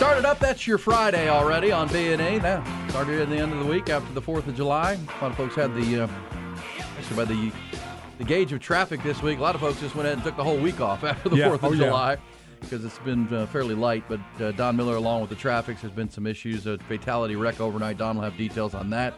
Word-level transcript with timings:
Started 0.00 0.24
up. 0.24 0.38
That's 0.38 0.66
your 0.66 0.78
Friday 0.78 1.28
already 1.28 1.70
on 1.72 1.86
B 1.88 2.10
and 2.12 2.22
A. 2.22 2.38
Now 2.38 2.64
started 2.88 3.20
at 3.20 3.28
the 3.28 3.36
end 3.36 3.52
of 3.52 3.58
the 3.58 3.66
week 3.66 3.90
after 3.90 4.10
the 4.14 4.22
Fourth 4.22 4.46
of 4.46 4.56
July. 4.56 4.92
A 4.92 5.22
lot 5.22 5.30
of 5.32 5.36
folks 5.36 5.54
had 5.54 5.74
the 5.74 6.04
uh, 6.04 6.08
actually 6.98 7.16
by 7.16 7.24
the 7.26 7.52
the 8.16 8.24
gauge 8.24 8.50
of 8.54 8.60
traffic 8.60 9.02
this 9.02 9.20
week. 9.22 9.38
A 9.38 9.42
lot 9.42 9.54
of 9.54 9.60
folks 9.60 9.78
just 9.78 9.94
went 9.94 10.06
ahead 10.06 10.16
and 10.16 10.24
took 10.24 10.38
the 10.38 10.42
whole 10.44 10.56
week 10.56 10.80
off 10.80 11.04
after 11.04 11.28
the 11.28 11.36
Yeah. 11.36 11.48
Fourth 11.48 11.62
of 11.64 11.72
Oh, 11.72 11.74
yeah. 11.74 11.84
July 11.84 12.16
because 12.62 12.82
it's 12.82 12.98
been 13.00 13.32
uh, 13.32 13.44
fairly 13.48 13.74
light. 13.74 14.02
But 14.08 14.20
uh, 14.42 14.52
Don 14.52 14.74
Miller, 14.74 14.96
along 14.96 15.20
with 15.20 15.28
the 15.30 15.36
traffic, 15.36 15.78
there's 15.82 15.92
been 15.92 16.10
some 16.10 16.26
issues. 16.26 16.66
A 16.66 16.78
fatality 16.78 17.36
wreck 17.36 17.60
overnight. 17.60 17.98
Don 17.98 18.16
will 18.16 18.24
have 18.24 18.38
details 18.38 18.74
on 18.74 18.88
that. 18.90 19.12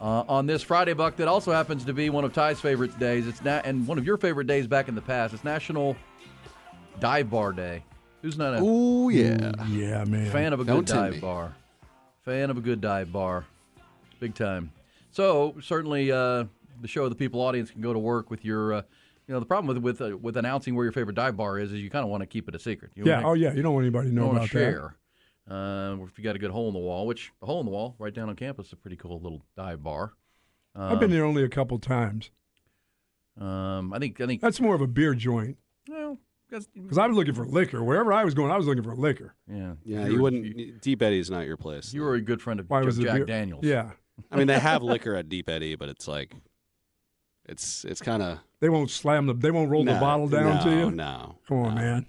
Uh, 0.00 0.24
on 0.28 0.44
this 0.46 0.62
Friday, 0.62 0.92
Buck, 0.92 1.14
that 1.16 1.28
also 1.28 1.52
happens 1.52 1.84
to 1.84 1.92
be 1.92 2.10
one 2.10 2.24
of 2.24 2.32
Ty's 2.32 2.60
favorite 2.60 2.98
days. 2.98 3.28
It's 3.28 3.44
na- 3.44 3.60
and 3.64 3.86
one 3.86 3.96
of 3.98 4.04
your 4.04 4.16
favorite 4.16 4.48
days 4.48 4.66
back 4.66 4.88
in 4.88 4.94
the 4.96 5.02
past. 5.02 5.34
It's 5.34 5.44
National 5.44 5.94
Dive 6.98 7.30
Bar 7.30 7.52
Day. 7.52 7.84
Who's 8.22 8.36
not 8.36 8.54
a 8.54 8.58
Oh 8.60 9.08
yeah. 9.08 9.52
Yeah, 9.68 10.04
man. 10.04 10.30
fan 10.30 10.52
of 10.52 10.60
a 10.60 10.64
Don't 10.64 10.80
good 10.80 10.86
tempt 10.88 11.02
dive 11.04 11.12
me. 11.14 11.20
bar? 11.20 11.54
Fan 12.24 12.50
of 12.50 12.58
a 12.58 12.60
good 12.60 12.80
dive 12.80 13.12
bar, 13.12 13.44
big 14.20 14.34
time. 14.34 14.72
So 15.10 15.56
certainly, 15.62 16.12
uh, 16.12 16.44
the 16.82 16.88
show 16.88 17.04
of 17.04 17.10
the 17.10 17.16
people 17.16 17.40
audience 17.40 17.70
can 17.70 17.80
go 17.80 17.92
to 17.92 17.98
work 17.98 18.30
with 18.30 18.44
your. 18.44 18.74
Uh, 18.74 18.82
you 19.26 19.34
know, 19.34 19.40
the 19.40 19.46
problem 19.46 19.74
with 19.74 19.82
with 19.82 20.12
uh, 20.12 20.16
with 20.18 20.36
announcing 20.36 20.74
where 20.74 20.84
your 20.84 20.92
favorite 20.92 21.14
dive 21.14 21.36
bar 21.36 21.58
is 21.58 21.72
is 21.72 21.80
you 21.80 21.88
kind 21.88 22.04
of 22.04 22.10
want 22.10 22.20
to 22.22 22.26
keep 22.26 22.48
it 22.48 22.54
a 22.54 22.58
secret. 22.58 22.90
You 22.94 23.04
Yeah. 23.04 23.16
wanna- 23.16 23.28
Oh, 23.28 23.32
yeah. 23.34 23.52
You 23.54 23.62
don't 23.62 23.74
want 23.74 23.84
anybody 23.84 24.08
to 24.08 24.12
you 24.14 24.18
know 24.20 24.26
don't 24.26 24.30
about 24.36 24.40
want 24.40 24.50
to 24.50 24.58
share. 24.58 24.96
Uh, 25.48 25.96
if 26.06 26.18
you 26.18 26.24
got 26.24 26.36
a 26.36 26.38
good 26.38 26.50
hole 26.50 26.68
in 26.68 26.74
the 26.74 26.80
wall, 26.80 27.06
which 27.06 27.32
the 27.40 27.46
hole 27.46 27.60
in 27.60 27.66
the 27.66 27.72
wall 27.72 27.94
right 27.98 28.12
down 28.14 28.28
on 28.28 28.36
campus 28.36 28.66
is 28.68 28.72
a 28.72 28.76
pretty 28.76 28.96
cool 28.96 29.18
little 29.20 29.42
dive 29.56 29.82
bar. 29.82 30.12
that. 30.74 30.82
I've 30.92 31.00
been 31.00 31.10
there 31.10 31.24
only 31.24 31.42
a 31.42 31.48
couple 31.48 31.78
times. 31.78 32.30
Um, 33.40 33.92
I 33.92 33.98
think 33.98 34.20
I 34.20 34.26
think 34.26 34.40
That's 34.42 34.60
more 34.60 34.74
of 34.74 34.80
a 34.80 34.86
beer 34.86 35.14
joint. 35.14 35.56
well, 35.88 35.98
that's- 35.98 36.18
Because 36.50 36.98
I 36.98 37.06
was 37.06 37.16
looking 37.16 37.34
for 37.34 37.46
liquor. 37.46 37.82
Wherever 37.82 38.12
I 38.12 38.24
was 38.24 38.34
going, 38.34 38.50
I 38.50 38.56
was 38.56 38.66
looking 38.66 38.82
for 38.82 38.94
liquor. 38.94 39.34
yeah, 39.48 39.74
Yeah, 39.84 40.06
you 40.06 40.12
you 40.14 40.22
wouldn't. 40.22 40.80
Deep 40.82 41.00
Eddy's 41.02 41.30
not 41.30 41.46
your 41.46 41.56
place. 41.56 41.94
You 41.94 42.02
were 42.02 42.14
a 42.14 42.20
good 42.20 42.42
friend 42.42 42.60
of 42.60 42.68
Why 42.68 42.80
Jack 42.80 42.86
was 42.86 42.96
the 42.96 43.04
beer? 43.04 43.24
Daniels. 43.24 43.64
Yeah. 43.64 43.90
I 44.30 44.36
mean, 44.36 44.46
they 44.48 44.58
have 44.58 44.82
liquor 44.82 45.14
at 45.14 45.28
Deep 45.28 45.48
Eddy, 45.48 45.76
but 45.76 45.88
it's 45.88 46.06
like, 46.06 46.34
it's 47.46 47.84
it's 47.84 48.00
kind 48.00 48.22
of 48.22 48.38
They 48.60 48.68
won't 48.68 48.90
slam 48.90 49.26
the. 49.26 49.34
They 49.34 49.50
won't 49.50 49.70
roll 49.70 49.84
the 49.84 49.94
bottle 49.94 50.28
down 50.28 50.62
to 50.64 50.70
you. 50.70 50.90
No, 50.90 51.36
Come 51.48 51.58
on, 51.58 51.74
no. 51.74 51.80
man. 51.80 52.06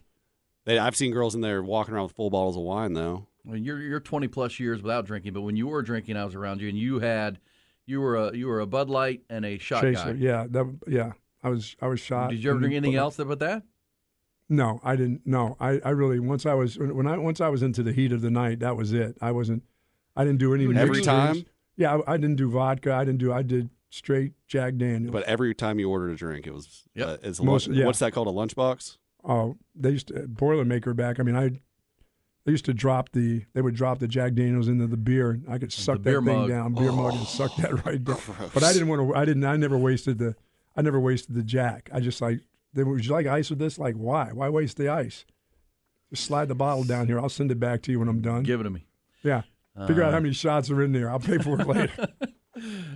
They, 0.66 0.78
I've 0.78 0.96
seen 0.96 1.12
girls 1.12 1.34
in 1.34 1.42
there 1.42 1.64
walking 1.64 1.94
around 1.94 2.04
with 2.04 2.12
full 2.14 2.30
bottles 2.30 2.56
of 2.56 2.62
wine, 2.64 2.94
though. 2.94 3.28
Well, 3.46 3.58
you're 3.58 3.82
you're 3.82 4.00
20 4.00 4.28
plus 4.28 4.60
years 4.60 4.82
without 4.84 5.06
drinking, 5.06 5.34
but 5.34 5.42
when 5.42 5.56
you 5.56 5.68
were 5.68 5.82
drinking, 5.82 6.18
I 6.18 6.26
was 6.26 6.36
around 6.36 6.62
you, 6.62 6.70
and 6.70 6.78
you 6.78 7.00
had 7.00 7.40
you 7.88 8.00
were 8.02 8.16
a 8.16 8.36
you 8.36 8.48
were 8.48 8.60
a 8.60 8.68
Bud 8.68 8.90
Light 8.90 9.22
and 9.30 9.46
a 9.46 9.58
shot 9.58 9.82
Chaser. 9.82 10.14
guy. 10.14 10.20
Yeah. 10.20 10.46
That. 10.50 10.80
Yeah. 10.88 11.14
I 11.44 11.50
was. 11.50 11.76
I 11.82 11.88
was 11.88 12.00
shot. 12.00 12.30
Did 12.30 12.44
you 12.44 12.52
ever 12.52 12.60
drink 12.60 12.76
anything 12.76 12.96
else 12.96 13.18
but 13.18 13.40
that? 13.40 13.64
No, 14.52 14.82
I 14.84 14.96
didn't. 14.98 15.22
No, 15.26 15.56
I, 15.60 15.80
I 15.86 15.90
really 15.92 16.20
once 16.20 16.46
I 16.46 16.54
was 16.54 16.78
when 16.78 17.08
I 17.08 17.18
once 17.18 17.40
I 17.40 17.48
was 17.48 17.64
into 17.64 17.82
the 17.84 17.94
heat 17.94 18.12
of 18.12 18.20
the 18.22 18.30
night, 18.30 18.60
that 18.60 18.76
was 18.76 18.92
it. 18.92 19.18
I 19.22 19.32
wasn't. 19.32 19.64
I 20.16 20.26
didn't 20.26 20.40
do 20.40 20.54
any 20.54 20.66
Every 20.66 20.90
mixed 20.98 21.06
time? 21.06 21.46
Yeah, 21.78 21.96
I, 22.06 22.14
I 22.14 22.18
didn't 22.18 22.36
do 22.36 22.50
vodka. 22.52 22.94
I 22.94 23.06
didn't 23.06 23.20
do. 23.20 23.32
I 23.32 23.44
did 23.44 23.70
straight 23.90 24.34
Jack 24.48 24.76
Daniels. 24.76 25.12
But 25.14 25.24
every 25.24 25.56
time 25.56 25.80
you 25.80 25.90
ordered 25.90 26.12
a 26.12 26.16
drink, 26.16 26.48
it 26.48 26.54
was 26.54 26.84
Yep. 26.96 27.08
uh, 27.08 27.18
it's 27.24 27.40
a 27.40 27.44
Most- 27.44 27.68
lunch, 27.68 27.80
yeah. 27.80 27.86
what's 27.86 28.00
that 28.00 28.12
called? 28.12 28.28
A 28.28 28.32
lunchbox? 28.32 28.98
oh, 29.24 29.56
they 29.76 29.92
used 29.92 30.08
to 30.10 30.14
Boilermaker 30.28 30.94
back. 30.96 31.20
I 31.20 31.24
mean, 31.24 31.36
I 31.38 31.50
they 32.44 32.52
used 32.52 32.66
to 32.66 32.74
drop 32.74 33.12
the 33.14 33.46
they 33.54 33.62
would 33.62 33.76
drop 33.76 34.00
the 34.00 34.08
Jack 34.08 34.34
Daniels 34.34 34.68
into 34.68 34.86
the 34.88 34.98
beer. 34.98 35.30
and 35.32 35.46
I 35.50 35.60
could 35.60 35.72
suck 35.72 36.00
that 36.00 36.04
beer 36.04 36.22
thing 36.22 36.40
mug. 36.40 36.50
down, 36.50 36.74
beer 36.74 36.92
mug, 36.92 37.14
and 37.14 37.26
suck 37.26 37.56
that 37.58 37.86
right 37.86 38.04
down. 38.04 38.18
But 38.54 38.64
I 38.64 38.74
didn't 38.74 38.90
want 38.90 39.02
to. 39.08 39.16
I 39.16 39.24
didn't. 39.24 39.46
I 39.46 39.56
never 39.56 39.78
wasted 39.78 40.18
the. 40.18 40.36
I 40.76 40.82
never 40.82 41.00
wasted 41.00 41.36
the 41.36 41.44
Jack. 41.44 41.90
I 41.94 42.02
just 42.02 42.20
like. 42.22 42.42
They, 42.74 42.84
would 42.84 43.06
you 43.06 43.12
like 43.12 43.26
ice 43.28 43.50
with 43.50 43.60
this? 43.60 43.78
Like 43.78 43.96
why? 43.96 44.32
Why 44.34 44.50
waste 44.50 44.78
the 44.78 44.90
ice? 44.90 45.26
Just 46.10 46.26
slide 46.26 46.48
the 46.48 46.56
bottle 46.56 46.84
down 46.84 47.08
here. 47.08 47.20
I'll 47.20 47.30
send 47.30 47.52
it 47.52 47.60
back 47.60 47.82
to 47.84 47.92
you 47.92 48.00
when 48.00 48.08
I'm 48.08 48.22
done. 48.22 48.44
Give 48.44 48.60
it 48.60 48.64
to 48.64 48.70
me. 48.70 48.86
Yeah. 49.24 49.44
Figure 49.88 50.04
Uh, 50.04 50.08
out 50.08 50.14
how 50.14 50.20
many 50.20 50.34
shots 50.34 50.70
are 50.70 50.82
in 50.84 50.92
there. 50.92 51.10
I'll 51.10 51.20
pay 51.20 51.38
for 51.38 51.60
it 51.62 51.68
later. 51.68 52.08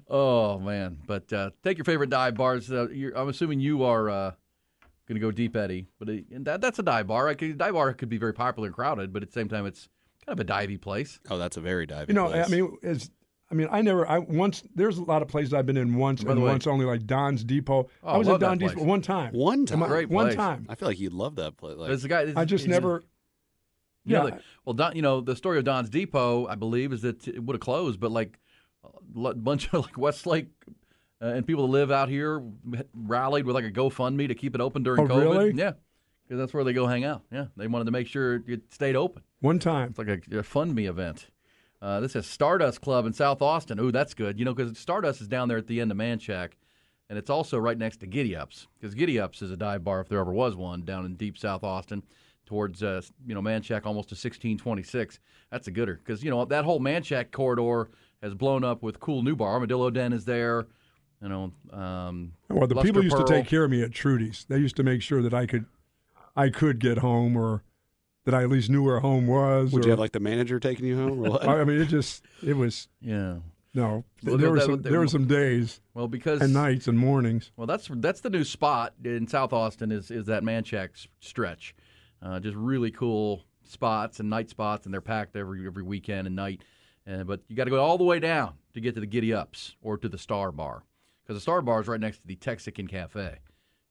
Oh 0.09 0.59
man! 0.59 0.97
But 1.07 1.31
uh, 1.31 1.51
take 1.63 1.77
your 1.77 1.85
favorite 1.85 2.09
dive 2.09 2.35
bars. 2.35 2.71
Uh, 2.71 2.89
you're, 2.89 3.17
I'm 3.17 3.29
assuming 3.29 3.59
you 3.61 3.83
are 3.83 4.09
uh, 4.09 4.31
going 5.07 5.15
to 5.15 5.19
go 5.19 5.31
Deep 5.31 5.55
Eddy. 5.55 5.87
but 5.97 6.09
it, 6.09 6.25
and 6.31 6.45
that 6.45 6.59
that's 6.61 6.77
a 6.79 6.83
dive 6.83 7.07
bar. 7.07 7.25
Like, 7.25 7.41
a 7.41 7.53
dive 7.53 7.73
bar 7.73 7.93
could 7.93 8.09
be 8.09 8.17
very 8.17 8.33
popular 8.33 8.67
and 8.67 8.75
crowded, 8.75 9.13
but 9.13 9.23
at 9.23 9.29
the 9.29 9.33
same 9.33 9.47
time, 9.47 9.65
it's 9.65 9.87
kind 10.25 10.37
of 10.39 10.45
a 10.45 10.47
divey 10.47 10.79
place. 10.79 11.19
Oh, 11.29 11.37
that's 11.37 11.55
a 11.57 11.61
very 11.61 11.85
diving. 11.85 12.09
you 12.15 12.21
know, 12.21 12.29
place. 12.29 12.45
I 12.45 12.49
mean, 12.49 12.77
it's. 12.81 13.09
I 13.51 13.53
mean, 13.53 13.67
I 13.71 13.81
never. 13.81 14.07
I 14.09 14.17
once. 14.19 14.63
There's 14.73 14.97
a 14.97 15.03
lot 15.03 15.21
of 15.21 15.27
places 15.27 15.53
I've 15.53 15.65
been 15.67 15.77
in 15.77 15.95
once, 15.95 16.23
By 16.23 16.31
and 16.31 16.41
way- 16.41 16.49
once 16.51 16.65
only 16.65 16.85
like 16.85 17.05
Don's 17.05 17.43
Depot. 17.43 17.89
Oh, 18.03 18.07
I 18.07 18.17
was 18.17 18.27
I 18.27 18.31
at 18.31 18.33
love 18.33 18.39
that 18.41 18.47
Don 18.47 18.59
place. 18.59 18.71
Depot 18.71 18.83
one 18.85 19.01
time. 19.01 19.33
one 19.33 19.65
time. 19.67 19.83
I- 19.83 19.87
Great 19.87 20.09
one 20.09 20.25
place. 20.27 20.35
time. 20.35 20.65
I 20.67 20.75
feel 20.75 20.87
like 20.87 20.99
you'd 20.99 21.13
love 21.13 21.35
that 21.35 21.55
place. 21.57 21.77
Like, 21.77 21.89
There's 21.89 22.03
a 22.03 22.07
guy. 22.07 22.33
I 22.35 22.45
just 22.45 22.65
he's- 22.65 22.73
never. 22.73 23.03
You 24.07 24.17
know, 24.17 24.27
Yeah. 24.27 24.37
well, 24.65 24.73
Don, 24.73 24.95
you 24.95 25.01
know, 25.01 25.19
the 25.21 25.35
story 25.35 25.57
of 25.57 25.63
Don's 25.63 25.89
Depot, 25.89 26.45
I 26.47 26.53
believe, 26.55 26.93
is 26.93 27.01
that 27.01 27.27
it 27.27 27.43
would 27.43 27.55
have 27.55 27.61
closed, 27.61 27.99
but 27.99 28.11
like 28.11 28.37
a 28.83 29.33
bunch 29.33 29.67
of 29.73 29.73
like 29.85 29.97
Westlake 29.97 30.47
uh, 31.21 31.25
and 31.27 31.45
people 31.47 31.65
that 31.65 31.71
live 31.71 31.91
out 31.91 32.07
here 32.09 32.43
rallied 32.93 33.45
with 33.45 33.55
like 33.55 33.65
a 33.65 33.71
GoFundMe 33.71 34.27
to 34.27 34.35
keep 34.35 34.53
it 34.53 34.61
open 34.61 34.83
during 34.83 35.09
Oh, 35.09 35.15
COVID. 35.15 35.21
really? 35.21 35.51
Yeah, 35.55 35.71
because 36.27 36.37
that's 36.39 36.53
where 36.53 36.63
they 36.63 36.73
go 36.73 36.85
hang 36.87 37.03
out. 37.03 37.23
Yeah, 37.31 37.45
they 37.57 37.65
wanted 37.67 37.85
to 37.85 37.91
make 37.91 38.05
sure 38.07 38.43
it 38.47 38.71
stayed 38.73 38.95
open. 38.95 39.23
One 39.39 39.57
time. 39.59 39.89
It's 39.89 39.97
like 39.97 40.07
a, 40.31 40.37
a 40.39 40.43
fund 40.43 40.75
me 40.75 40.85
event. 40.85 41.29
Uh, 41.81 41.99
this 41.99 42.15
is 42.15 42.25
Stardust 42.25 42.81
Club 42.81 43.05
in 43.05 43.13
South 43.13 43.41
Austin. 43.41 43.79
Ooh, 43.79 43.91
that's 43.91 44.13
good. 44.13 44.39
You 44.39 44.45
know, 44.45 44.53
because 44.53 44.77
Stardust 44.77 45.21
is 45.21 45.27
down 45.27 45.47
there 45.47 45.57
at 45.57 45.67
the 45.67 45.81
end 45.81 45.91
of 45.91 45.97
Manchac, 45.97 46.51
and 47.09 47.19
it's 47.19 47.29
also 47.29 47.57
right 47.57 47.77
next 47.77 47.97
to 47.97 48.07
Giddy 48.07 48.35
Ups. 48.35 48.67
Because 48.79 48.95
Giddy 48.95 49.19
Ups 49.19 49.41
is 49.41 49.51
a 49.51 49.57
dive 49.57 49.83
bar, 49.83 50.01
if 50.01 50.09
there 50.09 50.19
ever 50.19 50.31
was 50.33 50.55
one, 50.55 50.83
down 50.83 51.05
in 51.05 51.15
deep 51.15 51.37
South 51.37 51.63
Austin, 51.63 52.01
towards 52.45 52.81
uh, 52.81 53.01
you 53.27 53.35
know 53.35 53.41
Manchac, 53.41 53.85
almost 53.85 54.09
to 54.09 54.13
1626. 54.15 55.19
That's 55.51 55.67
a 55.67 55.71
gooder. 55.71 55.95
Because 56.03 56.23
you 56.23 56.31
know 56.31 56.45
that 56.45 56.65
whole 56.65 56.79
Manchac 56.79 57.31
corridor 57.31 57.89
has 58.23 58.33
blown 58.33 58.63
up 58.63 58.81
with 58.81 58.99
cool 58.99 59.21
new 59.21 59.35
bar. 59.35 59.51
Armadillo 59.53 59.89
Den 59.89 60.13
is 60.13 60.25
there. 60.25 60.65
You 61.21 61.29
know, 61.29 61.51
um, 61.71 62.33
Well, 62.49 62.67
the 62.67 62.75
Luster 62.75 62.87
people 62.87 63.03
used 63.03 63.15
Pearl. 63.15 63.25
to 63.25 63.33
take 63.33 63.47
care 63.47 63.63
of 63.63 63.71
me 63.71 63.81
at 63.81 63.91
Trudy's. 63.91 64.45
They 64.49 64.57
used 64.57 64.75
to 64.75 64.83
make 64.83 65.01
sure 65.01 65.21
that 65.21 65.33
I 65.33 65.45
could, 65.45 65.65
I 66.35 66.49
could 66.49 66.79
get 66.79 66.99
home, 66.99 67.37
or 67.37 67.63
that 68.25 68.33
I 68.33 68.43
at 68.43 68.49
least 68.49 68.69
knew 68.69 68.83
where 68.83 68.99
home 68.99 69.27
was. 69.27 69.71
would 69.71 69.83
or, 69.83 69.87
you 69.87 69.91
have 69.91 69.99
like 69.99 70.11
the 70.11 70.19
manager 70.19 70.59
taking 70.59 70.85
you 70.85 70.97
home? 70.97 71.19
Or 71.25 71.31
what? 71.31 71.43
I 71.47 71.61
I 71.61 71.63
mean, 71.63 71.81
it 71.81 71.87
just. 71.87 72.23
It 72.45 72.57
was 72.57 72.87
Yeah. 73.01 73.37
no. 73.73 74.03
Well, 74.23 74.37
there 74.37 74.51
were 74.51 74.59
some. 74.59 74.81
There 74.81 74.99
were 74.99 75.07
some 75.07 75.27
days 75.27 75.79
Well, 75.93 76.07
because 76.07 76.41
and 76.41 76.53
nights 76.53 76.87
and 76.87 76.97
mornings. 76.97 77.51
Well, 77.55 77.67
that's 77.67 77.89
that's 77.91 78.21
the 78.21 78.29
new 78.29 78.43
spot 78.43 78.93
in 79.03 79.27
South 79.27 79.53
Austin 79.53 79.91
is 79.91 80.11
is 80.11 80.25
that 80.25 80.43
Manchac 80.43 81.07
stretch. 81.19 81.75
Uh, 82.21 82.39
just 82.39 82.55
really 82.55 82.91
cool 82.91 83.43
spots 83.63 84.19
and 84.19 84.29
night 84.29 84.49
spots, 84.49 84.85
and 84.85 84.93
they're 84.93 85.01
packed 85.01 85.35
every 85.35 85.65
every 85.65 85.83
weekend 85.83 86.27
and 86.27 86.35
night. 86.35 86.61
Uh, 87.07 87.23
but 87.23 87.41
you 87.47 87.55
got 87.55 87.65
to 87.65 87.69
go 87.69 87.83
all 87.83 87.99
the 87.99 88.03
way 88.03 88.19
down 88.19 88.55
to 88.73 88.81
get 88.81 88.95
to 88.95 88.99
the 88.99 89.05
Giddy 89.05 89.31
Ups 89.31 89.75
or 89.83 89.97
to 89.97 90.09
the 90.09 90.17
Star 90.17 90.51
Bar 90.51 90.83
because 91.23 91.37
the 91.37 91.41
Star 91.41 91.61
Bar 91.61 91.81
is 91.81 91.87
right 91.87 91.99
next 91.99 92.17
to 92.19 92.27
the 92.27 92.35
Texican 92.35 92.87
Cafe 92.87 93.37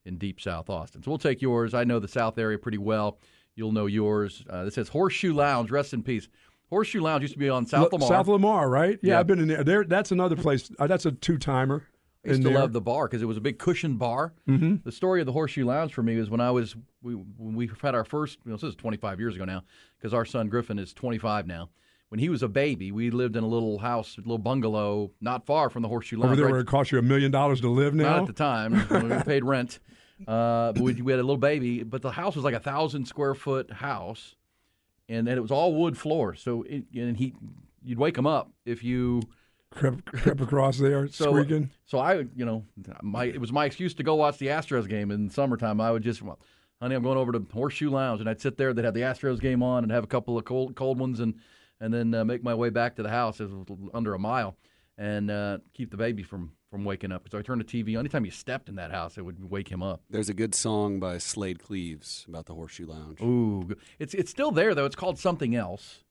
in 0.05 0.17
deep 0.17 0.39
South 0.39 0.69
Austin. 0.69 1.01
So 1.03 1.11
we'll 1.11 1.17
take 1.17 1.41
yours. 1.41 1.73
I 1.73 1.83
know 1.83 1.99
the 1.99 2.07
South 2.07 2.37
area 2.37 2.57
pretty 2.57 2.77
well. 2.77 3.17
You'll 3.55 3.71
know 3.71 3.85
yours. 3.85 4.43
Uh, 4.49 4.65
this 4.65 4.75
says 4.75 4.89
Horseshoe 4.89 5.33
Lounge. 5.33 5.71
Rest 5.71 5.93
in 5.93 6.03
peace. 6.03 6.27
Horseshoe 6.69 7.01
Lounge 7.01 7.21
used 7.21 7.33
to 7.33 7.39
be 7.39 7.49
on 7.49 7.65
South 7.65 7.91
Lamar. 7.93 8.07
South 8.07 8.27
Lamar, 8.27 8.69
right? 8.69 8.99
Yeah, 9.01 9.13
Yeah. 9.13 9.19
I've 9.19 9.27
been 9.27 9.39
in 9.39 9.47
there. 9.47 9.63
there. 9.63 9.83
That's 9.83 10.11
another 10.11 10.35
place. 10.35 10.69
Uh, 10.77 10.87
that's 10.87 11.05
a 11.05 11.11
two 11.11 11.37
timer. 11.37 11.83
I 12.25 12.29
used 12.29 12.41
to 12.41 12.49
there. 12.49 12.57
love 12.57 12.73
the 12.73 12.81
bar 12.81 13.07
because 13.07 13.21
it 13.21 13.27
was 13.27 13.37
a 13.37 13.41
big 13.41 13.59
cushion 13.59 13.97
bar. 13.97 14.33
Mm-hmm. 14.49 14.77
The 14.83 14.91
story 14.91 15.19
of 15.21 15.27
the 15.27 15.31
Horseshoe 15.31 15.63
Lounge 15.63 15.93
for 15.93 16.01
me 16.01 16.17
was 16.17 16.27
when 16.29 16.41
I 16.41 16.49
was 16.49 16.75
we 17.03 17.13
when 17.13 17.55
we 17.55 17.69
had 17.83 17.93
our 17.93 18.03
first. 18.03 18.39
You 18.43 18.49
know, 18.51 18.57
this 18.57 18.63
is 18.63 18.75
25 18.75 19.19
years 19.19 19.35
ago 19.35 19.45
now 19.45 19.63
because 19.97 20.11
our 20.13 20.25
son 20.25 20.49
Griffin 20.49 20.79
is 20.79 20.91
25 20.93 21.45
now. 21.45 21.69
When 22.09 22.19
he 22.19 22.29
was 22.29 22.41
a 22.41 22.47
baby, 22.47 22.91
we 22.91 23.11
lived 23.11 23.35
in 23.35 23.43
a 23.43 23.47
little 23.47 23.77
house, 23.77 24.17
a 24.17 24.21
little 24.21 24.37
bungalow, 24.39 25.11
not 25.21 25.45
far 25.45 25.69
from 25.69 25.83
the 25.83 25.87
Horseshoe 25.87 26.17
Lounge. 26.17 26.25
over 26.31 26.35
there 26.35 26.45
right- 26.45 26.51
where 26.53 26.61
it 26.61 26.67
cost 26.67 26.91
you 26.91 26.97
a 26.97 27.01
million 27.03 27.29
dollars 27.31 27.61
to 27.61 27.69
live 27.69 27.93
now. 27.93 28.03
not 28.09 28.19
at 28.21 28.27
the 28.27 28.33
time. 28.33 28.73
when 28.73 29.09
we 29.17 29.23
paid 29.23 29.43
rent. 29.43 29.79
Uh, 30.27 30.71
but 30.73 30.81
we, 30.81 30.93
we 31.01 31.11
had 31.11 31.19
a 31.19 31.23
little 31.23 31.37
baby. 31.37 31.83
But 31.83 32.01
the 32.01 32.11
house 32.11 32.35
was 32.35 32.45
like 32.45 32.53
a 32.53 32.59
thousand 32.59 33.05
square 33.07 33.35
foot 33.35 33.71
house, 33.71 34.35
and 35.09 35.27
then 35.27 35.37
it 35.37 35.41
was 35.41 35.51
all 35.51 35.75
wood 35.75 35.97
floors. 35.97 36.41
So 36.41 36.63
it, 36.63 36.85
and 36.95 37.17
he, 37.17 37.33
you'd 37.83 37.99
wake 37.99 38.17
him 38.17 38.27
up 38.27 38.51
if 38.65 38.83
you. 38.83 39.21
crept, 39.71 40.05
crept 40.05 40.41
across 40.41 40.77
there 40.77 41.07
So, 41.11 41.31
squeaking. 41.31 41.69
so 41.85 41.99
I, 41.99 42.25
you 42.35 42.45
know, 42.45 42.63
my 43.01 43.25
it 43.25 43.41
was 43.41 43.51
my 43.51 43.65
excuse 43.65 43.93
to 43.95 44.03
go 44.03 44.15
watch 44.15 44.37
the 44.37 44.47
Astros 44.47 44.87
game 44.87 45.11
in 45.11 45.27
the 45.27 45.33
summertime. 45.33 45.81
I 45.81 45.91
would 45.91 46.03
just, 46.03 46.21
well, 46.21 46.39
honey, 46.81 46.95
I'm 46.95 47.03
going 47.03 47.17
over 47.17 47.31
to 47.33 47.45
Horseshoe 47.53 47.89
Lounge, 47.89 48.21
and 48.21 48.29
I'd 48.29 48.41
sit 48.41 48.57
there. 48.57 48.73
They'd 48.73 48.85
have 48.85 48.93
the 48.93 49.01
Astros 49.01 49.39
game 49.39 49.61
on, 49.61 49.83
and 49.83 49.91
have 49.91 50.03
a 50.03 50.07
couple 50.07 50.37
of 50.37 50.45
cold 50.45 50.75
cold 50.75 50.99
ones, 50.99 51.19
and 51.19 51.35
and 51.81 51.93
then 51.93 52.13
uh, 52.13 52.23
make 52.23 52.41
my 52.41 52.55
way 52.55 52.69
back 52.69 52.95
to 52.95 53.03
the 53.03 53.09
house. 53.09 53.41
It 53.41 53.49
was 53.49 53.65
under 53.93 54.13
a 54.13 54.19
mile, 54.19 54.55
and 54.97 55.29
uh, 55.29 55.57
keep 55.73 55.91
the 55.91 55.97
baby 55.97 56.23
from 56.23 56.51
from 56.69 56.83
waking 56.83 57.11
up. 57.11 57.27
So 57.31 57.37
I 57.37 57.41
turned 57.41 57.61
the 57.61 57.65
TV. 57.65 57.93
on. 57.93 57.99
Anytime 57.99 58.25
you 58.25 58.31
stepped 58.31 58.69
in 58.69 58.75
that 58.75 58.91
house, 58.91 59.17
it 59.17 59.21
would 59.21 59.49
wake 59.49 59.69
him 59.69 59.81
up. 59.81 60.01
There's 60.09 60.29
a 60.29 60.33
good 60.33 60.55
song 60.55 60.99
by 60.99 61.17
Slaid 61.17 61.59
Cleaves 61.59 62.25
about 62.27 62.45
the 62.45 62.53
Horseshoe 62.53 62.87
Lounge. 62.87 63.21
Ooh, 63.21 63.75
it's 63.99 64.13
it's 64.13 64.31
still 64.31 64.51
there 64.51 64.75
though. 64.75 64.85
It's 64.85 64.95
called 64.95 65.19
something 65.19 65.55
else. 65.55 66.03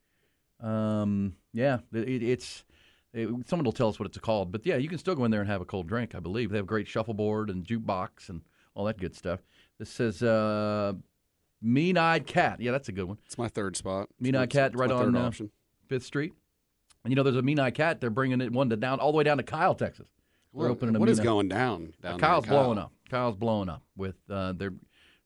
Um, 0.60 1.36
yeah, 1.52 1.78
it, 1.92 2.22
it's. 2.22 2.64
It, 3.12 3.28
someone 3.46 3.64
will 3.64 3.72
tell 3.72 3.88
us 3.88 4.00
what 4.00 4.06
it's 4.06 4.18
called, 4.18 4.50
but 4.50 4.66
yeah, 4.66 4.74
you 4.74 4.88
can 4.88 4.98
still 4.98 5.14
go 5.14 5.24
in 5.24 5.30
there 5.30 5.40
and 5.40 5.48
have 5.48 5.60
a 5.60 5.64
cold 5.64 5.86
drink. 5.86 6.16
I 6.16 6.18
believe 6.18 6.50
they 6.50 6.56
have 6.56 6.66
great 6.66 6.88
shuffleboard 6.88 7.48
and 7.48 7.64
jukebox 7.64 8.28
and 8.28 8.40
all 8.74 8.86
that 8.86 8.98
good 8.98 9.14
stuff. 9.14 9.38
This 9.78 9.88
says 9.88 10.20
uh, 10.20 10.94
Mean 11.62 11.96
Eyed 11.96 12.26
Cat. 12.26 12.60
Yeah, 12.60 12.72
that's 12.72 12.88
a 12.88 12.92
good 12.92 13.04
one. 13.04 13.18
It's 13.24 13.38
my 13.38 13.46
third 13.46 13.76
spot. 13.76 14.08
Mean 14.18 14.34
Eyed 14.34 14.50
Cat 14.50 14.76
right 14.76 14.90
on 14.90 15.14
uh, 15.14 15.26
option. 15.26 15.50
Fifth 15.86 16.02
Street. 16.02 16.32
And 17.04 17.12
you 17.12 17.16
know, 17.16 17.22
there's 17.22 17.36
a 17.36 17.42
Mean 17.42 17.60
Eyed 17.60 17.74
Cat. 17.74 18.00
They're 18.00 18.10
bringing 18.10 18.40
it 18.40 18.50
one 18.50 18.68
to 18.70 18.76
down 18.76 18.98
all 18.98 19.12
the 19.12 19.18
way 19.18 19.24
down 19.24 19.36
to 19.36 19.42
Kyle, 19.42 19.74
Texas. 19.74 20.08
They're 20.54 20.68
What- 20.68 20.70
opening 20.70 20.96
a 20.96 20.98
what 21.00 21.08
is 21.08 21.20
going 21.20 21.48
down 21.48 21.94
down 22.02 22.18
there, 22.18 22.18
Kyle's 22.18 22.44
Kyle? 22.46 22.62
blowing 22.62 22.78
up. 22.78 22.92
Kyle's 23.10 23.36
blowing 23.36 23.68
up 23.68 23.82
with 23.96 24.16
uh, 24.30 24.52
their 24.52 24.72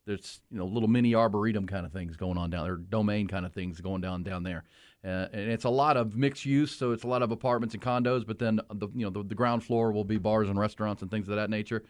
there's 0.07 0.41
you 0.51 0.59
know 0.59 0.65
little 0.67 0.89
mini 0.89 1.15
arboretum 1.15 1.67
kind 1.67 1.85
of 1.85 1.93
things 1.93 2.17
going 2.17 2.39
on 2.39 2.49
down 2.51 2.65
there, 2.65 2.77
domain 2.77 3.29
kind 3.29 3.45
of 3.45 3.53
things 3.53 3.81
going 3.81 4.01
down 4.01 4.23
down 4.23 4.43
there, 4.43 4.65
uh, 5.05 5.27
and 5.33 5.51
it's 5.51 5.65
a 5.65 5.71
lot 5.71 5.97
of 5.99 6.17
mixed 6.17 6.47
use. 6.47 6.75
So 6.75 6.93
it's 6.93 7.05
a 7.05 7.07
lot 7.07 7.21
of 7.23 7.31
apartments 7.31 7.75
and 7.75 7.83
condos, 7.83 8.27
but 8.27 8.39
then 8.39 8.61
the 8.73 8.89
you 8.95 9.05
know 9.05 9.11
the, 9.11 9.23
the 9.23 9.35
ground 9.35 9.65
floor 9.65 9.93
will 9.93 10.05
be 10.05 10.17
bars 10.17 10.49
and 10.49 10.59
restaurants 10.59 11.03
and 11.03 11.11
things 11.11 11.29
of 11.29 11.37
that 11.37 11.51
nature. 11.51 11.83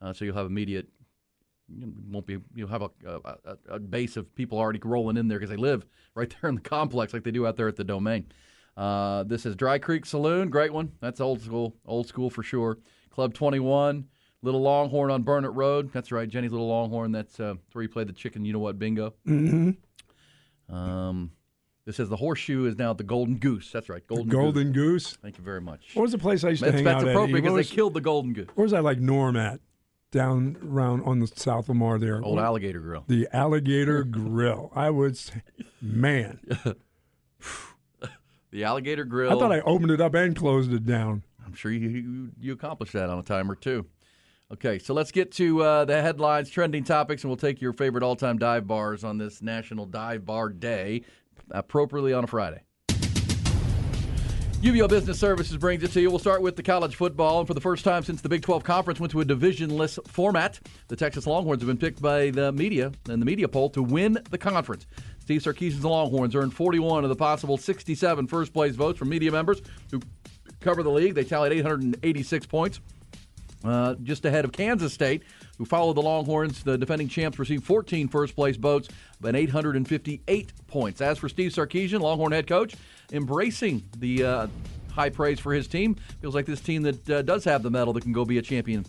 Uh, 0.00 0.12
so 0.14 0.24
you'll 0.24 0.34
have 0.36 0.46
immediate. 0.46 0.88
You 1.68 1.92
won't 2.10 2.26
be. 2.26 2.38
You'll 2.54 2.68
have 2.68 2.82
a, 2.82 2.90
a, 3.04 3.56
a 3.70 3.78
base 3.78 4.16
of 4.16 4.32
people 4.34 4.56
already 4.58 4.80
rolling 4.82 5.16
in 5.18 5.28
there 5.28 5.38
because 5.38 5.50
they 5.50 5.56
live 5.56 5.84
right 6.14 6.34
there 6.40 6.48
in 6.48 6.54
the 6.54 6.60
complex, 6.62 7.12
like 7.12 7.24
they 7.24 7.30
do 7.30 7.46
out 7.46 7.56
there 7.56 7.68
at 7.68 7.76
the 7.76 7.84
domain. 7.84 8.26
Uh, 8.76 9.22
this 9.24 9.46
is 9.46 9.56
Dry 9.56 9.78
Creek 9.78 10.04
Saloon, 10.04 10.50
great 10.50 10.72
one. 10.72 10.92
That's 11.00 11.20
old 11.20 11.40
school, 11.40 11.74
old 11.86 12.06
school 12.06 12.28
for 12.30 12.42
sure. 12.42 12.78
Club 13.10 13.32
Twenty 13.32 13.58
One, 13.58 14.08
Little 14.42 14.60
Longhorn 14.60 15.10
on 15.10 15.22
Burnet 15.22 15.52
Road. 15.52 15.90
That's 15.92 16.12
right, 16.12 16.28
Ginny's 16.28 16.52
Little 16.52 16.68
Longhorn. 16.68 17.12
That's 17.12 17.40
uh, 17.40 17.54
where 17.72 17.82
you 17.82 17.88
play 17.88 18.04
the 18.04 18.12
chicken. 18.12 18.44
You 18.44 18.52
know 18.52 18.58
what? 18.58 18.78
Bingo. 18.78 19.14
Mm-hmm. 19.26 20.74
Um, 20.74 21.30
this 21.86 21.96
says 21.96 22.08
the 22.08 22.16
horseshoe 22.16 22.66
is 22.66 22.76
now 22.76 22.92
the 22.92 23.04
Golden 23.04 23.36
Goose. 23.36 23.70
That's 23.72 23.88
right, 23.88 24.04
Golden. 24.06 24.28
Goose. 24.28 24.36
Golden 24.36 24.72
Goose. 24.72 25.06
Goose. 25.06 25.18
Thank 25.22 25.38
you 25.38 25.44
very 25.44 25.60
much. 25.60 25.92
What 25.94 26.02
was 26.02 26.12
the 26.12 26.18
place 26.18 26.44
I 26.44 26.50
used 26.50 26.64
to 26.64 26.66
That's, 26.66 26.76
hang 26.76 26.84
that's 26.84 27.02
out 27.02 27.08
appropriate 27.08 27.36
at? 27.36 27.42
Because 27.42 27.56
was, 27.56 27.68
they 27.68 27.74
killed 27.74 27.94
the 27.94 28.00
Golden 28.00 28.32
Goose. 28.32 28.48
where 28.54 28.64
was 28.64 28.72
I 28.72 28.80
like 28.80 28.98
Norm 28.98 29.36
at? 29.36 29.60
Down 30.10 30.56
around 30.62 31.02
on 31.02 31.20
the 31.20 31.26
South 31.26 31.68
Lamar 31.68 31.98
there. 31.98 32.22
Old 32.22 32.38
Alligator 32.38 32.80
Grill. 32.80 33.04
The 33.06 33.28
Alligator 33.32 34.02
Grill. 34.04 34.72
I 34.74 34.90
would 34.90 35.16
say, 35.16 35.42
man, 35.80 36.40
The 38.56 38.64
Alligator 38.64 39.04
Grill. 39.04 39.30
I 39.30 39.34
thought 39.38 39.52
I 39.52 39.60
opened 39.60 39.90
it 39.90 40.00
up 40.00 40.14
and 40.14 40.34
closed 40.34 40.72
it 40.72 40.86
down. 40.86 41.22
I'm 41.44 41.52
sure 41.52 41.70
you, 41.70 41.90
you 41.90 42.30
you 42.40 42.52
accomplished 42.54 42.94
that 42.94 43.10
on 43.10 43.18
a 43.18 43.22
timer 43.22 43.54
too. 43.54 43.84
Okay, 44.50 44.78
so 44.78 44.94
let's 44.94 45.12
get 45.12 45.30
to 45.32 45.62
uh, 45.62 45.84
the 45.84 46.00
headlines, 46.00 46.48
trending 46.48 46.82
topics, 46.82 47.22
and 47.22 47.28
we'll 47.28 47.36
take 47.36 47.60
your 47.60 47.74
favorite 47.74 48.02
all-time 48.02 48.38
dive 48.38 48.66
bars 48.66 49.04
on 49.04 49.18
this 49.18 49.42
National 49.42 49.84
Dive 49.84 50.24
Bar 50.24 50.48
Day, 50.48 51.02
appropriately 51.50 52.14
on 52.14 52.24
a 52.24 52.26
Friday. 52.26 52.62
UBEO 54.62 54.88
Business 54.88 55.20
Services 55.20 55.58
brings 55.58 55.82
it 55.82 55.92
to 55.92 56.00
you. 56.00 56.08
We'll 56.08 56.18
start 56.18 56.40
with 56.40 56.56
the 56.56 56.62
college 56.62 56.96
football. 56.96 57.40
And 57.40 57.46
for 57.46 57.52
the 57.52 57.60
first 57.60 57.84
time 57.84 58.02
since 58.04 58.22
the 58.22 58.30
Big 58.30 58.40
12 58.40 58.64
Conference 58.64 58.98
went 58.98 59.10
to 59.12 59.20
a 59.20 59.24
divisionless 59.24 59.98
format, 60.08 60.58
the 60.88 60.96
Texas 60.96 61.26
Longhorns 61.26 61.60
have 61.60 61.68
been 61.68 61.76
picked 61.76 62.00
by 62.00 62.30
the 62.30 62.52
media 62.52 62.90
and 63.08 63.20
the 63.20 63.26
media 63.26 63.48
poll 63.48 63.68
to 63.70 63.82
win 63.82 64.18
the 64.30 64.38
conference. 64.38 64.86
Steve 65.26 65.42
Sarkisian's 65.42 65.84
Longhorns 65.84 66.36
earned 66.36 66.54
41 66.54 67.02
of 67.02 67.10
the 67.10 67.16
possible 67.16 67.56
67 67.56 68.28
first 68.28 68.52
place 68.52 68.76
votes 68.76 68.96
from 68.96 69.08
media 69.08 69.32
members 69.32 69.60
who 69.90 70.00
cover 70.60 70.84
the 70.84 70.90
league. 70.90 71.16
They 71.16 71.24
tallied 71.24 71.50
886 71.50 72.46
points. 72.46 72.78
Uh, 73.64 73.96
just 74.04 74.24
ahead 74.24 74.44
of 74.44 74.52
Kansas 74.52 74.92
State, 74.92 75.24
who 75.58 75.64
followed 75.64 75.94
the 75.94 76.02
Longhorns. 76.02 76.62
The 76.62 76.78
defending 76.78 77.08
champs 77.08 77.40
received 77.40 77.64
14 77.64 78.06
first 78.06 78.36
place 78.36 78.54
votes 78.54 78.88
and 79.24 79.36
858 79.36 80.52
points. 80.68 81.00
As 81.00 81.18
for 81.18 81.28
Steve 81.28 81.50
Sarkisian, 81.50 81.98
Longhorn 81.98 82.30
head 82.30 82.46
coach, 82.46 82.76
embracing 83.10 83.82
the 83.96 84.24
uh, 84.24 84.46
high 84.92 85.10
praise 85.10 85.40
for 85.40 85.52
his 85.52 85.66
team, 85.66 85.96
feels 86.20 86.36
like 86.36 86.46
this 86.46 86.60
team 86.60 86.82
that 86.82 87.10
uh, 87.10 87.22
does 87.22 87.42
have 87.42 87.64
the 87.64 87.70
medal 87.70 87.92
that 87.94 88.04
can 88.04 88.12
go 88.12 88.24
be 88.24 88.38
a 88.38 88.42
champion. 88.42 88.86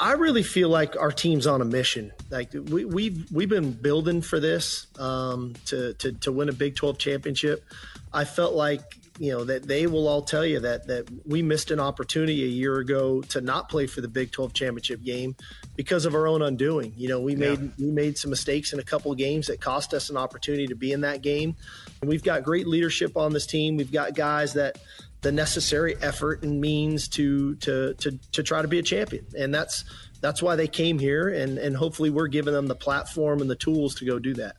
I 0.00 0.12
really 0.12 0.42
feel 0.42 0.70
like 0.70 0.96
our 0.96 1.12
team's 1.12 1.46
on 1.46 1.60
a 1.60 1.64
mission. 1.64 2.10
Like 2.30 2.52
we, 2.54 2.86
we've 2.86 3.30
we've 3.30 3.50
been 3.50 3.72
building 3.72 4.22
for 4.22 4.40
this 4.40 4.86
um, 4.98 5.52
to, 5.66 5.92
to 5.94 6.12
to 6.12 6.32
win 6.32 6.48
a 6.48 6.54
Big 6.54 6.74
12 6.74 6.96
championship. 6.96 7.62
I 8.10 8.24
felt 8.24 8.54
like 8.54 8.80
you 9.18 9.30
know 9.30 9.44
that 9.44 9.64
they 9.64 9.86
will 9.86 10.08
all 10.08 10.22
tell 10.22 10.46
you 10.46 10.60
that 10.60 10.86
that 10.86 11.06
we 11.26 11.42
missed 11.42 11.70
an 11.70 11.80
opportunity 11.80 12.44
a 12.44 12.48
year 12.48 12.78
ago 12.78 13.20
to 13.20 13.42
not 13.42 13.68
play 13.68 13.86
for 13.86 14.00
the 14.00 14.08
Big 14.08 14.32
12 14.32 14.54
championship 14.54 15.02
game 15.02 15.36
because 15.76 16.06
of 16.06 16.14
our 16.14 16.26
own 16.26 16.40
undoing. 16.40 16.94
You 16.96 17.10
know, 17.10 17.20
we 17.20 17.36
made 17.36 17.70
we 17.78 17.90
made 17.90 18.16
some 18.16 18.30
mistakes 18.30 18.72
in 18.72 18.78
a 18.78 18.84
couple 18.84 19.12
of 19.12 19.18
games 19.18 19.48
that 19.48 19.60
cost 19.60 19.92
us 19.92 20.08
an 20.08 20.16
opportunity 20.16 20.66
to 20.68 20.74
be 20.74 20.92
in 20.92 21.02
that 21.02 21.20
game. 21.20 21.54
And 22.00 22.08
we've 22.08 22.24
got 22.24 22.42
great 22.42 22.66
leadership 22.66 23.18
on 23.18 23.34
this 23.34 23.46
team. 23.46 23.76
We've 23.76 23.92
got 23.92 24.14
guys 24.14 24.54
that 24.54 24.78
the 25.22 25.32
necessary 25.32 25.96
effort 26.00 26.42
and 26.42 26.60
means 26.60 27.08
to 27.08 27.54
to 27.56 27.94
to 27.94 28.18
to 28.32 28.42
try 28.42 28.62
to 28.62 28.68
be 28.68 28.78
a 28.78 28.82
champion. 28.82 29.26
And 29.38 29.54
that's 29.54 29.84
that's 30.20 30.42
why 30.42 30.56
they 30.56 30.68
came 30.68 30.98
here 30.98 31.28
and 31.28 31.58
and 31.58 31.76
hopefully 31.76 32.10
we're 32.10 32.28
giving 32.28 32.54
them 32.54 32.66
the 32.66 32.74
platform 32.74 33.40
and 33.40 33.50
the 33.50 33.56
tools 33.56 33.94
to 33.96 34.04
go 34.04 34.18
do 34.18 34.34
that. 34.34 34.56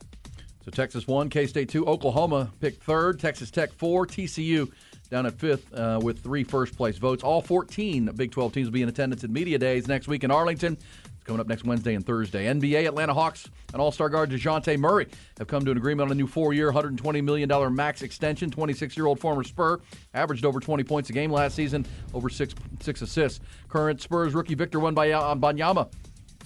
So 0.64 0.70
Texas 0.70 1.06
one, 1.06 1.28
K 1.28 1.46
State 1.46 1.68
two, 1.68 1.86
Oklahoma 1.86 2.52
picked 2.60 2.82
third, 2.84 3.18
Texas 3.18 3.50
Tech 3.50 3.72
four, 3.72 4.06
TCU 4.06 4.70
down 5.12 5.26
at 5.26 5.38
fifth 5.38 5.72
uh, 5.74 6.00
with 6.02 6.22
three 6.22 6.42
first 6.42 6.74
place 6.74 6.96
votes. 6.96 7.22
All 7.22 7.42
14 7.42 8.06
Big 8.16 8.32
12 8.32 8.52
teams 8.52 8.66
will 8.66 8.72
be 8.72 8.82
in 8.82 8.88
attendance 8.88 9.22
at 9.22 9.30
Media 9.30 9.58
Days 9.58 9.86
next 9.86 10.08
week 10.08 10.24
in 10.24 10.30
Arlington. 10.30 10.78
It's 11.22 11.28
coming 11.28 11.38
up 11.38 11.46
next 11.46 11.62
Wednesday 11.64 11.94
and 11.94 12.04
Thursday. 12.04 12.46
NBA, 12.46 12.84
Atlanta 12.84 13.14
Hawks, 13.14 13.48
and 13.72 13.80
All 13.80 13.92
Star 13.92 14.08
guard 14.08 14.30
DeJounte 14.30 14.76
Murray 14.76 15.06
have 15.38 15.46
come 15.46 15.64
to 15.64 15.70
an 15.70 15.76
agreement 15.76 16.08
on 16.08 16.12
a 16.12 16.16
new 16.16 16.26
four 16.26 16.52
year, 16.52 16.72
$120 16.72 17.22
million 17.22 17.74
max 17.76 18.02
extension. 18.02 18.50
26 18.50 18.96
year 18.96 19.06
old 19.06 19.20
former 19.20 19.44
Spur 19.44 19.78
averaged 20.14 20.44
over 20.44 20.58
20 20.58 20.82
points 20.82 21.10
a 21.10 21.12
game 21.12 21.30
last 21.30 21.54
season, 21.54 21.86
over 22.12 22.28
six, 22.28 22.56
six 22.80 23.02
assists. 23.02 23.38
Current 23.68 24.00
Spurs 24.00 24.34
rookie 24.34 24.56
Victor 24.56 24.80
Wembanyama 24.80 25.92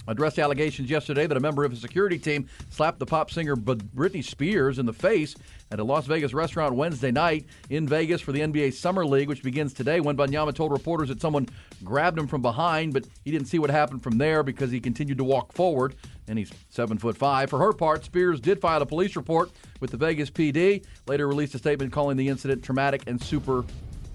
addressed 0.07 0.39
allegations 0.39 0.89
yesterday 0.89 1.27
that 1.27 1.37
a 1.37 1.39
member 1.39 1.63
of 1.63 1.71
his 1.71 1.81
security 1.81 2.17
team 2.17 2.47
slapped 2.69 2.99
the 2.99 3.05
pop 3.05 3.31
singer 3.31 3.55
Britney 3.55 4.23
Spears 4.23 4.79
in 4.79 4.85
the 4.85 4.93
face 4.93 5.35
at 5.71 5.79
a 5.79 5.83
Las 5.83 6.05
Vegas 6.05 6.33
restaurant 6.33 6.75
Wednesday 6.75 7.11
night 7.11 7.45
in 7.69 7.87
Vegas 7.87 8.21
for 8.21 8.31
the 8.31 8.39
NBA 8.39 8.73
Summer 8.73 9.05
League, 9.05 9.27
which 9.27 9.43
begins 9.43 9.73
today. 9.73 9.99
Wembanyama 9.99 10.53
told 10.55 10.71
reporters 10.71 11.09
that 11.09 11.19
someone 11.19 11.47
grabbed 11.83 12.17
him 12.17 12.27
from 12.27 12.41
behind, 12.41 12.93
but 12.93 13.05
he 13.25 13.31
didn't 13.31 13.47
see 13.47 13.59
what 13.59 13.69
happened 13.69 14.01
from 14.01 14.17
there 14.17 14.43
because 14.43 14.71
he 14.71 14.79
continued 14.79 15.17
to 15.17 15.23
walk 15.23 15.51
forward, 15.51 15.95
and 16.27 16.39
he's 16.39 16.51
seven 16.69 16.97
foot 16.97 17.17
five. 17.17 17.49
For 17.49 17.59
her 17.59 17.73
part, 17.73 18.05
Spears 18.05 18.39
did 18.39 18.61
file 18.61 18.81
a 18.81 18.85
police 18.85 19.15
report 19.15 19.51
with 19.79 19.91
the 19.91 19.97
Vegas 19.97 20.29
PD. 20.29 20.85
Later, 21.05 21.27
released 21.27 21.55
a 21.55 21.57
statement 21.57 21.91
calling 21.91 22.17
the 22.17 22.29
incident 22.29 22.63
traumatic 22.63 23.03
and 23.07 23.21
super 23.21 23.65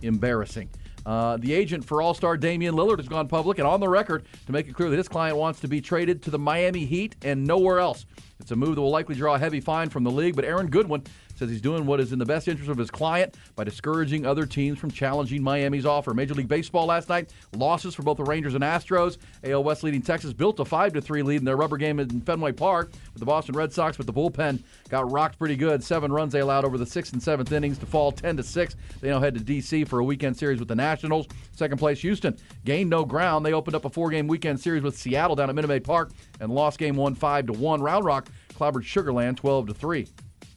embarrassing. 0.03 0.69
Uh, 1.05 1.37
the 1.37 1.53
agent 1.53 1.85
for 1.85 2.01
All 2.01 2.15
Star 2.15 2.37
Damian 2.37 2.75
Lillard 2.75 2.99
has 2.99 3.09
gone 3.09 3.29
public 3.29 3.59
and 3.59 3.67
on 3.67 3.81
the 3.81 3.89
record 3.89 4.25
to 4.47 4.53
make 4.53 4.69
it 4.69 4.75
clear 4.75 4.91
that 4.91 4.97
his 4.97 5.09
client 5.09 5.37
wants 5.37 5.61
to 5.61 5.69
be 5.69 5.81
traded 5.81 6.23
to 6.23 6.31
the 6.31 6.39
Miami 6.39 6.85
Heat 6.85 7.17
and 7.23 7.45
nowhere 7.45 7.79
else. 7.79 8.07
It's 8.39 8.51
a 8.51 8.57
move 8.57 8.75
that 8.75 8.81
will 8.81 8.91
likely 8.91 9.15
draw 9.15 9.35
a 9.35 9.39
heavy 9.39 9.61
fine 9.61 9.89
from 9.89 10.05
the 10.05 10.11
league, 10.11 10.37
but 10.37 10.45
Aaron 10.45 10.69
Goodwin 10.69 11.05
says 11.43 11.51
he's 11.51 11.61
doing 11.61 11.85
what 11.85 11.99
is 11.99 12.13
in 12.13 12.21
the 12.21 12.25
best 12.25 12.47
interest 12.47 12.71
of 12.71 12.79
his 12.79 12.89
client 12.89 13.37
by 13.57 13.65
discouraging 13.65 14.25
other 14.25 14.47
teams 14.47 14.79
from 14.79 14.93
challenging 14.93 15.43
Miami's 15.43 15.85
offer. 15.85 16.15
Major 16.15 16.35
League 16.35 16.47
Baseball 16.47 16.87
last 16.87 17.09
night, 17.09 17.33
losses 17.57 17.97
for 17.97 18.05
both 18.05 18.17
the 18.17 18.23
Rangers 18.23 18.55
and 18.55 18.63
Astros. 18.63 19.19
AL 19.43 19.65
West 19.65 19.83
leading 19.83 20.03
Texas 20.03 20.33
built 20.33 20.61
a 20.61 20.65
5 20.65 20.93
to 20.93 21.01
3 21.01 21.23
lead 21.23 21.41
in 21.41 21.45
their 21.45 21.57
rubber 21.57 21.77
game 21.77 21.99
in 21.99 22.21
Fenway 22.21 22.53
Park 22.53 22.93
with 23.13 23.19
the 23.19 23.27
Boston 23.27 23.57
Red 23.57 23.73
Sox, 23.73 23.97
but 23.97 24.07
the 24.07 24.13
bullpen 24.13 24.63
got 24.89 25.11
rocked 25.11 25.37
pretty 25.37 25.57
good. 25.57 25.83
Seven 25.83 26.13
runs 26.13 26.33
they 26.33 26.39
allowed 26.39 26.65
over 26.65 26.79
the 26.79 26.87
sixth 26.87 27.13
and 27.13 27.21
seventh 27.21 27.51
innings 27.51 27.77
to 27.79 27.87
fall 27.87 28.13
10 28.13 28.37
to 28.37 28.45
6. 28.45 28.77
They 29.01 29.11
now 29.11 29.19
head 29.19 29.35
to 29.35 29.41
D.C. 29.41 29.85
for 29.85 29.99
a 29.99 30.05
weekend 30.05 30.37
series 30.37 30.61
with 30.61 30.69
the 30.69 30.77
Nationals. 30.77 31.27
Second 31.51 31.79
place, 31.79 32.01
Houston 32.03 32.37
gained 32.65 32.89
no 32.89 33.05
ground. 33.05 33.45
They 33.45 33.53
opened 33.53 33.75
up 33.75 33.85
a 33.85 33.91
four 33.91 34.11
game 34.11 34.29
weekend 34.29 34.61
series 34.61 34.85
with 34.85 34.97
Seattle 34.97 35.35
down 35.35 35.49
at 35.49 35.57
Minute 35.57 35.67
Maid 35.67 35.83
Park 35.83 36.13
and 36.39 36.55
lost 36.55 36.79
game 36.79 36.95
one 36.95 37.17
5 37.17 37.47
to 37.47 37.53
1. 37.53 37.83
Round 37.83 38.05
Rock 38.05 38.29
clobbered 38.55 38.85
Sugarland 38.85 39.37
12 39.37 39.67
to 39.67 39.75
3. 39.75 40.09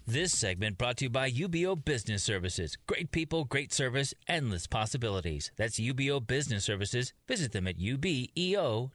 This 0.07 0.33
segment 0.37 0.77
brought 0.77 0.97
to 0.97 1.05
you 1.05 1.09
by 1.09 1.31
UBEO 1.31 1.83
Business 1.83 2.21
Services. 2.23 2.77
Great 2.85 3.09
people, 3.11 3.43
great 3.43 3.73
service, 3.73 4.13
endless 4.27 4.67
possibilities. 4.67 5.51
That's 5.55 5.79
UBEO 5.79 6.25
Business 6.27 6.63
Services. 6.63 7.13
Visit 7.27 7.53
them 7.53 7.65
at 7.67 7.79
ubeo.com. 7.79 8.91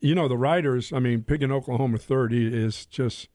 You 0.00 0.14
know, 0.14 0.28
the 0.28 0.36
writers, 0.36 0.92
I 0.92 1.00
mean, 1.00 1.24
picking 1.24 1.50
Oklahoma 1.50 1.98
30 1.98 2.46
is 2.56 2.86
just, 2.86 3.28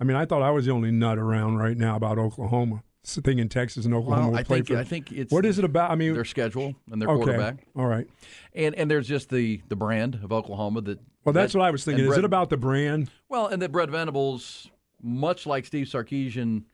I 0.00 0.04
mean, 0.04 0.16
I 0.16 0.24
thought 0.24 0.40
I 0.40 0.50
was 0.50 0.64
the 0.64 0.70
only 0.72 0.90
nut 0.90 1.18
around 1.18 1.58
right 1.58 1.76
now 1.76 1.96
about 1.96 2.18
Oklahoma. 2.18 2.82
It's 3.02 3.14
the 3.14 3.20
thing 3.20 3.38
in 3.38 3.50
Texas 3.50 3.84
and 3.84 3.92
Oklahoma 3.92 4.30
Well, 4.30 4.40
I 4.40 4.42
think 4.42 4.68
for. 4.68 4.78
I 4.78 4.84
think 4.84 5.12
it's 5.12 5.30
what 5.30 5.44
is 5.44 5.58
it 5.58 5.64
about? 5.66 5.90
I 5.90 5.96
mean, 5.96 6.14
their 6.14 6.24
schedule 6.24 6.74
and 6.90 7.00
their 7.00 7.08
okay, 7.10 7.24
quarterback, 7.24 7.64
All 7.76 7.86
right. 7.86 8.08
and 8.52 8.74
and 8.74 8.90
there's 8.90 9.06
just 9.06 9.28
the 9.28 9.60
the 9.68 9.76
brand 9.76 10.16
of 10.24 10.32
Oklahoma 10.32 10.80
that. 10.80 10.98
Well, 11.24 11.32
that's 11.32 11.52
that- 11.52 11.58
what 11.60 11.66
I 11.66 11.70
was 11.70 11.84
thinking. 11.84 12.04
Is 12.04 12.08
Brett- 12.08 12.18
it 12.20 12.24
about 12.24 12.50
the 12.50 12.56
brand? 12.56 13.10
Well, 13.28 13.46
and 13.46 13.62
that 13.62 13.70
Brent 13.70 13.92
Venables, 13.92 14.68
much 15.02 15.46
like 15.46 15.64
Steve 15.64 15.86
Sarkisian, 15.86 16.64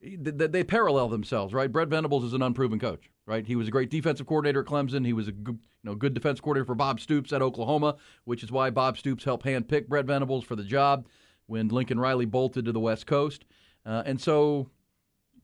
they, 0.00 0.46
they 0.46 0.64
parallel 0.64 1.08
themselves, 1.08 1.52
right? 1.54 1.70
Brent 1.70 1.90
Venables 1.90 2.24
is 2.24 2.32
an 2.32 2.42
unproven 2.42 2.78
coach, 2.78 3.10
right? 3.26 3.46
He 3.46 3.56
was 3.56 3.68
a 3.68 3.70
great 3.70 3.90
defensive 3.90 4.26
coordinator 4.26 4.60
at 4.60 4.66
Clemson. 4.66 5.04
He 5.06 5.12
was 5.12 5.28
a 5.28 5.32
good, 5.32 5.58
you 5.62 5.90
know, 5.90 5.94
good 5.94 6.14
defense 6.14 6.40
coordinator 6.40 6.66
for 6.66 6.74
Bob 6.74 7.00
Stoops 7.00 7.32
at 7.32 7.42
Oklahoma, 7.42 7.96
which 8.24 8.42
is 8.42 8.50
why 8.50 8.70
Bob 8.70 8.98
Stoops 8.98 9.24
helped 9.24 9.44
handpick 9.44 9.88
Brent 9.88 10.06
Venables 10.06 10.44
for 10.44 10.56
the 10.56 10.64
job 10.64 11.06
when 11.46 11.68
Lincoln 11.68 12.00
Riley 12.00 12.26
bolted 12.26 12.64
to 12.64 12.72
the 12.72 12.80
West 12.80 13.06
Coast. 13.06 13.44
Uh, 13.84 14.02
and 14.06 14.20
so, 14.20 14.70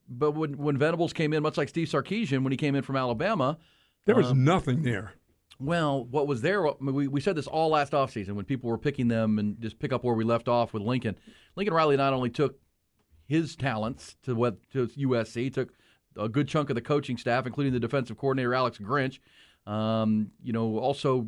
but 0.08 0.32
when, 0.32 0.56
when 0.56 0.78
Venables 0.78 1.12
came 1.12 1.32
in, 1.32 1.42
much 1.42 1.56
like 1.56 1.68
Steve 1.68 1.88
Sarkisian, 1.88 2.42
when 2.42 2.52
he 2.52 2.56
came 2.56 2.74
in 2.74 2.82
from 2.82 2.96
Alabama, 2.96 3.58
There 4.06 4.14
was 4.14 4.30
um, 4.30 4.44
nothing 4.44 4.82
there. 4.82 5.12
Well, 5.60 6.04
what 6.04 6.26
was 6.26 6.40
there? 6.42 6.66
I 6.66 6.72
mean, 6.80 6.94
We, 6.94 7.08
we 7.08 7.20
said 7.20 7.34
this 7.36 7.46
all 7.46 7.70
last 7.70 7.92
offseason 7.92 8.32
when 8.32 8.44
people 8.44 8.70
were 8.70 8.78
picking 8.78 9.08
them 9.08 9.38
and 9.38 9.60
just 9.60 9.78
pick 9.78 9.92
up 9.92 10.04
where 10.04 10.14
we 10.14 10.24
left 10.24 10.48
off 10.48 10.72
with 10.72 10.82
Lincoln. 10.82 11.16
Lincoln 11.56 11.74
Riley 11.74 11.96
not 11.96 12.12
only 12.12 12.30
took 12.30 12.58
his 13.26 13.56
talents 13.56 14.16
to 14.22 14.34
what 14.34 14.56
to 14.72 14.86
USC, 14.88 15.52
took 15.52 15.70
a 16.16 16.28
good 16.28 16.48
chunk 16.48 16.70
of 16.70 16.74
the 16.74 16.80
coaching 16.80 17.16
staff, 17.16 17.46
including 17.46 17.72
the 17.72 17.80
defensive 17.80 18.16
coordinator 18.16 18.54
Alex 18.54 18.78
Grinch. 18.78 19.18
Um, 19.66 20.30
you 20.42 20.52
know, 20.52 20.78
also 20.78 21.26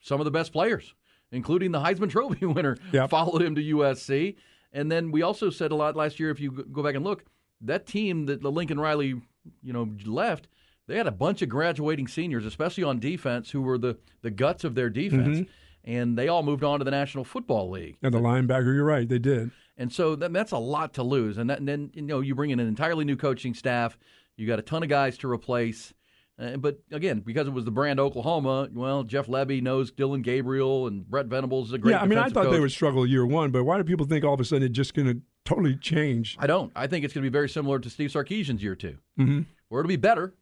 some 0.00 0.20
of 0.20 0.24
the 0.24 0.30
best 0.30 0.52
players, 0.52 0.94
including 1.32 1.72
the 1.72 1.80
Heisman 1.80 2.10
Trophy 2.10 2.46
winner, 2.46 2.76
Yep. 2.92 3.10
followed 3.10 3.42
him 3.42 3.54
to 3.56 3.62
USC. 3.62 4.36
And 4.72 4.90
then 4.90 5.10
we 5.10 5.22
also 5.22 5.50
said 5.50 5.72
a 5.72 5.74
lot 5.74 5.96
last 5.96 6.20
year. 6.20 6.30
If 6.30 6.40
you 6.40 6.50
go 6.50 6.82
back 6.82 6.94
and 6.94 7.04
look, 7.04 7.24
that 7.60 7.86
team 7.86 8.26
that 8.26 8.40
the 8.42 8.50
Lincoln 8.50 8.78
Riley, 8.80 9.20
you 9.62 9.72
know, 9.72 9.88
left, 10.06 10.48
they 10.88 10.96
had 10.96 11.06
a 11.06 11.12
bunch 11.12 11.42
of 11.42 11.48
graduating 11.48 12.08
seniors, 12.08 12.44
especially 12.44 12.84
on 12.84 12.98
defense, 12.98 13.50
who 13.50 13.62
were 13.62 13.78
the 13.78 13.98
the 14.22 14.30
guts 14.30 14.64
of 14.64 14.74
their 14.74 14.90
defense, 14.90 15.38
Mm-hmm. 15.40 15.50
and 15.84 16.16
they 16.18 16.28
all 16.28 16.42
moved 16.42 16.64
on 16.64 16.78
to 16.78 16.84
the 16.84 16.90
National 16.90 17.24
Football 17.24 17.70
League. 17.70 17.96
And 18.02 18.12
the 18.14 18.18
linebacker, 18.20 18.74
you're 18.74 18.84
right, 18.84 19.08
they 19.08 19.18
did. 19.18 19.50
And 19.76 19.92
so 19.92 20.14
that, 20.16 20.32
that's 20.32 20.52
a 20.52 20.58
lot 20.58 20.94
to 20.94 21.02
lose. 21.02 21.38
And, 21.38 21.48
that, 21.50 21.58
and 21.58 21.66
then 21.68 21.90
you 21.94 22.02
know 22.02 22.20
you 22.20 22.34
bring 22.34 22.50
in 22.50 22.60
an 22.60 22.68
entirely 22.68 23.04
new 23.04 23.16
coaching 23.16 23.54
staff. 23.54 23.96
You 24.36 24.46
got 24.46 24.58
a 24.58 24.62
ton 24.62 24.82
of 24.82 24.88
guys 24.88 25.18
to 25.18 25.30
replace. 25.30 25.92
Uh, 26.38 26.56
but 26.56 26.80
again, 26.90 27.20
because 27.20 27.46
it 27.46 27.52
was 27.52 27.64
the 27.64 27.70
brand 27.70 28.00
Oklahoma, 28.00 28.68
well, 28.72 29.02
Jeff 29.04 29.26
Lebby 29.26 29.62
knows 29.62 29.90
Dillon 29.90 30.22
Gabriel 30.22 30.86
and 30.86 31.08
Brent 31.08 31.28
Venables 31.28 31.68
is 31.68 31.74
a 31.74 31.78
great. 31.78 31.92
yeah, 31.92 32.00
I 32.02 32.06
mean, 32.06 32.18
I 32.18 32.28
thought 32.30 32.50
they 32.50 32.58
would 32.60 32.72
struggle 32.72 33.06
year 33.06 33.26
one, 33.26 33.50
but 33.50 33.64
why 33.64 33.76
do 33.76 33.84
people 33.84 34.06
think 34.06 34.24
all 34.24 34.34
of 34.34 34.40
a 34.40 34.44
sudden 34.44 34.62
it's 34.64 34.74
just 34.76 34.94
going 34.94 35.08
to 35.08 35.20
totally 35.44 35.76
change? 35.76 36.36
I 36.40 36.46
don't. 36.46 36.72
I 36.74 36.86
think 36.86 37.04
it's 37.04 37.12
going 37.12 37.22
to 37.22 37.30
be 37.30 37.32
very 37.32 37.48
similar 37.50 37.78
to 37.78 37.90
Steve 37.90 38.10
Sarkisian's 38.10 38.62
year 38.62 38.74
2 38.74 38.96
Mm-hmm. 39.18 39.40
where 39.68 39.80
it'll 39.80 39.88
be 39.88 39.96
better, 39.96 40.34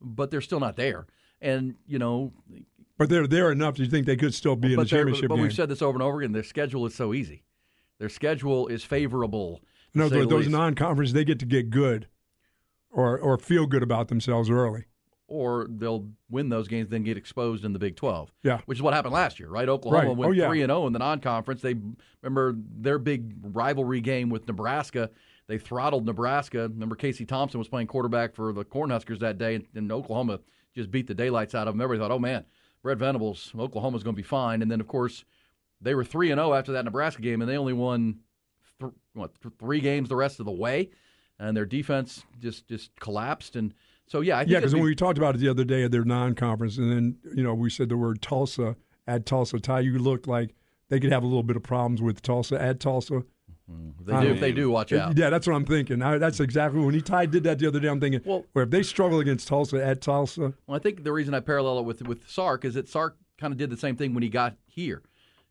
but 0.00 0.30
they're 0.30 0.40
still 0.40 0.60
not 0.60 0.76
there. 0.76 1.06
And 1.40 1.74
you 1.86 1.98
know, 1.98 2.32
But 2.98 3.08
they're 3.10 3.26
there 3.26 3.50
enough. 3.52 3.74
Do 3.76 3.82
you 3.84 3.90
think 3.90 4.06
they 4.06 4.16
could 4.16 4.34
still 4.34 4.56
be 4.56 4.72
in 4.74 4.78
the 4.78 4.84
championship 4.84 5.28
but 5.28 5.36
game? 5.36 5.42
we've 5.42 5.52
said 5.52 5.68
this 5.68 5.82
over 5.82 5.96
and 5.96 6.02
over 6.02 6.20
again. 6.20 6.32
Their 6.32 6.42
schedule 6.44 6.86
is 6.86 6.94
so 6.94 7.12
easy. 7.12 7.42
Their 7.98 8.08
schedule 8.08 8.66
is 8.68 8.82
favorable. 8.84 9.60
no, 9.94 10.08
those 10.08 10.26
least. 10.30 10.50
non-conference, 10.50 11.12
they 11.12 11.24
get 11.24 11.38
to 11.40 11.46
get 11.46 11.70
good, 11.70 12.08
or 12.90 13.18
or 13.18 13.36
feel 13.38 13.66
good 13.66 13.82
about 13.82 14.08
themselves 14.08 14.48
early. 14.50 14.84
or 15.26 15.66
they'll 15.70 16.06
win 16.30 16.50
those 16.50 16.68
games, 16.68 16.90
then 16.90 17.02
get 17.02 17.16
exposed 17.16 17.64
in 17.64 17.72
the 17.72 17.78
Big 17.78 17.96
12. 17.96 18.30
Yeah. 18.42 18.60
Which 18.66 18.78
is 18.78 18.82
what 18.82 18.92
happened 18.92 19.14
last 19.14 19.40
year, 19.40 19.48
right? 19.48 19.68
Oklahoma 19.68 20.08
Right. 20.10 20.16
went 20.16 20.38
Oh, 20.38 20.46
3 20.48 20.62
and 20.62 20.70
0 20.70 20.86
in 20.86 20.92
the 20.92 20.98
non-conference. 20.98 21.62
They 21.62 21.74
remember 22.22 22.54
their 22.78 22.98
big 22.98 23.32
rivalry 23.42 24.00
game 24.02 24.28
with 24.28 24.46
Nebraska. 24.46 25.10
They 25.46 25.58
throttled 25.58 26.06
Nebraska. 26.06 26.68
Remember 26.68 26.96
Casey 26.96 27.26
Thompson 27.26 27.58
was 27.58 27.68
playing 27.68 27.86
quarterback 27.86 28.34
for 28.34 28.52
the 28.52 28.64
Cornhuskers 28.64 29.18
that 29.20 29.38
day, 29.38 29.56
and, 29.56 29.66
and 29.74 29.92
Oklahoma 29.92 30.40
just 30.74 30.90
beat 30.90 31.06
the 31.06 31.14
daylights 31.14 31.54
out 31.54 31.68
of 31.68 31.74
them. 31.74 31.80
Everybody 31.80 32.08
thought, 32.08 32.14
"Oh 32.14 32.18
man, 32.18 32.44
Brent 32.82 32.98
Venables, 32.98 33.52
Oklahoma's 33.58 34.02
going 34.02 34.16
to 34.16 34.22
be 34.22 34.26
fine." 34.26 34.62
And 34.62 34.70
then 34.70 34.80
of 34.80 34.86
course, 34.86 35.24
they 35.80 35.94
were 35.94 36.04
3 36.04 36.30
and 36.30 36.38
0 36.38 36.54
after 36.54 36.72
that 36.72 36.84
Nebraska 36.84 37.20
game 37.20 37.42
and 37.42 37.50
they 37.50 37.58
only 37.58 37.72
won 37.74 38.20
th- 38.80 38.92
what, 39.12 39.32
th- 39.42 39.54
3 39.58 39.80
games 39.80 40.08
the 40.08 40.16
rest 40.16 40.40
of 40.40 40.46
the 40.46 40.52
way. 40.52 40.90
And 41.38 41.56
their 41.56 41.66
defense 41.66 42.24
just 42.40 42.66
just 42.68 42.98
collapsed 43.00 43.56
and 43.56 43.74
so 44.06 44.20
yeah, 44.20 44.36
I 44.36 44.40
think 44.40 44.52
Yeah, 44.52 44.58
because 44.60 44.72
be- 44.72 44.80
when 44.80 44.86
we 44.88 44.94
talked 44.94 45.18
about 45.18 45.34
it 45.34 45.38
the 45.38 45.48
other 45.48 45.64
day 45.64 45.82
at 45.84 45.90
their 45.90 46.04
non-conference, 46.04 46.78
and 46.78 46.90
then 46.90 47.16
you 47.36 47.42
know 47.42 47.54
we 47.54 47.70
said 47.70 47.88
the 47.88 47.96
word 47.96 48.22
Tulsa 48.22 48.76
at 49.06 49.26
Tulsa. 49.26 49.58
Ty, 49.60 49.80
you 49.80 49.98
looked 49.98 50.26
like 50.26 50.54
they 50.88 51.00
could 51.00 51.12
have 51.12 51.22
a 51.22 51.26
little 51.26 51.42
bit 51.42 51.56
of 51.56 51.62
problems 51.62 52.00
with 52.00 52.22
Tulsa 52.22 52.60
at 52.60 52.80
Tulsa. 52.80 53.24
If 53.66 54.06
they 54.06 54.20
do, 54.20 54.26
if 54.28 54.40
they 54.40 54.52
do, 54.52 54.70
watch 54.70 54.92
out. 54.92 55.16
Yeah, 55.16 55.30
that's 55.30 55.46
what 55.46 55.54
I'm 55.56 55.64
thinking. 55.64 56.02
I, 56.02 56.18
that's 56.18 56.38
exactly 56.40 56.80
when 56.80 56.92
he 56.94 57.00
Ty 57.00 57.26
did 57.26 57.44
that 57.44 57.58
the 57.58 57.66
other 57.66 57.80
day. 57.80 57.88
I'm 57.88 58.00
thinking, 58.00 58.20
Well- 58.24 58.44
well, 58.54 58.64
if 58.64 58.70
they 58.70 58.82
struggle 58.82 59.20
against 59.20 59.48
Tulsa 59.48 59.84
at 59.84 60.00
Tulsa, 60.02 60.52
Well, 60.66 60.76
I 60.76 60.78
think 60.78 61.02
the 61.04 61.12
reason 61.12 61.32
I 61.32 61.40
parallel 61.40 61.78
it 61.78 61.84
with 61.84 62.02
with 62.02 62.28
Sark 62.28 62.64
is 62.64 62.74
that 62.74 62.88
Sark 62.88 63.16
kind 63.38 63.52
of 63.52 63.58
did 63.58 63.70
the 63.70 63.76
same 63.76 63.96
thing 63.96 64.12
when 64.12 64.22
he 64.22 64.28
got 64.28 64.56
here. 64.66 65.02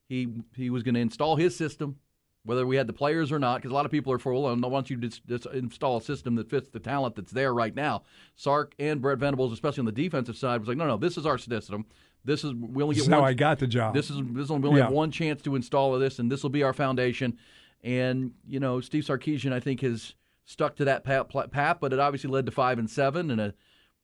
He 0.08 0.28
he 0.56 0.70
was 0.70 0.84
going 0.84 0.94
to 0.96 1.02
install 1.02 1.38
his 1.38 1.56
system, 1.56 1.98
whether 2.46 2.68
we 2.68 2.76
had 2.76 2.86
the 2.86 2.94
players 2.94 3.32
or 3.32 3.40
not, 3.40 3.58
because 3.58 3.72
a 3.72 3.74
lot 3.74 3.86
of 3.86 3.92
people 3.92 4.14
are 4.14 4.20
for, 4.20 4.34
well, 4.34 4.46
I 4.48 4.68
want 4.68 4.92
you 4.92 4.98
to 4.98 5.08
just, 5.08 5.26
just 5.26 5.46
install 5.48 5.98
a 5.98 6.02
system 6.02 6.36
that 6.36 6.50
fits 6.50 6.70
the 6.70 6.80
talent 6.80 7.16
that's 7.16 7.32
there 7.32 7.54
right 7.54 7.74
now. 7.74 8.04
Sark 8.36 8.76
and 8.78 9.02
Brent 9.02 9.20
Venables, 9.22 9.52
especially 9.54 9.82
on 9.82 9.86
the 9.86 9.92
defensive 9.92 10.38
side, 10.38 10.60
was 10.60 10.68
like, 10.68 10.78
no, 10.78 10.86
no, 10.86 10.98
this 10.98 11.18
is 11.18 11.26
our 11.26 11.40
system. 11.40 11.86
This 12.26 12.44
is 12.44 12.54
we 12.54 12.84
only 12.84 12.94
this 12.96 13.04
get 13.04 13.08
is 13.08 13.10
one. 13.10 13.20
how 13.22 13.26
I 13.26 13.34
got 13.34 13.58
the 13.60 13.68
job. 13.68 13.96
This 13.96 14.10
is 14.12 14.18
this 14.34 14.46
is 14.46 14.52
we 14.52 14.68
only 14.70 14.82
have 14.82 14.92
one 14.92 15.10
chance 15.10 15.42
to 15.42 15.56
install 15.56 15.98
this, 15.98 16.20
and 16.20 16.32
this 16.32 16.44
will 16.44 16.52
be 16.52 16.62
our 16.64 16.74
foundation. 16.74 17.38
And 17.84 18.32
you 18.48 18.60
know, 18.60 18.80
Steve 18.80 19.04
Sarkisian, 19.04 19.52
I 19.52 19.60
think, 19.60 19.82
has 19.82 20.14
stuck 20.46 20.76
to 20.78 20.86
that 20.86 21.04
path, 21.04 21.78
but 21.80 21.94
it 21.94 22.00
obviously 22.00 22.30
led 22.30 22.46
to 22.46 22.52
five 22.52 22.80
and 22.80 22.90
seven 22.90 23.32
and 23.32 23.40
a 23.42 23.54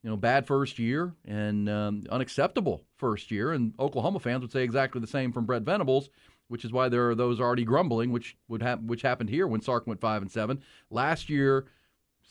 you 0.03 0.09
know 0.09 0.17
bad 0.17 0.47
first 0.47 0.79
year 0.79 1.13
and 1.25 1.69
um, 1.69 2.03
unacceptable 2.09 2.83
first 2.97 3.31
year. 3.31 3.51
And 3.51 3.73
Oklahoma 3.79 4.19
fans 4.19 4.41
would 4.41 4.51
say 4.51 4.63
exactly 4.63 5.01
the 5.01 5.07
same 5.07 5.31
from 5.31 5.45
Brent 5.45 5.65
Venables, 5.65 6.09
which 6.47 6.65
is 6.65 6.71
why 6.71 6.89
there 6.89 7.09
are 7.09 7.15
those 7.15 7.39
already 7.39 7.65
grumbling, 7.65 8.11
which 8.11 8.37
would 8.47 8.61
hap- 8.61 8.83
which 8.83 9.01
happened 9.01 9.29
here 9.29 9.47
when 9.47 9.61
Sark 9.61 9.87
went 9.87 10.01
five 10.01 10.21
and 10.21 10.31
seven 10.31 10.61
last 10.89 11.29
year. 11.29 11.67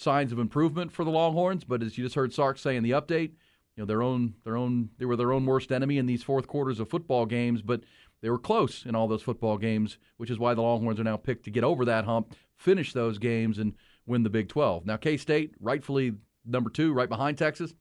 Signs 0.01 0.31
of 0.31 0.39
improvement 0.39 0.93
for 0.93 1.05
the 1.05 1.11
Longhorns, 1.11 1.65
but 1.65 1.83
as 1.83 1.99
you 1.99 2.05
just 2.05 2.15
heard 2.15 2.33
Sark 2.33 2.57
say 2.57 2.77
in 2.77 2.85
the 2.85 2.93
update, 2.93 3.33
you 3.75 3.83
know 3.83 3.85
their 3.85 4.01
own 4.01 4.35
their 4.45 4.57
own 4.57 4.91
they 4.97 5.05
were 5.05 5.17
their 5.17 5.33
own 5.33 5.45
worst 5.45 5.73
enemy 5.73 5.99
in 5.99 6.07
these 6.07 6.23
fourth 6.23 6.47
quarters 6.47 6.79
of 6.79 6.89
football 6.89 7.27
games, 7.27 7.63
but 7.63 7.81
they 8.21 8.31
were 8.31 8.39
close 8.39 8.85
in 8.85 8.95
all 8.95 9.09
those 9.09 9.23
football 9.23 9.59
games, 9.59 9.99
which 10.17 10.31
is 10.31 10.39
why 10.39 10.55
the 10.55 10.63
Longhorns 10.63 10.99
are 10.99 11.05
now 11.05 11.17
picked 11.17 11.45
to 11.45 11.51
get 11.51 11.65
over 11.65 11.85
that 11.85 12.05
hump, 12.05 12.35
finish 12.57 12.93
those 12.93 13.19
games, 13.19 13.59
and 13.59 13.75
win 14.07 14.23
the 14.23 14.31
Big 14.31 14.49
12. 14.49 14.87
Now 14.87 14.97
K 14.97 15.17
State, 15.17 15.55
rightfully 15.61 16.15
number 16.45 16.71
two, 16.71 16.93
right 16.93 17.09
behind 17.09 17.39
Texas. 17.39 17.75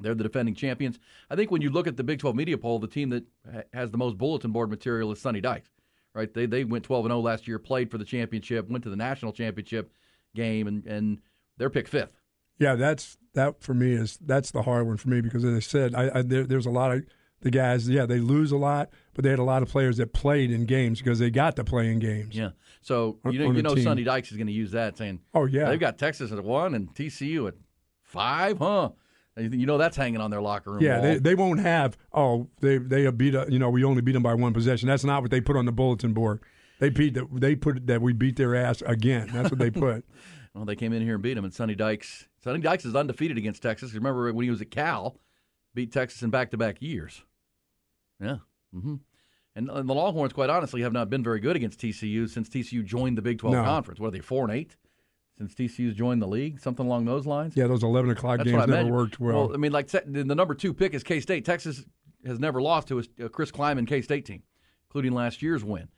They're 0.00 0.14
the 0.14 0.24
defending 0.24 0.54
champions. 0.54 0.98
I 1.30 1.36
think 1.36 1.50
when 1.50 1.62
you 1.62 1.70
look 1.70 1.86
at 1.86 1.96
the 1.96 2.04
Big 2.04 2.18
12 2.18 2.34
media 2.34 2.58
poll, 2.58 2.78
the 2.78 2.88
team 2.88 3.10
that 3.10 3.24
ha- 3.52 3.62
has 3.72 3.90
the 3.90 3.98
most 3.98 4.18
bulletin 4.18 4.50
board 4.50 4.70
material 4.70 5.12
is 5.12 5.20
Sonny 5.20 5.40
Dykes. 5.40 5.70
Right? 6.14 6.32
They 6.32 6.46
they 6.46 6.64
went 6.64 6.84
12 6.84 7.06
and 7.06 7.12
0 7.12 7.20
last 7.20 7.48
year, 7.48 7.58
played 7.58 7.90
for 7.90 7.98
the 7.98 8.04
championship, 8.04 8.68
went 8.68 8.84
to 8.84 8.90
the 8.90 8.96
national 8.96 9.32
championship 9.32 9.92
game, 10.34 10.66
and 10.66 10.84
and 10.86 11.20
they're 11.56 11.70
picked 11.70 11.88
fifth. 11.88 12.20
Yeah, 12.58 12.74
that's 12.74 13.16
that 13.34 13.62
for 13.62 13.72
me 13.72 13.92
is 13.92 14.18
that's 14.20 14.50
the 14.50 14.62
hard 14.62 14.86
one 14.86 14.98
for 14.98 15.08
me 15.08 15.20
because 15.20 15.44
as 15.44 15.56
I 15.56 15.60
said, 15.60 15.94
I, 15.94 16.18
I 16.18 16.22
there, 16.22 16.44
there's 16.44 16.66
a 16.66 16.70
lot 16.70 16.92
of 16.92 17.04
the 17.42 17.50
guys. 17.50 17.88
Yeah, 17.88 18.06
they 18.06 18.18
lose 18.18 18.52
a 18.52 18.56
lot, 18.56 18.90
but 19.14 19.24
they 19.24 19.30
had 19.30 19.38
a 19.38 19.44
lot 19.44 19.62
of 19.62 19.68
players 19.68 19.98
that 19.98 20.12
played 20.12 20.50
in 20.50 20.64
games 20.64 20.98
because 20.98 21.18
they 21.18 21.30
got 21.30 21.56
to 21.56 21.64
play 21.64 21.90
in 21.90 21.98
games. 21.98 22.34
Yeah. 22.34 22.50
So 22.80 23.18
you 23.30 23.38
know 23.38 23.52
you 23.52 23.62
know 23.62 23.74
team. 23.74 23.84
Sonny 23.84 24.04
Dykes 24.04 24.30
is 24.30 24.36
going 24.36 24.48
to 24.48 24.52
use 24.52 24.72
that, 24.72 24.96
saying, 24.96 25.20
Oh 25.34 25.46
yeah, 25.46 25.68
they've 25.68 25.78
got 25.78 25.98
Texas 25.98 26.32
at 26.32 26.42
one 26.42 26.74
and 26.74 26.92
TCU 26.94 27.48
at 27.48 27.54
five, 28.02 28.58
huh? 28.58 28.90
You 29.36 29.64
know 29.64 29.78
that's 29.78 29.96
hanging 29.96 30.20
on 30.20 30.30
their 30.30 30.42
locker 30.42 30.72
room 30.72 30.82
yeah. 30.82 30.94
wall. 30.94 31.02
They, 31.02 31.18
they 31.18 31.34
won't 31.34 31.60
have. 31.60 31.96
Oh, 32.12 32.48
they 32.60 32.78
they 32.78 33.10
beat. 33.10 33.34
You 33.48 33.58
know, 33.58 33.70
we 33.70 33.84
only 33.84 34.02
beat 34.02 34.12
them 34.12 34.22
by 34.22 34.34
one 34.34 34.52
possession. 34.52 34.88
That's 34.88 35.04
not 35.04 35.22
what 35.22 35.30
they 35.30 35.40
put 35.40 35.56
on 35.56 35.64
the 35.64 35.72
bulletin 35.72 36.12
board. 36.12 36.40
They 36.80 36.90
beat 36.90 37.14
that. 37.14 37.28
They 37.32 37.56
put 37.56 37.86
that 37.86 38.02
we 38.02 38.12
beat 38.12 38.36
their 38.36 38.54
ass 38.54 38.82
again. 38.84 39.30
That's 39.32 39.50
what 39.50 39.58
they 39.58 39.70
put. 39.70 40.04
Well, 40.54 40.66
they 40.66 40.76
came 40.76 40.92
in 40.92 41.00
here 41.00 41.14
and 41.14 41.22
beat 41.22 41.32
them, 41.32 41.46
and 41.46 41.54
Sonny 41.54 41.74
Dykes. 41.74 42.28
Sonny 42.44 42.60
Dykes 42.60 42.84
is 42.84 42.94
undefeated 42.94 43.38
against 43.38 43.62
Texas. 43.62 43.94
Remember 43.94 44.30
when 44.32 44.44
he 44.44 44.50
was 44.50 44.60
at 44.60 44.70
Cal, 44.70 45.18
beat 45.74 45.92
Texas 45.92 46.22
in 46.22 46.28
back-to-back 46.28 46.82
years. 46.82 47.22
Yeah. 48.22 48.36
Mm-hmm. 48.74 48.94
And, 49.54 49.70
and 49.70 49.88
the 49.88 49.94
Longhorns, 49.94 50.32
quite 50.32 50.48
honestly, 50.48 50.80
have 50.82 50.92
not 50.92 51.10
been 51.10 51.22
very 51.22 51.40
good 51.40 51.56
against 51.56 51.78
TCU 51.80 52.28
since 52.28 52.48
TCU 52.48 52.84
joined 52.84 53.18
the 53.18 53.22
Big 53.22 53.38
12 53.38 53.56
No. 53.56 53.64
Conference. 53.64 54.00
What 54.00 54.08
are 54.08 54.12
they, 54.12 54.20
four 54.20 54.44
and 54.44 54.52
eight? 54.52 54.76
Since 55.36 55.54
TCU's 55.54 55.94
joined 55.94 56.22
the 56.22 56.26
league, 56.28 56.60
something 56.60 56.86
along 56.86 57.04
those 57.06 57.26
lines. 57.26 57.56
Yeah, 57.56 57.66
those 57.66 57.82
11 57.82 58.10
o'clock 58.10 58.38
That's 58.38 58.50
games 58.50 58.66
never 58.66 58.90
worked 58.90 59.18
well. 59.20 59.52
I 59.52 59.56
mean, 59.56 59.72
like 59.72 59.88
te- 59.88 60.00
the 60.06 60.24
the 60.24 60.34
number 60.34 60.54
two 60.54 60.72
pick 60.74 60.94
is 60.94 61.02
K 61.02 61.20
State. 61.20 61.44
Texas 61.44 61.84
has 62.24 62.38
never 62.38 62.62
lost 62.62 62.88
to 62.88 63.00
a, 63.00 63.24
a 63.24 63.28
Chris 63.28 63.50
Klieman 63.50 63.86
K 63.86 64.02
State 64.02 64.24
team, 64.26 64.42
including 64.88 65.12
last 65.12 65.42
year's 65.42 65.64
win. 65.64 65.88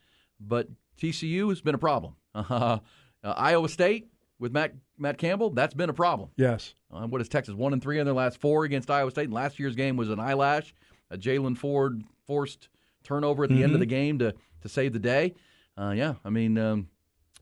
But 0.40 0.68
TCU 1.00 1.48
has 1.50 1.60
been 1.60 1.74
a 1.74 1.78
problem. 1.78 2.16
Uh, 3.24 3.32
Iowa 3.38 3.70
State 3.70 4.10
with 4.38 4.52
Matt 4.52 4.74
Matt 4.98 5.16
Campbell, 5.16 5.48
that's 5.48 5.72
been 5.72 5.88
a 5.88 5.94
problem. 5.94 6.28
yes. 6.36 6.74
Uh, 6.92 7.06
what 7.06 7.22
is 7.22 7.28
Texas 7.30 7.54
one 7.54 7.72
and 7.72 7.80
three 7.82 7.98
in 7.98 8.04
their 8.04 8.14
last 8.14 8.38
four 8.38 8.64
against 8.64 8.90
Iowa 8.90 9.10
State? 9.10 9.24
And 9.24 9.32
last 9.32 9.58
year's 9.58 9.74
game 9.74 9.96
was 9.96 10.10
an 10.10 10.20
eyelash. 10.20 10.74
A 11.14 11.18
Jaylan 11.18 11.56
Ford 11.56 12.02
forced 12.26 12.68
turnover 13.04 13.44
at 13.44 13.50
the 13.50 13.62
end 13.62 13.72
of 13.72 13.80
the 13.80 13.86
game 13.86 14.18
to 14.18 14.34
to 14.62 14.68
save 14.68 14.92
the 14.92 14.98
day. 14.98 15.34
Uh, 15.78 15.92
yeah, 15.96 16.14
I 16.24 16.30
mean, 16.30 16.58
um, 16.58 16.88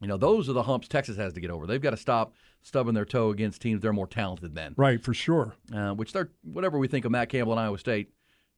you 0.00 0.08
know, 0.08 0.16
those 0.16 0.48
are 0.48 0.52
the 0.52 0.62
humps 0.62 0.88
Texas 0.88 1.16
has 1.16 1.32
to 1.32 1.40
get 1.40 1.50
over. 1.50 1.66
They've 1.66 1.80
got 1.80 1.90
to 1.90 1.96
stop 1.96 2.34
stubbing 2.62 2.94
their 2.94 3.04
toe 3.04 3.30
against 3.30 3.60
teams 3.60 3.82
they're 3.82 3.92
more 3.92 4.06
talented 4.06 4.54
than. 4.54 4.74
Right, 4.76 5.02
for 5.02 5.14
sure. 5.14 5.54
Uh, 5.74 5.94
which 5.94 6.12
they're 6.12 6.30
whatever 6.42 6.78
we 6.78 6.88
think 6.88 7.04
of 7.04 7.12
Matt 7.12 7.28
Campbell 7.28 7.52
and 7.52 7.60
Iowa 7.60 7.78
State. 7.78 8.12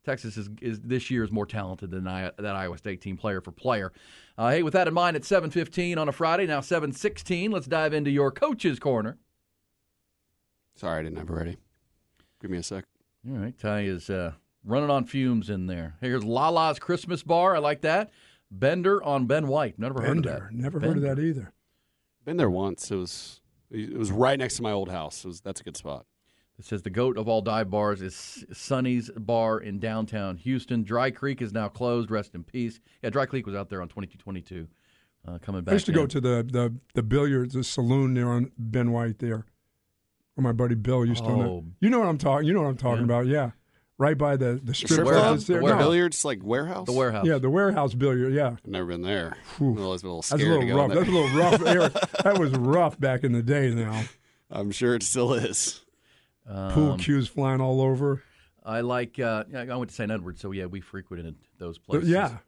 Texas 0.04 0.36
is, 0.36 0.50
is 0.60 0.80
this 0.80 1.10
year 1.10 1.24
is 1.24 1.32
more 1.32 1.46
talented 1.46 1.90
than 1.90 2.06
I, 2.06 2.30
that 2.36 2.54
Iowa 2.54 2.76
State 2.76 3.00
team 3.00 3.16
player 3.16 3.40
for 3.40 3.52
player. 3.52 3.90
Uh, 4.36 4.50
hey, 4.50 4.62
with 4.62 4.74
that 4.74 4.86
in 4.86 4.92
mind, 4.92 5.16
at 5.16 5.24
seven 5.24 5.50
fifteen 5.50 5.96
on 5.96 6.08
a 6.08 6.12
Friday, 6.12 6.46
now 6.46 6.60
seven 6.60 6.92
sixteen. 6.92 7.50
Let's 7.50 7.66
dive 7.66 7.94
into 7.94 8.10
your 8.10 8.30
coach's 8.30 8.78
corner. 8.78 9.16
Sorry, 10.76 11.00
I 11.00 11.02
didn't 11.02 11.18
have 11.18 11.30
it 11.30 11.32
ready. 11.32 11.56
Give 12.42 12.50
me 12.50 12.58
a 12.58 12.62
sec. 12.62 12.84
All 13.26 13.38
right, 13.38 13.58
Ty 13.58 13.84
is 13.84 14.10
uh, 14.10 14.32
running 14.64 14.90
on 14.90 15.04
fumes 15.04 15.50
in 15.50 15.66
there. 15.66 15.96
Here's 16.00 16.24
Lala's 16.24 16.78
Christmas 16.78 17.22
Bar. 17.22 17.56
I 17.56 17.58
like 17.58 17.82
that. 17.82 18.10
Bender 18.50 19.02
on 19.02 19.26
Ben 19.26 19.48
White. 19.48 19.78
Never 19.78 20.00
heard 20.02 20.18
of 20.18 20.22
that. 20.24 20.52
Never 20.52 20.80
heard 20.80 20.96
of 20.96 21.02
that 21.02 21.18
either. 21.18 21.52
Been 22.24 22.36
there 22.36 22.50
once. 22.50 22.90
It 22.90 22.96
was 22.96 23.40
it 23.70 23.96
was 23.96 24.10
right 24.12 24.38
next 24.38 24.56
to 24.56 24.62
my 24.62 24.72
old 24.72 24.88
house. 24.90 25.24
It 25.24 25.28
was, 25.28 25.40
that's 25.40 25.60
a 25.60 25.64
good 25.64 25.76
spot. 25.76 26.06
It 26.58 26.64
says 26.64 26.82
the 26.82 26.90
goat 26.90 27.18
of 27.18 27.26
all 27.26 27.42
dive 27.42 27.68
bars 27.68 28.00
is 28.00 28.44
Sonny's 28.52 29.10
Bar 29.16 29.58
in 29.58 29.80
downtown 29.80 30.36
Houston. 30.36 30.84
Dry 30.84 31.10
Creek 31.10 31.42
is 31.42 31.52
now 31.52 31.66
closed. 31.68 32.12
Rest 32.12 32.34
in 32.36 32.44
peace. 32.44 32.78
Yeah, 33.02 33.10
Dry 33.10 33.26
Creek 33.26 33.44
was 33.44 33.56
out 33.56 33.68
there 33.70 33.82
on 33.82 33.88
2222. 33.88 34.68
Uh, 35.26 35.38
coming 35.38 35.62
back. 35.64 35.72
I 35.72 35.74
used 35.74 35.86
to 35.86 35.92
in. 35.92 35.96
go 35.96 36.06
to 36.06 36.20
the, 36.20 36.46
the, 36.48 36.74
the 36.94 37.02
billiards, 37.02 37.54
the 37.54 37.64
saloon 37.64 38.14
there 38.14 38.28
on 38.30 38.52
Ben 38.56 38.92
White 38.92 39.18
there, 39.18 39.46
where 40.34 40.42
my 40.44 40.52
buddy 40.52 40.76
Bill 40.76 41.04
used 41.04 41.24
to 41.24 41.30
Oh. 41.30 41.64
You 41.80 41.90
know 41.90 41.98
what 41.98 42.08
I'm 42.08 42.18
talking. 42.18 42.46
You 42.46 42.52
know 42.54 42.62
what 42.62 42.68
I'm 42.68 42.76
talking 42.76 42.98
Yeah. 42.98 43.04
about. 43.04 43.26
Yeah, 43.26 43.50
right 43.98 44.16
by 44.18 44.36
the 44.36 44.60
the 44.62 44.74
strip 44.74 44.90
strip 44.90 45.06
club 45.06 45.16
club? 45.36 45.38
there. 45.40 45.60
The 45.60 45.66
No. 45.66 45.78
Billiards 45.78 46.24
like 46.24 46.40
warehouse. 46.42 46.86
the 46.86 46.92
warehouse. 46.92 47.26
Yeah, 47.26 47.38
the 47.38 47.50
warehouse 47.50 47.94
billiard. 47.94 48.32
Yeah, 48.32 48.48
I've 48.48 48.66
never 48.66 48.86
been 48.86 49.02
there. 49.02 49.36
Whew. 49.58 49.76
I'm 49.76 49.82
always 49.84 50.02
a 50.02 50.06
little 50.06 50.20
that's 50.22 50.32
a 50.32 50.36
little 50.36 50.76
rough. 50.76 50.92
That's 50.92 51.08
a 51.08 51.12
little 51.12 51.38
rough. 51.38 51.62
Eric. 51.66 51.92
That 52.24 52.38
was 52.38 52.50
rough 52.52 52.98
back 52.98 53.24
in 53.24 53.32
the 53.32 53.42
day. 53.42 53.70
Now 53.74 54.02
I'm 54.50 54.70
sure 54.70 54.94
it 54.94 55.02
still 55.02 55.32
is. 55.34 55.84
pool 56.46 56.92
Um, 56.92 56.98
cues 56.98 57.28
flying 57.28 57.60
all 57.60 57.80
over. 57.80 58.22
I 58.64 58.80
like. 58.80 59.18
Uh, 59.18 59.44
yeah, 59.50 59.66
I 59.70 59.76
went 59.76 59.90
to 59.90 59.94
St. 59.94 60.10
Edward, 60.10 60.38
so 60.38 60.50
yeah, 60.52 60.66
we 60.66 60.80
frequented 60.80 61.36
those 61.58 61.78
But 61.78 61.86
places. 62.00 62.08
yeah, 62.10 62.38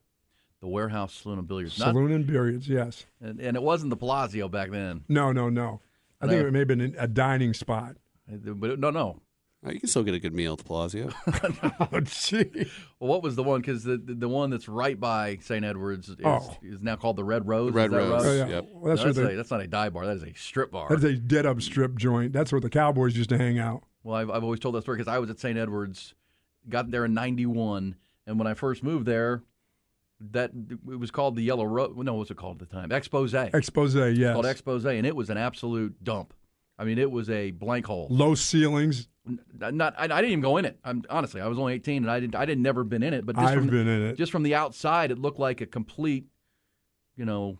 the 0.60 0.68
warehouse 0.68 1.12
saloon 1.14 1.38
and 1.38 1.46
billiards. 1.48 1.78
Not- 1.78 1.88
saloon 1.92 2.10
and 2.12 2.26
billiards. 2.26 2.68
Yes. 2.68 3.04
and, 3.20 3.38
and 3.40 3.56
it 3.56 3.62
wasn't 3.62 3.90
the 3.90 3.96
Palazzo 3.96 4.48
back 4.48 4.70
then. 4.70 5.04
No, 5.08 5.30
no, 5.32 5.48
no. 5.50 5.80
I 6.20 6.24
No. 6.26 6.32
think 6.32 6.46
it 6.46 6.52
may 6.52 6.58
have 6.60 6.68
been 6.68 6.94
a 6.98 7.06
dining 7.06 7.52
spot. 7.52 7.96
But 8.26 8.78
no, 8.78 8.88
no. 8.90 9.20
Oh, 9.66 9.72
you 9.72 9.80
can 9.80 9.88
still 9.88 10.04
get 10.04 10.14
a 10.14 10.20
good 10.20 10.32
meal 10.34 10.52
at 10.52 10.58
the 10.58 10.64
Palazzo. 10.64 11.10
Oh, 11.92 12.00
gee. 12.00 12.68
Well, 13.00 13.08
what 13.10 13.22
was 13.22 13.34
the 13.36 13.42
one? 13.42 13.60
Because 13.60 13.82
the, 13.84 13.96
the 13.96 14.14
the 14.14 14.28
one 14.28 14.48
that's 14.50 14.68
right 14.68 14.98
by 14.98 15.38
St. 15.42 15.64
Edwards 15.64 16.08
is, 16.08 16.16
Oh. 16.24 16.56
is 16.62 16.80
now 16.80 16.96
called 16.96 17.16
the 17.16 17.24
Red 17.24 17.46
Rose. 17.48 17.72
Red 17.72 17.86
Is 17.86 17.90
that 17.92 17.96
Rose. 17.98 18.12
right? 18.24 18.26
Oh, 18.30 18.34
yeah. 18.34 18.46
Yep. 18.46 18.68
Well, 18.72 18.84
that's 18.96 19.00
No, 19.00 19.04
where 19.06 19.12
that's, 19.12 19.16
the, 19.18 19.28
a, 19.32 19.36
that's 19.36 19.50
not 19.50 19.60
a 19.60 19.66
dive 19.66 19.92
bar. 19.92 20.06
That 20.06 20.16
is 20.16 20.22
a 20.22 20.32
strip 20.34 20.70
bar. 20.70 20.86
that's 20.88 21.02
a 21.04 21.14
dead 21.14 21.46
up 21.46 21.60
strip 21.60 21.96
joint. 21.96 22.32
That's 22.32 22.52
where 22.52 22.60
the 22.60 22.70
Cowboys 22.70 23.16
used 23.16 23.30
to 23.30 23.38
hang 23.38 23.58
out. 23.58 23.82
Well, 24.04 24.14
I've, 24.16 24.30
I've 24.30 24.44
always 24.44 24.60
told 24.60 24.74
that 24.76 24.82
story 24.82 24.98
because 24.98 25.12
I 25.12 25.18
was 25.18 25.30
at 25.30 25.40
St. 25.40 25.58
Edwards, 25.58 26.14
got 26.68 26.90
there 26.90 27.04
in 27.04 27.12
'91, 27.14 27.96
and 28.26 28.38
when 28.38 28.46
I 28.46 28.54
first 28.54 28.84
moved 28.84 29.04
there, 29.06 29.42
that 30.32 30.52
it 30.88 30.98
was 30.98 31.10
called 31.10 31.34
the 31.36 31.42
Yellow 31.42 31.64
Rose. 31.64 31.92
No, 31.96 32.12
what 32.14 32.20
was 32.20 32.30
it 32.30 32.36
called 32.36 32.62
at 32.62 32.68
the 32.68 32.74
time? 32.74 32.92
Expose. 32.92 33.34
Expose, 33.34 33.94
yes. 34.16 34.32
Called 34.32 34.46
Expose, 34.46 34.84
and 34.86 35.04
it 35.06 35.16
was 35.16 35.28
an 35.28 35.36
absolute 35.38 36.02
dump. 36.04 36.32
I 36.78 36.84
mean, 36.84 36.98
it 36.98 37.10
was 37.10 37.28
a 37.30 37.50
blank 37.50 37.86
hole. 37.86 38.06
Low 38.10 38.34
ceilings. 38.34 39.08
Not, 39.58 39.94
I, 39.98 40.04
I 40.04 40.06
didn't 40.06 40.30
even 40.30 40.40
go 40.40 40.56
in 40.56 40.64
it. 40.64 40.78
I'm 40.84 41.02
honestly, 41.10 41.40
I 41.40 41.48
was 41.48 41.58
only 41.58 41.74
18, 41.74 42.04
and 42.04 42.10
I 42.10 42.20
didn't, 42.20 42.34
I 42.36 42.46
didn't 42.46 42.62
never 42.62 42.84
been 42.84 43.02
in 43.02 43.12
it. 43.12 43.26
But 43.26 43.36
just 43.36 43.48
I've 43.48 43.58
from, 43.58 43.68
been 43.68 43.88
in 43.88 44.02
it. 44.02 44.16
just 44.16 44.30
from 44.30 44.42
the 44.42 44.54
outside, 44.54 45.10
it 45.10 45.18
looked 45.18 45.38
like 45.38 45.60
a 45.60 45.66
complete, 45.66 46.26
you 47.16 47.24
know, 47.24 47.58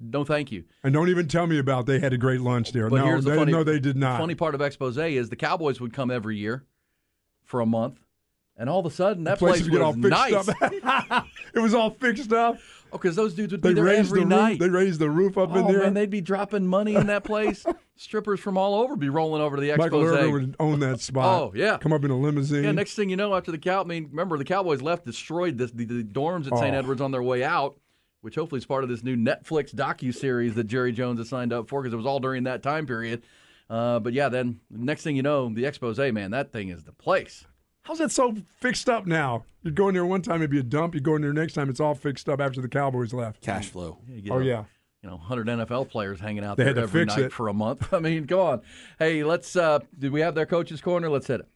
no 0.00 0.24
thank 0.24 0.52
you. 0.52 0.64
And 0.82 0.92
don't 0.92 1.08
even 1.08 1.26
tell 1.26 1.46
me 1.46 1.58
about 1.58 1.86
they 1.86 1.98
had 1.98 2.12
a 2.12 2.18
great 2.18 2.40
lunch 2.40 2.72
there. 2.72 2.88
But 2.88 2.96
no, 2.96 3.06
here's 3.06 3.24
the 3.24 3.30
they, 3.30 3.36
funny, 3.36 3.52
no, 3.52 3.64
they 3.64 3.80
did 3.80 3.96
not. 3.96 4.12
The 4.12 4.22
funny 4.22 4.34
part 4.34 4.54
of 4.54 4.60
Expose 4.60 4.98
is 4.98 5.30
the 5.30 5.36
Cowboys 5.36 5.80
would 5.80 5.92
come 5.92 6.10
every 6.10 6.36
year 6.36 6.64
for 7.44 7.60
a 7.60 7.66
month, 7.66 8.00
and 8.56 8.68
all 8.68 8.80
of 8.80 8.86
a 8.86 8.90
sudden 8.90 9.24
that 9.24 9.38
Places 9.38 9.68
place 9.68 9.70
get 9.70 9.80
was 9.80 9.86
all 9.86 9.92
fixed 9.94 10.58
nice. 10.58 11.12
up. 11.12 11.26
it 11.54 11.60
was 11.60 11.74
all 11.74 11.90
fixed 11.90 12.32
up. 12.32 12.58
Oh, 12.94 12.98
because 12.98 13.16
those 13.16 13.34
dudes 13.34 13.50
would 13.50 13.60
be 13.60 13.70
They 13.70 13.74
there 13.74 13.84
raised 13.84 14.10
every 14.10 14.20
the 14.20 14.26
night. 14.26 14.50
roof. 14.50 14.58
They 14.60 14.68
raised 14.68 15.00
the 15.00 15.10
roof 15.10 15.36
up 15.36 15.50
oh 15.52 15.58
in 15.58 15.66
there. 15.66 15.80
man, 15.82 15.94
they'd 15.94 16.08
be 16.10 16.20
dropping 16.20 16.64
money 16.64 16.94
in 16.94 17.08
that 17.08 17.24
place. 17.24 17.66
Strippers 17.96 18.38
from 18.38 18.56
all 18.56 18.76
over 18.82 18.94
be 18.94 19.08
rolling 19.08 19.42
over 19.42 19.56
to 19.56 19.62
the 19.62 19.76
Michael 19.76 20.02
Expose. 20.02 20.18
Irvin 20.18 20.32
would 20.32 20.56
own 20.60 20.78
that 20.78 21.00
spot. 21.00 21.42
Oh, 21.42 21.52
yeah. 21.56 21.76
come 21.78 21.92
up 21.92 22.04
in 22.04 22.12
a 22.12 22.16
limousine. 22.16 22.62
Yeah, 22.62 22.70
next 22.70 22.94
thing 22.94 23.10
you 23.10 23.16
know, 23.16 23.34
after 23.34 23.50
the 23.50 23.58
cow, 23.58 23.80
I 23.80 23.84
mean, 23.84 24.08
remember 24.10 24.38
the 24.38 24.44
Cowboys 24.44 24.80
left, 24.80 25.04
destroyed 25.04 25.58
this, 25.58 25.72
the, 25.72 25.84
the 25.84 26.04
dorms 26.04 26.46
at 26.46 26.56
St. 26.56 26.72
Oh. 26.72 26.78
Edwards 26.78 27.00
on 27.00 27.10
their 27.10 27.22
way 27.22 27.42
out, 27.42 27.76
which 28.20 28.36
hopefully 28.36 28.60
is 28.60 28.66
part 28.66 28.84
of 28.84 28.90
this 28.90 29.02
new 29.02 29.16
Netflix 29.16 29.74
docu 29.74 30.14
series 30.14 30.54
that 30.54 30.64
Jerry 30.64 30.92
Jones 30.92 31.18
has 31.18 31.28
signed 31.28 31.52
up 31.52 31.68
for 31.68 31.82
because 31.82 31.92
it 31.92 31.96
was 31.96 32.06
all 32.06 32.20
during 32.20 32.44
that 32.44 32.62
time 32.62 32.86
period. 32.86 33.24
Uh, 33.68 33.98
but 33.98 34.12
yeah, 34.12 34.28
then 34.28 34.60
next 34.70 35.02
thing 35.02 35.16
you 35.16 35.22
know, 35.22 35.48
the 35.48 35.64
expose, 35.64 35.98
man, 35.98 36.30
that 36.30 36.52
thing 36.52 36.68
is 36.68 36.84
the 36.84 36.92
place. 36.92 37.44
How's 37.84 37.98
that 37.98 38.10
so 38.10 38.34
fixed 38.60 38.88
up 38.88 39.06
now? 39.06 39.44
You 39.62 39.70
go 39.70 39.88
in 39.88 39.94
there 39.94 40.06
one 40.06 40.22
time, 40.22 40.36
it'd 40.36 40.50
be 40.50 40.58
a 40.58 40.62
dump. 40.62 40.94
You 40.94 41.00
go 41.00 41.16
in 41.16 41.22
there 41.22 41.32
next 41.34 41.52
time, 41.52 41.68
it's 41.68 41.80
all 41.80 41.94
fixed 41.94 42.28
up 42.28 42.40
after 42.40 42.60
the 42.62 42.68
Cowboys 42.68 43.12
left. 43.12 43.42
Cash 43.42 43.68
flow. 43.68 43.98
You 44.08 44.32
Oh 44.32 44.38
a- 44.38 44.42
yeah. 44.44 44.64
you 45.02 45.10
know, 45.10 45.16
100 45.16 45.46
NFL 45.48 45.90
players 45.90 46.18
hanging 46.18 46.44
out 46.44 46.56
They 46.56 46.72
there 46.72 46.84
every 46.84 47.04
night 47.04 47.18
it. 47.18 47.32
for 47.32 47.48
a 47.48 47.52
month. 47.52 47.92
I 47.92 47.98
mean, 48.00 48.24
go 48.24 48.40
on. 48.46 48.62
Hey, 48.98 49.22
let's. 49.22 49.54
Uh, 49.54 49.80
did 49.98 50.12
we 50.12 50.22
have 50.22 50.34
their 50.34 50.46
coaches 50.46 50.80
corner? 50.80 51.10
Let's 51.10 51.26
hit 51.26 51.40
it. 51.40 51.48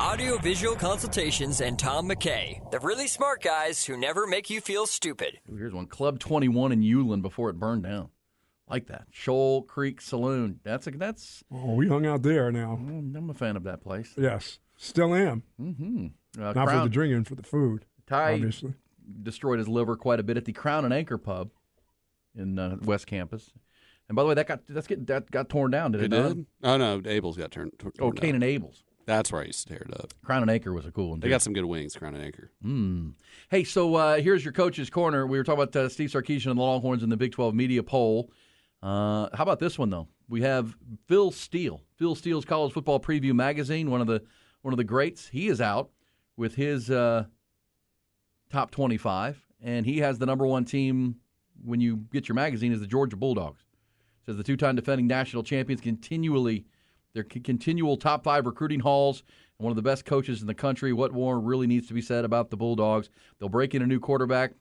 Audio 0.00 0.38
visual 0.38 0.74
consultations 0.74 1.60
and 1.60 1.78
Tom 1.78 2.08
McKay, 2.08 2.68
the 2.70 2.80
really 2.80 3.06
smart 3.06 3.42
guys 3.42 3.84
who 3.84 3.96
never 3.98 4.26
make 4.26 4.48
you 4.50 4.60
feel 4.60 4.86
stupid. 4.86 5.38
Ooh, 5.52 5.56
here's 5.56 5.74
one. 5.74 5.86
Club 5.86 6.18
21 6.18 6.72
in 6.72 6.80
Uhland 6.82 7.20
before 7.22 7.50
it 7.50 7.58
burned 7.60 7.82
down. 7.84 8.08
Like 8.66 8.86
that. 8.86 9.04
Shoal 9.10 9.62
Creek 9.62 10.00
Saloon. 10.00 10.58
That's 10.64 10.86
a, 10.86 10.92
that's. 10.92 11.44
Oh, 11.52 11.74
we 11.74 11.86
hung 11.86 12.06
out 12.06 12.22
there 12.22 12.50
now. 12.50 12.72
I'm 12.72 13.28
a 13.30 13.34
fan 13.34 13.56
of 13.56 13.64
that 13.64 13.82
place. 13.82 14.14
Yes, 14.16 14.58
still 14.80 15.14
am. 15.14 15.42
Mm-hmm. 15.60 16.06
Uh, 16.40 16.52
Not 16.52 16.68
for 16.70 16.80
the 16.80 16.88
drinking, 16.88 17.24
for 17.24 17.34
the 17.34 17.42
food. 17.42 17.84
Ty 18.06 18.34
obviously. 18.34 18.74
destroyed 19.22 19.58
his 19.58 19.68
liver 19.68 19.96
quite 19.96 20.20
a 20.20 20.22
bit 20.22 20.36
at 20.36 20.44
the 20.44 20.52
Crown 20.52 20.84
and 20.84 20.92
Anchor 20.94 21.18
Pub 21.18 21.50
in 22.34 22.58
uh, 22.58 22.76
West 22.82 23.06
Campus. 23.06 23.52
And 24.08 24.16
by 24.16 24.22
the 24.22 24.28
way, 24.28 24.34
that 24.34 24.48
got 24.48 24.60
that's 24.68 24.86
get, 24.88 25.06
that 25.06 25.30
got 25.30 25.48
torn 25.48 25.70
down. 25.70 25.92
Did 25.92 26.02
it, 26.02 26.12
It 26.12 26.16
not? 26.16 26.34
did? 26.34 26.46
Oh 26.64 26.76
no, 26.76 27.00
Abel's 27.04 27.36
got 27.36 27.50
turned. 27.52 27.72
torn 27.78 27.92
Oh, 28.00 28.10
down. 28.10 28.20
Cain 28.22 28.34
and 28.34 28.42
Abel's. 28.44 28.82
That's 29.06 29.32
where 29.32 29.42
I 29.42 29.46
used 29.46 29.66
to 29.66 29.74
tear 29.74 29.86
it 29.88 29.94
up. 29.98 30.12
Crown 30.24 30.42
and 30.42 30.50
Anchor 30.50 30.72
was 30.72 30.86
a 30.86 30.92
cool 30.92 31.10
one. 31.10 31.20
They 31.20 31.28
got 31.28 31.42
some 31.42 31.52
good 31.52 31.64
wings, 31.64 31.96
Crown 31.96 32.14
and 32.14 32.22
Anchor. 32.24 32.50
Mm. 32.64 33.14
Hey, 33.50 33.64
so 33.64 33.94
uh, 33.96 34.16
here's 34.20 34.44
your 34.44 34.52
coach's 34.52 34.90
corner. 34.90 35.26
We 35.26 35.36
were 35.38 35.42
talking 35.44 35.62
about 35.62 35.74
uh, 35.76 35.88
Steve 35.88 36.10
Sarkisian 36.10 36.50
and 36.50 36.58
the 36.58 36.62
Longhorns 36.62 37.02
in 37.02 37.08
the 37.08 37.16
Big 37.16 37.32
12 37.32 37.54
media 37.54 37.82
poll. 37.82 38.30
Uh, 38.82 39.28
how 39.34 39.42
about 39.42 39.58
this 39.58 39.78
one 39.78 39.90
though? 39.90 40.08
We 40.28 40.42
have 40.42 40.76
Phil 41.08 41.30
Steele. 41.32 41.82
Phil 41.96 42.14
Steele's 42.14 42.44
College 42.44 42.72
Football 42.72 43.00
Preview 43.00 43.32
magazine, 43.34 43.90
one 43.90 44.00
of 44.00 44.06
the 44.06 44.22
one 44.62 44.72
of 44.72 44.78
the 44.78 44.84
greats. 44.84 45.28
He 45.28 45.48
is 45.48 45.60
out 45.60 45.90
with 46.36 46.54
his 46.54 46.90
uh, 46.90 47.24
top 48.50 48.70
25, 48.70 49.46
and 49.62 49.84
he 49.86 49.98
has 49.98 50.18
the 50.18 50.26
number 50.26 50.46
one 50.46 50.64
team 50.64 51.16
when 51.64 51.80
you 51.80 51.96
get 52.12 52.28
your 52.28 52.34
magazine 52.34 52.72
is 52.72 52.80
the 52.80 52.86
Georgia 52.86 53.16
Bulldogs. 53.16 53.64
Says 54.26 54.36
the 54.36 54.44
two-time 54.44 54.76
defending 54.76 55.06
national 55.06 55.42
champions 55.42 55.80
continually 55.80 56.66
their 57.12 57.24
continual 57.24 57.96
top 57.96 58.22
five 58.24 58.46
recruiting 58.46 58.80
hauls 58.80 59.22
and 59.58 59.64
one 59.64 59.72
of 59.72 59.76
the 59.76 59.82
best 59.82 60.04
coaches 60.04 60.40
in 60.40 60.46
the 60.46 60.54
country. 60.54 60.92
What 60.92 61.12
more 61.12 61.40
really 61.40 61.66
needs 61.66 61.88
to 61.88 61.94
be 61.94 62.02
said 62.02 62.24
about 62.24 62.50
the 62.50 62.56
Bulldogs? 62.56 63.10
They'll 63.38 63.48
break 63.48 63.74
in 63.74 63.82
a 63.82 63.86
new 63.86 64.00
quarterback. 64.00 64.52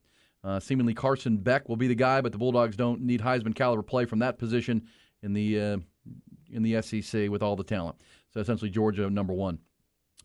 Uh, 0.43 0.59
seemingly 0.59 0.93
Carson 0.93 1.37
Beck 1.37 1.67
will 1.67 1.75
be 1.75 1.87
the 1.87 1.95
guy, 1.95 2.21
but 2.21 2.31
the 2.31 2.37
Bulldogs 2.37 2.75
don't 2.75 3.01
need 3.01 3.21
Heisman 3.21 3.53
caliber 3.53 3.83
play 3.83 4.05
from 4.05 4.19
that 4.19 4.37
position 4.37 4.87
in 5.21 5.33
the 5.33 5.59
uh, 5.59 5.77
in 6.51 6.63
the 6.63 6.81
SEC 6.81 7.29
with 7.29 7.43
all 7.43 7.55
the 7.55 7.63
talent. 7.63 7.97
So 8.33 8.39
essentially, 8.39 8.69
Georgia 8.71 9.09
number 9.09 9.33
one. 9.33 9.59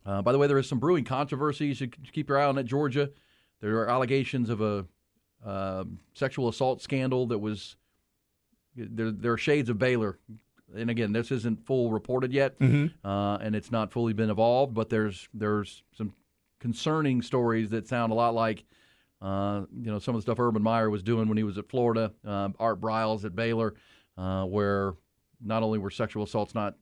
Uh, 0.06 0.22
by 0.22 0.32
the 0.32 0.38
way, 0.38 0.46
there 0.46 0.58
is 0.58 0.68
some 0.68 0.78
brewing 0.78 1.04
controversy. 1.04 1.66
You 1.66 1.74
should 1.74 2.12
keep 2.12 2.28
your 2.28 2.38
eye 2.38 2.44
on 2.44 2.54
that. 2.56 2.64
Georgia. 2.64 3.10
There 3.60 3.78
are 3.78 3.88
allegations 3.88 4.50
of 4.50 4.60
a 4.60 4.84
uh, 5.44 5.84
sexual 6.14 6.48
assault 6.48 6.82
scandal 6.82 7.26
that 7.28 7.38
was 7.38 7.76
there, 8.76 9.10
there 9.10 9.32
are 9.32 9.38
shades 9.38 9.70
of 9.70 9.78
Baylor. 9.78 10.18
And 10.76 10.90
again, 10.90 11.12
this 11.12 11.30
isn't 11.30 11.64
full 11.64 11.90
reported 11.90 12.32
yet, 12.32 12.58
Mhm. 12.58 12.92
uh, 13.04 13.38
and 13.40 13.54
it's 13.54 13.70
not 13.70 13.92
fully 13.92 14.12
been 14.12 14.30
evolved. 14.30 14.74
But 14.74 14.88
there's 14.90 15.28
there's 15.32 15.82
some 15.92 16.12
concerning 16.60 17.22
stories 17.22 17.70
that 17.70 17.86
sound 17.86 18.10
a 18.12 18.14
lot 18.14 18.34
like 18.34 18.64
uh, 19.22 19.64
you 19.72 19.90
know 19.90 19.98
some 19.98 20.14
of 20.14 20.18
the 20.18 20.22
stuff 20.22 20.38
Urban 20.40 20.62
Meyer 20.62 20.90
was 20.90 21.02
doing 21.02 21.28
when 21.28 21.38
he 21.38 21.44
was 21.44 21.56
at 21.56 21.68
Florida, 21.68 22.12
uh, 22.26 22.50
Art 22.58 22.80
Briles 22.80 23.24
at 23.24 23.34
Baylor, 23.36 23.74
uh, 24.18 24.44
where 24.44 24.94
not 25.40 25.62
only 25.62 25.78
were 25.78 25.90
sexual 25.90 26.24
assaults 26.24 26.54
not 26.54 26.76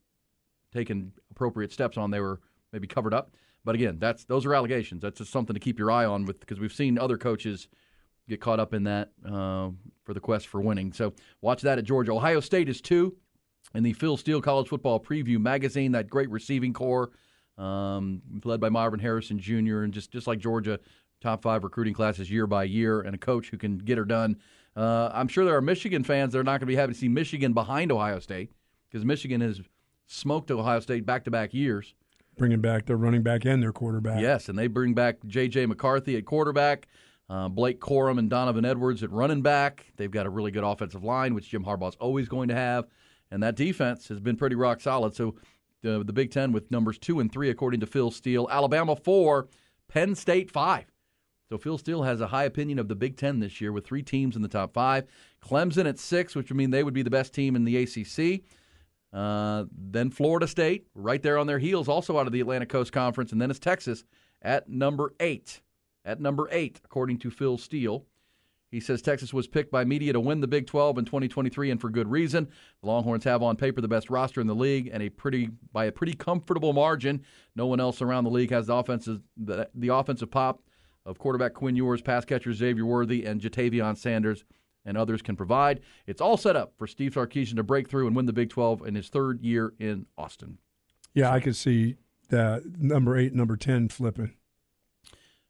taken 0.72 1.12
appropriate 1.30 1.70
steps 1.72 1.96
on, 1.96 2.10
they 2.10 2.20
were 2.20 2.40
maybe 2.72 2.86
covered 2.86 3.14
up. 3.14 3.34
But 3.64 3.74
again, 3.74 3.98
that's 3.98 4.24
those 4.24 4.44
are 4.44 4.54
allegations. 4.54 5.02
That's 5.02 5.18
just 5.18 5.30
something 5.30 5.54
to 5.54 5.60
keep 5.60 5.78
your 5.78 5.90
eye 5.90 6.04
on 6.04 6.24
with 6.24 6.40
because 6.40 6.58
we've 6.58 6.72
seen 6.72 6.98
other 6.98 7.16
coaches 7.16 7.68
get 8.28 8.40
caught 8.40 8.60
up 8.60 8.74
in 8.74 8.84
that 8.84 9.12
uh, 9.24 9.70
for 10.04 10.14
the 10.14 10.20
quest 10.20 10.48
for 10.48 10.60
winning. 10.60 10.92
So 10.92 11.12
watch 11.40 11.62
that 11.62 11.78
at 11.78 11.84
Georgia. 11.84 12.12
Ohio 12.12 12.40
State 12.40 12.68
is 12.68 12.80
two 12.80 13.16
in 13.74 13.82
the 13.82 13.92
Phil 13.92 14.16
Steele 14.16 14.40
College 14.40 14.68
Football 14.68 15.00
Preview 15.00 15.38
magazine. 15.38 15.92
That 15.92 16.08
great 16.08 16.30
receiving 16.30 16.72
core, 16.72 17.10
um, 17.56 18.22
led 18.44 18.60
by 18.60 18.68
Marvin 18.68 19.00
Harrison 19.00 19.38
Jr. 19.38 19.82
and 19.82 19.92
just 19.92 20.10
just 20.10 20.26
like 20.26 20.40
Georgia, 20.40 20.80
top 21.20 21.42
five 21.42 21.62
recruiting 21.62 21.94
classes 21.94 22.30
year 22.30 22.46
by 22.48 22.64
year, 22.64 23.00
and 23.00 23.14
a 23.14 23.18
coach 23.18 23.50
who 23.50 23.58
can 23.58 23.78
get 23.78 23.98
her 23.98 24.04
done. 24.04 24.36
Uh, 24.74 25.10
I'm 25.12 25.28
sure 25.28 25.44
there 25.44 25.56
are 25.56 25.62
Michigan 25.62 26.02
fans 26.02 26.32
that 26.32 26.38
are 26.38 26.44
not 26.44 26.52
going 26.52 26.60
to 26.60 26.66
be 26.66 26.76
happy 26.76 26.94
to 26.94 26.98
see 26.98 27.08
Michigan 27.08 27.52
behind 27.52 27.92
Ohio 27.92 28.18
State 28.18 28.50
because 28.90 29.04
Michigan 29.04 29.40
has 29.40 29.60
smoked 30.06 30.50
Ohio 30.50 30.80
State 30.80 31.06
back 31.06 31.24
to 31.24 31.30
back 31.30 31.54
years. 31.54 31.94
Bringing 32.38 32.60
back 32.60 32.86
their 32.86 32.96
running 32.96 33.22
back 33.22 33.44
and 33.44 33.62
their 33.62 33.72
quarterback. 33.72 34.20
Yes, 34.20 34.48
and 34.48 34.58
they 34.58 34.66
bring 34.66 34.94
back 34.94 35.18
J.J. 35.26 35.66
McCarthy 35.66 36.16
at 36.16 36.24
quarterback, 36.24 36.88
uh, 37.28 37.48
Blake 37.48 37.78
Corum 37.78 38.18
and 38.18 38.30
Donovan 38.30 38.64
Edwards 38.64 39.02
at 39.02 39.10
running 39.10 39.42
back. 39.42 39.92
They've 39.96 40.10
got 40.10 40.26
a 40.26 40.30
really 40.30 40.50
good 40.50 40.64
offensive 40.64 41.04
line, 41.04 41.34
which 41.34 41.50
Jim 41.50 41.64
Harbaugh's 41.64 41.96
always 41.96 42.28
going 42.28 42.48
to 42.48 42.54
have, 42.54 42.86
and 43.30 43.42
that 43.42 43.54
defense 43.54 44.08
has 44.08 44.18
been 44.18 44.36
pretty 44.36 44.56
rock 44.56 44.80
solid. 44.80 45.14
So 45.14 45.34
the 45.82 46.02
the 46.04 46.12
Big 46.12 46.30
Ten 46.30 46.52
with 46.52 46.70
numbers 46.70 46.98
two 46.98 47.20
and 47.20 47.30
three 47.30 47.50
according 47.50 47.80
to 47.80 47.86
Phil 47.86 48.10
Steele, 48.10 48.48
Alabama 48.50 48.96
four, 48.96 49.48
Penn 49.88 50.14
State 50.14 50.50
five. 50.50 50.86
So 51.50 51.58
Phil 51.58 51.76
Steele 51.76 52.02
has 52.02 52.22
a 52.22 52.28
high 52.28 52.44
opinion 52.44 52.78
of 52.78 52.88
the 52.88 52.94
Big 52.94 53.18
Ten 53.18 53.40
this 53.40 53.60
year 53.60 53.72
with 53.72 53.84
three 53.84 54.02
teams 54.02 54.36
in 54.36 54.42
the 54.42 54.48
top 54.48 54.72
five. 54.72 55.04
Clemson 55.44 55.86
at 55.86 55.98
six, 55.98 56.34
which 56.34 56.48
would 56.48 56.56
mean 56.56 56.70
they 56.70 56.82
would 56.82 56.94
be 56.94 57.02
the 57.02 57.10
best 57.10 57.34
team 57.34 57.54
in 57.56 57.64
the 57.64 57.76
ACC. 57.76 58.42
Uh, 59.12 59.64
then 59.70 60.10
Florida 60.10 60.46
State, 60.46 60.86
right 60.94 61.22
there 61.22 61.36
on 61.38 61.46
their 61.46 61.58
heels, 61.58 61.88
also 61.88 62.18
out 62.18 62.26
of 62.26 62.32
the 62.32 62.40
Atlantic 62.40 62.70
Coast 62.70 62.92
Conference, 62.92 63.32
and 63.32 63.40
then 63.40 63.50
it's 63.50 63.58
Texas 63.58 64.04
at 64.40 64.68
number 64.68 65.12
eight. 65.20 65.60
At 66.04 66.20
number 66.20 66.48
eight, 66.50 66.80
according 66.84 67.18
to 67.18 67.30
Phil 67.30 67.58
Steele. 67.58 68.06
He 68.72 68.80
says 68.80 69.02
Texas 69.02 69.34
was 69.34 69.46
picked 69.46 69.70
by 69.70 69.84
media 69.84 70.14
to 70.14 70.20
win 70.20 70.40
the 70.40 70.48
Big 70.48 70.66
12 70.66 70.96
in 70.98 71.04
2023, 71.04 71.70
and 71.70 71.80
for 71.80 71.90
good 71.90 72.10
reason. 72.10 72.48
The 72.80 72.88
Longhorns 72.88 73.24
have 73.24 73.42
on 73.42 73.56
paper 73.56 73.82
the 73.82 73.88
best 73.88 74.08
roster 74.08 74.40
in 74.40 74.46
the 74.46 74.54
league, 74.54 74.88
and 74.90 75.02
a 75.02 75.10
pretty 75.10 75.50
by 75.72 75.84
a 75.84 75.92
pretty 75.92 76.14
comfortable 76.14 76.72
margin. 76.72 77.22
No 77.54 77.66
one 77.66 77.80
else 77.80 78.00
around 78.00 78.24
the 78.24 78.30
league 78.30 78.50
has 78.50 78.68
the 78.68 78.74
offensive 78.74 79.20
the, 79.36 79.68
the 79.74 79.88
offensive 79.88 80.30
pop 80.30 80.62
of 81.04 81.18
quarterback 81.18 81.52
Quinn 81.52 81.76
Ewers, 81.76 82.00
pass 82.00 82.24
catcher 82.24 82.52
Xavier 82.54 82.86
Worthy, 82.86 83.26
and 83.26 83.42
Jatavion 83.42 83.96
Sanders 83.96 84.42
and 84.84 84.96
others 84.96 85.22
can 85.22 85.36
provide. 85.36 85.80
It's 86.06 86.20
all 86.20 86.36
set 86.36 86.56
up 86.56 86.74
for 86.76 86.86
Steve 86.86 87.14
Sarkisian 87.14 87.56
to 87.56 87.62
break 87.62 87.88
through 87.88 88.06
and 88.06 88.16
win 88.16 88.26
the 88.26 88.32
Big 88.32 88.50
12 88.50 88.86
in 88.86 88.94
his 88.94 89.08
third 89.08 89.40
year 89.40 89.74
in 89.78 90.06
Austin. 90.18 90.58
Yeah, 91.14 91.30
I 91.30 91.40
could 91.40 91.56
see 91.56 91.96
that 92.30 92.62
number 92.78 93.16
eight, 93.16 93.34
number 93.34 93.56
ten 93.56 93.88
flipping. 93.88 94.34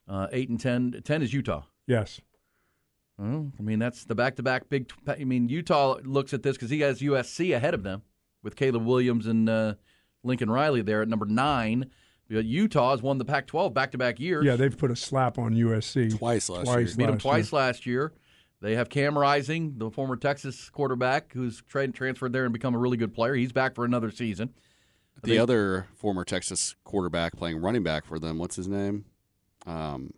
Uh, 0.08 0.26
eight 0.32 0.48
and 0.48 0.60
10. 0.60 1.02
10 1.04 1.22
is 1.22 1.32
Utah. 1.32 1.62
Yes. 1.86 2.20
Well, 3.16 3.52
I 3.58 3.62
mean, 3.62 3.78
that's 3.78 4.04
the 4.04 4.14
back 4.14 4.36
to 4.36 4.42
back 4.42 4.68
big. 4.68 4.90
I 5.06 5.24
mean, 5.24 5.48
Utah 5.48 5.98
looks 6.02 6.34
at 6.34 6.42
this 6.42 6.56
because 6.56 6.70
he 6.70 6.80
has 6.80 7.00
USC 7.00 7.54
ahead 7.54 7.74
of 7.74 7.82
them 7.82 8.02
with 8.42 8.56
Caleb 8.56 8.84
Williams 8.84 9.26
and 9.26 9.48
uh, 9.48 9.74
Lincoln 10.24 10.50
Riley 10.50 10.82
there 10.82 11.02
at 11.02 11.08
number 11.08 11.26
nine. 11.26 11.90
Utah 12.28 12.92
has 12.92 13.02
won 13.02 13.18
the 13.18 13.24
Pac 13.24 13.46
12 13.46 13.74
back 13.74 13.92
to 13.92 13.98
back 13.98 14.18
years. 14.18 14.44
Yeah, 14.44 14.56
they've 14.56 14.76
put 14.76 14.90
a 14.90 14.96
slap 14.96 15.38
on 15.38 15.54
USC 15.54 16.16
Twice 16.18 16.48
last 16.48 16.64
Twice 16.64 16.88
year. 16.88 16.96
Beat 16.96 17.06
them 17.06 17.18
twice 17.18 17.52
year. 17.52 17.60
last 17.60 17.86
year. 17.86 18.12
They 18.62 18.76
have 18.76 18.88
Cam 18.88 19.18
Rising, 19.18 19.74
the 19.76 19.90
former 19.90 20.14
Texas 20.14 20.70
quarterback, 20.70 21.32
who's 21.32 21.62
tra- 21.68 21.88
transferred 21.88 22.32
there 22.32 22.44
and 22.44 22.52
become 22.52 22.76
a 22.76 22.78
really 22.78 22.96
good 22.96 23.12
player. 23.12 23.34
He's 23.34 23.50
back 23.50 23.74
for 23.74 23.84
another 23.84 24.12
season. 24.12 24.54
The 25.24 25.38
other 25.38 25.88
former 25.96 26.24
Texas 26.24 26.76
quarterback 26.84 27.36
playing 27.36 27.60
running 27.60 27.82
back 27.82 28.04
for 28.04 28.20
them, 28.20 28.38
what's 28.38 28.54
his 28.54 28.68
name? 28.68 29.04
Um, 29.66 30.14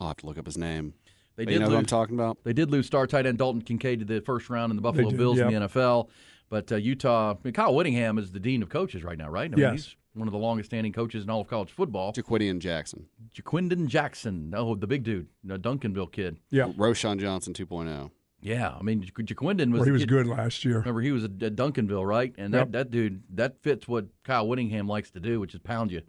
I'll 0.00 0.08
have 0.08 0.16
to 0.18 0.26
look 0.26 0.38
up 0.38 0.46
his 0.46 0.56
name. 0.56 0.94
They 1.36 1.44
But 1.44 1.50
did 1.50 1.54
you 1.54 1.60
know 1.60 1.66
who 1.66 1.72
lose, 1.72 1.78
I'm 1.80 1.86
talking 1.86 2.14
about? 2.14 2.38
They 2.44 2.52
did 2.52 2.70
lose 2.70 2.86
star 2.86 3.08
tight 3.08 3.26
end 3.26 3.38
Dalton 3.38 3.62
Kincaid 3.62 3.98
to 3.98 4.04
the 4.04 4.20
first 4.20 4.48
round 4.48 4.70
in 4.70 4.76
the 4.76 4.82
Buffalo 4.82 5.10
did, 5.10 5.18
Bills 5.18 5.38
in 5.38 5.48
the 5.48 5.68
NFL. 5.68 6.08
But 6.48 6.70
uh, 6.70 6.76
Utah, 6.76 7.32
I 7.32 7.36
mean, 7.42 7.54
Kyle 7.54 7.74
Whittingham 7.74 8.18
is 8.18 8.30
the 8.30 8.40
dean 8.40 8.62
of 8.62 8.68
coaches 8.68 9.02
right 9.02 9.18
now, 9.18 9.28
right? 9.28 9.52
I 9.52 9.56
mean, 9.56 9.74
Yes. 9.74 9.96
He's 10.12 10.18
one 10.18 10.28
of 10.28 10.32
the 10.32 10.38
longest 10.38 10.70
standing 10.70 10.92
coaches 10.92 11.24
in 11.24 11.30
all 11.30 11.42
of 11.42 11.48
college 11.48 11.70
football. 11.70 12.12
Jaquidian 12.12 12.58
Jackson. 12.60 13.06
Ja'Quinden 13.34 13.86
Jackson, 13.88 14.52
oh, 14.56 14.74
the 14.74 14.86
big 14.86 15.04
dude, 15.04 15.28
the 15.44 15.58
Duncanville 15.58 16.10
kid. 16.12 16.38
Yeah, 16.50 16.68
Roschon 16.76 17.20
Johnson 17.20 17.54
oh. 17.58 17.64
2.0. 17.64 18.10
Yeah, 18.40 18.74
I 18.78 18.82
mean, 18.82 19.02
Ja- 19.02 19.08
Ja'Quinden 19.10 19.70
was 19.72 19.80
well, 19.80 19.84
he 19.84 19.90
was 19.90 20.02
kid- 20.02 20.08
good 20.08 20.26
last 20.26 20.64
year. 20.64 20.78
Remember, 20.78 21.00
he 21.00 21.12
was 21.12 21.24
at 21.24 21.42
at 21.42 21.56
Duncanville, 21.56 22.06
right? 22.06 22.32
And 22.38 22.54
that, 22.54 22.58
Yep. 22.58 22.70
that 22.72 22.90
dude, 22.90 23.22
that 23.34 23.60
fits 23.62 23.86
what 23.88 24.06
Kyle 24.24 24.46
Whittingham 24.48 24.86
likes 24.88 25.10
to 25.10 25.20
do, 25.20 25.40
which 25.40 25.54
is 25.54 25.60
pound 25.60 25.90
you 25.92 26.02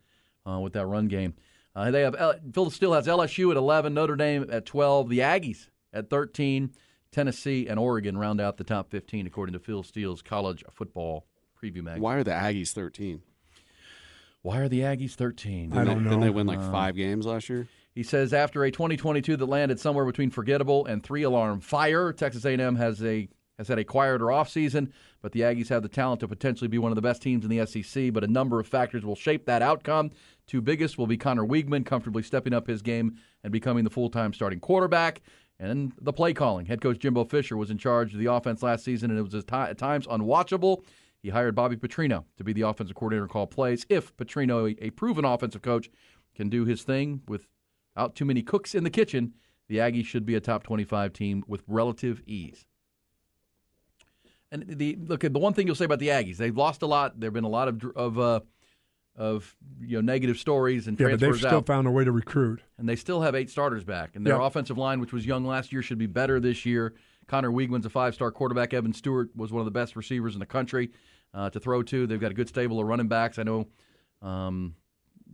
uh, 0.47 0.59
with 0.59 0.73
that 0.73 0.85
run 0.85 1.07
game. 1.07 1.33
Uh, 1.75 1.91
they 1.91 2.01
have 2.01 2.15
L- 2.17 2.35
Phil 2.53 2.69
Steele 2.69 2.93
has 2.93 3.07
LSU 3.07 3.51
at 3.51 3.57
11, 3.57 3.93
Notre 3.93 4.15
Dame 4.15 4.45
at 4.51 4.65
12, 4.65 5.09
the 5.09 5.19
Aggies 5.19 5.69
at 5.91 6.09
13, 6.09 6.71
Tennessee 7.11 7.67
and 7.67 7.79
Oregon 7.79 8.17
round 8.17 8.39
out 8.39 8.57
the 8.57 8.63
top 8.63 8.91
15, 8.91 9.25
according 9.27 9.53
to 9.53 9.59
Phil 9.59 9.81
Steele's 9.83 10.21
college 10.21 10.63
football 10.71 11.25
preview 11.61 11.81
magazine. 11.83 12.03
Why 12.03 12.15
are 12.15 12.23
the 12.23 12.31
Aggies 12.31 12.71
13? 12.73 13.21
Why 14.41 14.59
are 14.59 14.69
the 14.69 14.81
Aggies 14.81 15.13
13? 15.13 15.73
I 15.73 15.83
don't 15.83 15.85
they- 15.85 16.03
know. 16.03 16.09
Didn't 16.11 16.21
they 16.21 16.29
win 16.29 16.47
like 16.47 16.59
Uh, 16.59 16.71
five 16.71 16.95
games 16.95 17.25
last 17.25 17.49
year? 17.49 17.67
He 17.93 18.03
says 18.03 18.33
after 18.33 18.63
a 18.63 18.71
2022 18.71 19.35
that 19.35 19.45
landed 19.45 19.79
somewhere 19.79 20.05
between 20.05 20.29
forgettable 20.29 20.85
and 20.85 21.03
three 21.03 21.23
alarm 21.23 21.59
fire, 21.59 22.13
Texas 22.13 22.45
A&M 22.45 22.75
has 22.75 23.03
a 23.03 23.27
has 23.57 23.67
had 23.67 23.77
a 23.77 23.83
quieter 23.83 24.27
offseason, 24.27 24.89
but 25.21 25.33
the 25.33 25.41
Aggies 25.41 25.67
have 25.67 25.83
the 25.83 25.89
talent 25.89 26.21
to 26.21 26.29
potentially 26.29 26.69
be 26.69 26.77
one 26.77 26.93
of 26.93 26.95
the 26.95 27.01
best 27.01 27.21
teams 27.21 27.43
in 27.43 27.49
the 27.49 27.59
SEC. 27.65 28.09
But 28.13 28.23
a 28.23 28.27
number 28.27 28.57
of 28.57 28.65
factors 28.67 29.03
will 29.03 29.17
shape 29.17 29.45
that 29.47 29.61
outcome. 29.61 30.11
Two 30.47 30.61
biggest 30.61 30.97
will 30.97 31.07
be 31.07 31.17
Conner 31.17 31.43
Weigman 31.45 31.85
comfortably 31.85 32.23
stepping 32.23 32.53
up 32.53 32.67
his 32.67 32.81
game 32.81 33.17
and 33.43 33.51
becoming 33.51 33.83
the 33.83 33.89
full 33.89 34.09
time 34.09 34.31
starting 34.31 34.61
quarterback, 34.61 35.21
and 35.59 35.91
the 35.99 36.13
play 36.13 36.31
calling. 36.31 36.67
Head 36.67 36.79
coach 36.79 36.99
Jimbo 36.99 37.25
Fisher 37.25 37.57
was 37.57 37.69
in 37.69 37.77
charge 37.77 38.13
of 38.13 38.19
the 38.21 38.31
offense 38.31 38.63
last 38.63 38.85
season, 38.85 39.09
and 39.11 39.19
it 39.19 39.23
was 39.23 39.35
at 39.35 39.77
times 39.77 40.07
unwatchable. 40.07 40.81
He 41.21 41.29
hired 41.29 41.53
Bobby 41.55 41.75
Petrino 41.75 42.23
to 42.37 42.43
be 42.43 42.53
the 42.53 42.61
offensive 42.61 42.95
coordinator 42.95 43.23
and 43.23 43.31
call 43.31 43.45
plays. 43.47 43.85
If 43.89 44.15
Petrino, 44.15 44.75
a- 44.81 44.89
proven 44.91 45.25
offensive 45.25 45.61
coach, 45.61 45.89
can 46.35 46.49
do 46.49 46.63
his 46.65 46.83
thing 46.83 47.21
without 47.27 48.15
too 48.15 48.23
many 48.25 48.41
cooks 48.41 48.73
in 48.73 48.83
the 48.85 48.89
kitchen, 48.89 49.33
the 49.67 49.77
Aggies 49.77 50.05
should 50.05 50.25
be 50.25 50.35
a 50.35 50.39
top 50.39 50.63
25 50.63 51.11
team 51.11 51.43
with 51.47 51.63
relative 51.67 52.21
ease. 52.25 52.65
And 54.51 54.65
the 54.67 54.97
look, 55.07 55.21
the 55.21 55.29
one 55.31 55.53
thing 55.53 55.67
you'll 55.67 55.75
say 55.75 55.85
about 55.85 55.99
the 55.99 56.07
Aggies, 56.07 56.37
they've 56.37 56.55
lost 56.55 56.81
a 56.81 56.87
lot. 56.87 57.19
There've 57.19 57.33
been 57.33 57.43
a 57.43 57.49
lot 57.49 57.67
of 57.67 57.83
of 57.95 58.17
uh, 58.17 58.39
of 59.15 59.55
you 59.79 59.97
know 59.97 60.01
negative 60.01 60.37
stories 60.39 60.87
and 60.87 60.99
Yeah, 60.99 61.09
but 61.09 61.19
they've 61.19 61.35
still 61.35 61.57
out, 61.57 61.65
found 61.67 61.85
a 61.87 61.91
way 61.91 62.03
to 62.03 62.11
recruit. 62.11 62.61
and 62.77 62.89
they 62.89 62.95
still 62.95 63.21
have 63.21 63.35
eight 63.35 63.49
starters 63.51 63.83
back. 63.83 64.15
And 64.15 64.25
their 64.25 64.35
Yep. 64.37 64.43
offensive 64.43 64.77
line, 64.77 64.99
which 65.01 65.13
was 65.13 65.23
young 65.25 65.45
last 65.45 65.71
year, 65.71 65.83
should 65.83 65.99
be 65.99 66.07
better 66.07 66.39
this 66.39 66.65
year. 66.65 66.95
Conner 67.29 67.51
Weigman's 67.51 67.85
a 67.85 67.89
five-star 67.89 68.31
quarterback. 68.31 68.73
Evan 68.73 68.91
Stewart 68.91 69.29
was 69.35 69.51
one 69.51 69.61
of 69.61 69.65
the 69.65 69.71
best 69.71 69.95
receivers 69.95 70.33
in 70.33 70.39
the 70.39 70.45
country 70.45 70.91
uh, 71.33 71.49
to 71.51 71.59
throw 71.59 71.83
to. 71.83 72.07
They've 72.07 72.19
got 72.19 72.31
a 72.31 72.35
good 72.35 72.49
stable 72.49 72.79
of 72.79 72.87
running 72.87 73.07
backs. 73.07 73.37
I 73.39 73.43
know, 73.43 73.67
um, 74.21 74.75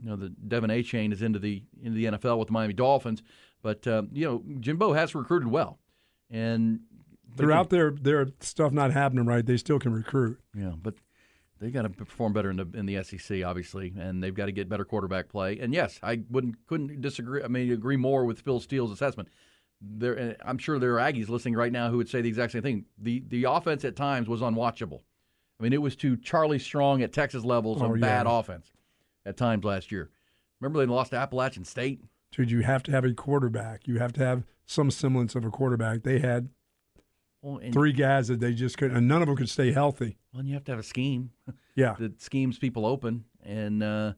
you 0.01 0.09
know, 0.09 0.17
the 0.17 0.27
De'Von 0.27 0.69
Achane 0.69 1.13
is 1.13 1.21
into 1.21 1.39
the 1.39 1.63
into 1.81 1.95
the 1.95 2.17
NFL 2.17 2.37
with 2.37 2.47
the 2.47 2.53
Miami 2.53 2.73
Dolphins, 2.73 3.23
but 3.61 3.87
um, 3.87 4.09
you 4.11 4.25
know, 4.25 4.43
Jimbo 4.59 4.93
has 4.93 5.15
recruited 5.15 5.47
well, 5.47 5.79
and 6.29 6.81
Throughout 7.37 7.69
their 7.69 7.91
their 7.91 8.27
stuff 8.39 8.71
not 8.71 8.91
happening 8.91 9.25
right, 9.25 9.45
they 9.45 9.57
still 9.57 9.79
can 9.79 9.93
recruit. 9.93 10.39
Yeah, 10.55 10.73
but 10.81 10.95
they 11.59 11.69
got 11.69 11.81
to 11.81 11.89
perform 11.89 12.33
better 12.33 12.49
in 12.49 12.57
the 12.57 12.67
in 12.73 12.85
the 12.85 13.03
SEC, 13.03 13.43
obviously, 13.43 13.93
and 13.97 14.23
they've 14.23 14.33
got 14.33 14.45
to 14.45 14.51
get 14.51 14.69
better 14.69 14.85
quarterback 14.85 15.29
play. 15.29 15.59
And 15.59 15.73
yes, 15.73 15.99
I 16.01 16.21
wouldn't 16.29 16.65
couldn't 16.67 17.01
disagree. 17.01 17.43
I 17.43 17.47
mean, 17.47 17.71
agree 17.71 17.97
more 17.97 18.25
with 18.25 18.41
Phil 18.41 18.59
Steele's 18.59 18.91
assessment. 18.91 19.29
There, 19.87 20.13
and 20.13 20.35
I'm 20.43 20.57
sure 20.57 20.79
there 20.79 20.99
are 20.99 21.11
Aggies 21.11 21.29
listening 21.29 21.55
right 21.55 21.71
now 21.71 21.89
who 21.89 21.97
would 21.97 22.09
say 22.09 22.21
the 22.21 22.29
exact 22.29 22.53
same 22.53 22.61
thing. 22.61 22.85
the 22.97 23.23
The 23.27 23.43
offense 23.45 23.85
at 23.85 23.95
times 23.95 24.27
was 24.27 24.41
unwatchable. 24.41 25.01
I 25.59 25.63
mean, 25.63 25.73
it 25.73 25.81
was 25.81 25.95
to 25.97 26.17
Charlie 26.17 26.59
Strong 26.59 27.01
at 27.03 27.13
Texas 27.13 27.45
levels 27.45 27.81
Oh, 27.81 27.91
of 27.93 27.97
yeah. 27.97 28.01
bad 28.01 28.27
offense 28.27 28.71
at 29.25 29.37
times 29.37 29.63
last 29.63 29.91
year. 29.91 30.09
Remember 30.59 30.79
they 30.79 30.85
lost 30.91 31.11
to 31.11 31.17
Appalachian 31.17 31.63
State. 31.65 32.01
Dude, 32.31 32.51
you 32.51 32.61
have 32.61 32.83
to 32.83 32.91
have 32.91 33.05
a 33.05 33.13
quarterback. 33.13 33.87
You 33.87 33.99
have 33.99 34.11
to 34.13 34.25
have 34.25 34.43
some 34.65 34.89
semblance 34.91 35.35
of 35.35 35.45
a 35.45 35.49
quarterback. 35.49 36.03
They 36.03 36.19
had 36.19 36.49
Well, 37.41 37.61
three 37.71 37.93
guys 37.93 38.27
that 38.29 38.39
they 38.39 38.53
just 38.53 38.77
couldn't, 38.77 38.97
and 38.97 39.07
none 39.07 39.21
of 39.21 39.27
them 39.27 39.37
could 39.37 39.49
stay 39.49 39.71
healthy. 39.71 40.17
well, 40.33 40.39
and 40.39 40.49
you 40.49 40.55
have 40.55 40.63
to 40.65 40.71
have 40.71 40.79
a 40.79 40.83
scheme. 40.83 41.31
Yeah, 41.75 41.95
that 41.99 42.21
schemes 42.21 42.57
people 42.57 42.85
open. 42.85 43.25
And 43.43 43.83
uh, 43.83 44.13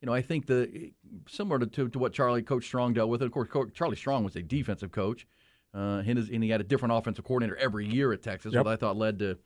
you 0.00 0.06
know, 0.06 0.12
I 0.14 0.22
think 0.22 0.46
the 0.46 0.92
similar 1.28 1.58
to, 1.58 1.66
to, 1.66 1.88
to 1.88 1.98
what 1.98 2.12
Charlie 2.12 2.42
Coach 2.42 2.64
Strong 2.64 2.94
dealt 2.94 3.08
with. 3.10 3.20
And 3.22 3.26
of 3.26 3.32
course, 3.32 3.48
Co- 3.48 3.66
Charlie 3.66 3.96
Strong 3.96 4.24
was 4.24 4.36
a 4.36 4.42
defensive 4.42 4.92
coach. 4.92 5.26
Uh, 5.74 6.02
and, 6.06 6.18
his, 6.18 6.28
and 6.30 6.42
he 6.42 6.50
had 6.50 6.60
a 6.60 6.64
different 6.64 6.92
offensive 6.94 7.24
coordinator 7.24 7.56
every 7.56 7.86
year 7.86 8.12
at 8.12 8.22
Texas, 8.22 8.52
Yep. 8.52 8.64
what 8.64 8.72
I 8.72 8.76
thought 8.76 8.96
led 8.96 9.18
to 9.20 9.38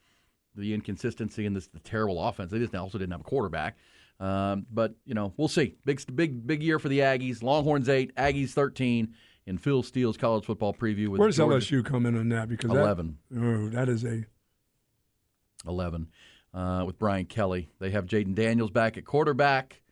the 0.56 0.72
inconsistency 0.72 1.44
and 1.44 1.54
this 1.54 1.66
the 1.66 1.80
terrible 1.80 2.22
offense. 2.26 2.50
They 2.52 2.58
just 2.58 2.74
also 2.74 2.96
didn't 2.96 3.10
have 3.12 3.20
a 3.20 3.24
quarterback. 3.24 3.76
Um, 4.20 4.64
but 4.72 4.94
you 5.04 5.12
know, 5.14 5.34
we'll 5.36 5.48
see. 5.48 5.74
Big, 5.84 6.00
big, 6.14 6.46
big 6.46 6.62
year 6.62 6.78
for 6.78 6.88
the 6.88 7.00
Aggies. 7.00 7.42
Longhorns 7.42 7.88
eight, 7.88 8.14
Aggies 8.16 8.50
thirteen. 8.50 9.14
In 9.46 9.58
Phil 9.58 9.82
Steele's 9.82 10.16
college 10.16 10.46
football 10.46 10.72
preview 10.72 11.08
with 11.08 11.18
Where 11.18 11.28
does 11.28 11.36
Georgia. 11.36 11.58
LSU 11.58 11.84
come 11.84 12.06
in 12.06 12.16
on 12.16 12.30
that? 12.30 12.48
Because 12.48 12.70
that- 12.70 12.78
11. 12.80 13.18
oh, 13.36 13.68
that 13.68 13.90
is 13.90 14.02
a 14.04 14.24
11 15.66 16.08
uh, 16.54 16.84
with 16.86 16.98
Brian 16.98 17.26
Kelly. 17.26 17.68
They 17.78 17.90
have 17.90 18.06
Jayden 18.06 18.34
Daniels 18.34 18.70
back 18.70 18.96
at 18.96 19.04
quarterback. 19.04 19.82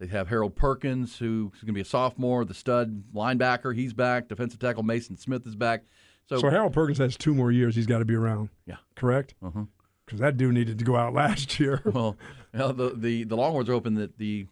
They 0.00 0.06
have 0.06 0.28
Harold 0.28 0.56
Perkins, 0.56 1.18
who's 1.18 1.50
going 1.50 1.66
to 1.66 1.72
be 1.72 1.82
a 1.82 1.84
sophomore, 1.84 2.46
the 2.46 2.54
stud 2.54 3.04
linebacker. 3.14 3.76
He's 3.76 3.92
back. 3.92 4.28
Defensive 4.28 4.58
tackle 4.58 4.82
Maason 4.82 5.18
Smith 5.18 5.46
is 5.46 5.54
back. 5.54 5.84
So, 6.26 6.38
So 6.38 6.48
Harold 6.48 6.72
Perkins 6.72 6.96
has 6.96 7.18
two 7.18 7.34
more 7.34 7.52
years. 7.52 7.76
He's 7.76 7.86
got 7.86 7.98
to 7.98 8.06
be 8.06 8.14
around. 8.14 8.48
Yeah. 8.64 8.76
Correct. 8.96 9.34
Uh-huh. 9.42 9.64
Because 10.06 10.20
that 10.20 10.38
dude 10.38 10.54
needed 10.54 10.78
to 10.78 10.84
go 10.86 10.96
out 10.96 11.12
last 11.14 11.60
year. 11.60 11.82
well, 11.84 12.16
well, 12.54 12.72
the, 12.72 12.94
the 12.96 13.24
the 13.24 13.36
Longhorns 13.36 13.68
are 13.68 13.72
hoping 13.72 13.94
that 13.96 14.16
the 14.16 14.46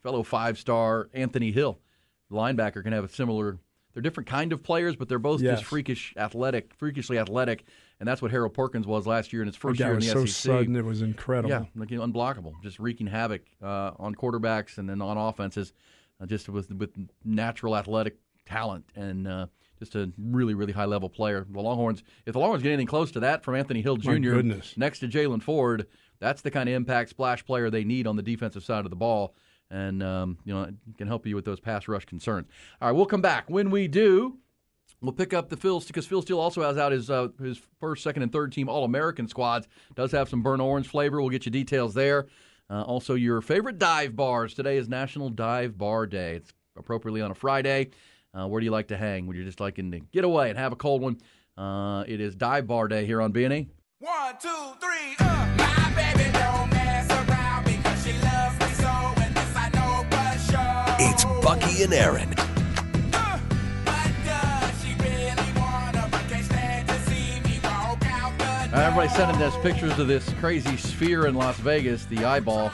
fellow 0.00 0.22
five 0.22 0.56
star 0.58 1.10
Anthony 1.12 1.50
Hill, 1.50 1.80
the 2.30 2.36
linebacker, 2.36 2.82
can 2.84 2.92
have 2.92 3.04
a 3.04 3.08
similar. 3.08 3.58
They're 3.92 4.02
different 4.02 4.28
kind 4.28 4.52
of 4.52 4.62
players, 4.62 4.96
but 4.96 5.08
they're 5.08 5.18
both 5.18 5.40
Yes. 5.40 5.58
just 5.58 5.64
freakish 5.64 6.14
athletic, 6.16 6.74
freakishly 6.74 7.18
athletic, 7.18 7.64
and 8.00 8.08
that's 8.08 8.22
what 8.22 8.30
Harold 8.30 8.54
Perkins 8.54 8.86
was 8.86 9.06
last 9.06 9.32
year 9.32 9.42
in 9.42 9.48
his 9.48 9.56
first 9.56 9.80
year 9.80 9.94
in 9.94 10.00
the 10.00 10.06
so 10.06 10.24
SEC. 10.24 10.52
sudden, 10.52 10.76
it 10.76 10.84
was 10.84 11.02
incredible. 11.02 11.50
Yeah, 11.50 11.64
like 11.74 11.88
unblockable, 11.88 12.52
just 12.62 12.78
wreaking 12.78 13.06
havoc 13.06 13.42
uh, 13.62 13.92
on 13.98 14.14
quarterbacks 14.14 14.78
and 14.78 14.88
then 14.88 15.00
on 15.00 15.16
offenses, 15.16 15.72
uh, 16.20 16.26
just 16.26 16.48
with 16.48 16.70
with 16.72 16.90
natural 17.24 17.76
athletic 17.76 18.18
talent 18.46 18.84
and 18.94 19.26
uh, 19.26 19.46
just 19.78 19.94
a 19.94 20.10
really 20.18 20.54
really 20.54 20.72
high 20.72 20.84
level 20.84 21.08
player. 21.08 21.46
The 21.48 21.60
Longhorns, 21.60 22.02
if 22.26 22.34
the 22.34 22.38
Longhorns 22.38 22.62
get 22.62 22.70
anything 22.70 22.86
close 22.86 23.10
to 23.12 23.20
that 23.20 23.42
from 23.42 23.54
Anthony 23.56 23.82
Hill 23.82 23.96
Jr. 23.96 24.10
Next 24.76 25.00
to 25.00 25.08
Jaylan 25.08 25.42
Ford, 25.42 25.86
that's 26.20 26.42
the 26.42 26.50
kind 26.50 26.68
of 26.68 26.74
impact 26.74 27.10
splash 27.10 27.44
player 27.44 27.70
they 27.70 27.84
need 27.84 28.06
on 28.06 28.16
the 28.16 28.22
defensive 28.22 28.64
side 28.64 28.84
of 28.84 28.90
the 28.90 28.96
ball, 28.96 29.34
and 29.70 30.02
um, 30.02 30.38
you 30.44 30.54
know 30.54 30.70
can 30.96 31.08
help 31.08 31.26
you 31.26 31.34
with 31.34 31.44
those 31.44 31.60
pass 31.60 31.88
rush 31.88 32.04
concerns. 32.04 32.46
All 32.80 32.88
right, 32.88 32.96
we'll 32.96 33.06
come 33.06 33.22
back 33.22 33.48
when 33.48 33.70
we 33.70 33.88
do. 33.88 34.38
We'll 35.00 35.12
pick 35.12 35.32
up 35.32 35.48
the 35.48 35.56
Phil 35.56 35.80
because 35.80 36.06
Phil 36.06 36.22
Steele 36.22 36.40
also 36.40 36.62
has 36.62 36.76
out 36.76 36.92
his 36.92 37.10
uh, 37.10 37.28
his 37.40 37.60
first, 37.80 38.02
second, 38.02 38.22
and 38.22 38.32
third 38.32 38.52
team 38.52 38.68
All 38.68 38.84
American 38.84 39.28
squads. 39.28 39.68
Does 39.94 40.12
have 40.12 40.28
some 40.28 40.42
burnt 40.42 40.60
orange 40.60 40.88
flavor. 40.88 41.20
We'll 41.20 41.30
get 41.30 41.46
you 41.46 41.52
details 41.52 41.94
there. 41.94 42.26
Uh, 42.70 42.82
also, 42.82 43.14
your 43.14 43.40
favorite 43.40 43.78
dive 43.78 44.14
bars. 44.16 44.54
Today 44.54 44.76
is 44.76 44.88
National 44.88 45.30
Dive 45.30 45.78
Bar 45.78 46.06
Day. 46.06 46.34
It's 46.34 46.52
appropriately 46.76 47.22
on 47.22 47.30
a 47.30 47.34
Friday. 47.34 47.90
Uh, 48.34 48.46
where 48.46 48.60
do 48.60 48.64
you 48.64 48.70
like 48.70 48.88
to 48.88 48.96
hang? 48.96 49.26
Would 49.26 49.36
you 49.36 49.44
just 49.44 49.60
liking 49.60 49.90
to 49.92 50.00
get 50.00 50.24
away 50.24 50.50
and 50.50 50.58
have 50.58 50.72
a 50.72 50.76
cold 50.76 51.00
one? 51.00 51.18
Uh, 51.56 52.04
it 52.06 52.20
is 52.20 52.34
Dive 52.34 52.66
Bar 52.66 52.88
Day 52.88 53.06
here 53.06 53.22
on 53.22 53.32
B&E. 53.32 53.68
One, 54.00 54.34
two, 54.40 54.48
three, 54.80 55.16
uh. 55.18 55.54
My 55.56 55.92
baby 55.96 56.30
out 61.84 61.90
the 61.90 61.98
Uh, 68.70 68.80
everybody 68.80 69.08
sending 69.08 69.42
us 69.42 69.56
pictures 69.62 69.98
of 69.98 70.08
this 70.08 70.28
crazy 70.40 70.76
sphere 70.76 71.26
in 71.26 71.34
Las 71.34 71.56
Vegas, 71.58 72.04
the 72.06 72.24
eyeball, 72.24 72.70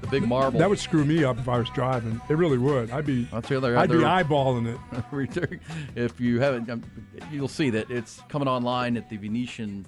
the 0.00 0.06
big 0.06 0.26
marble. 0.26 0.58
That 0.58 0.68
would 0.68 0.78
screw 0.78 1.04
me 1.04 1.24
up 1.24 1.38
if 1.38 1.48
I 1.48 1.58
was 1.58 1.68
driving. 1.70 2.20
It 2.28 2.34
really 2.34 2.58
would. 2.58 2.90
I'd 2.90 3.06
be. 3.06 3.26
I'll 3.32 3.42
tell 3.42 3.60
you. 3.62 3.76
I'd 3.76 3.90
be 3.90 3.96
eyeballing 3.96 4.78
it. 5.12 5.60
if 5.96 6.20
you 6.20 6.40
haven't, 6.40 6.70
um, 6.70 6.82
you'll 7.30 7.48
see 7.48 7.70
that 7.70 7.90
it's 7.90 8.20
coming 8.28 8.48
online 8.48 8.96
at 8.96 9.08
the 9.10 9.16
Venetian 9.16 9.84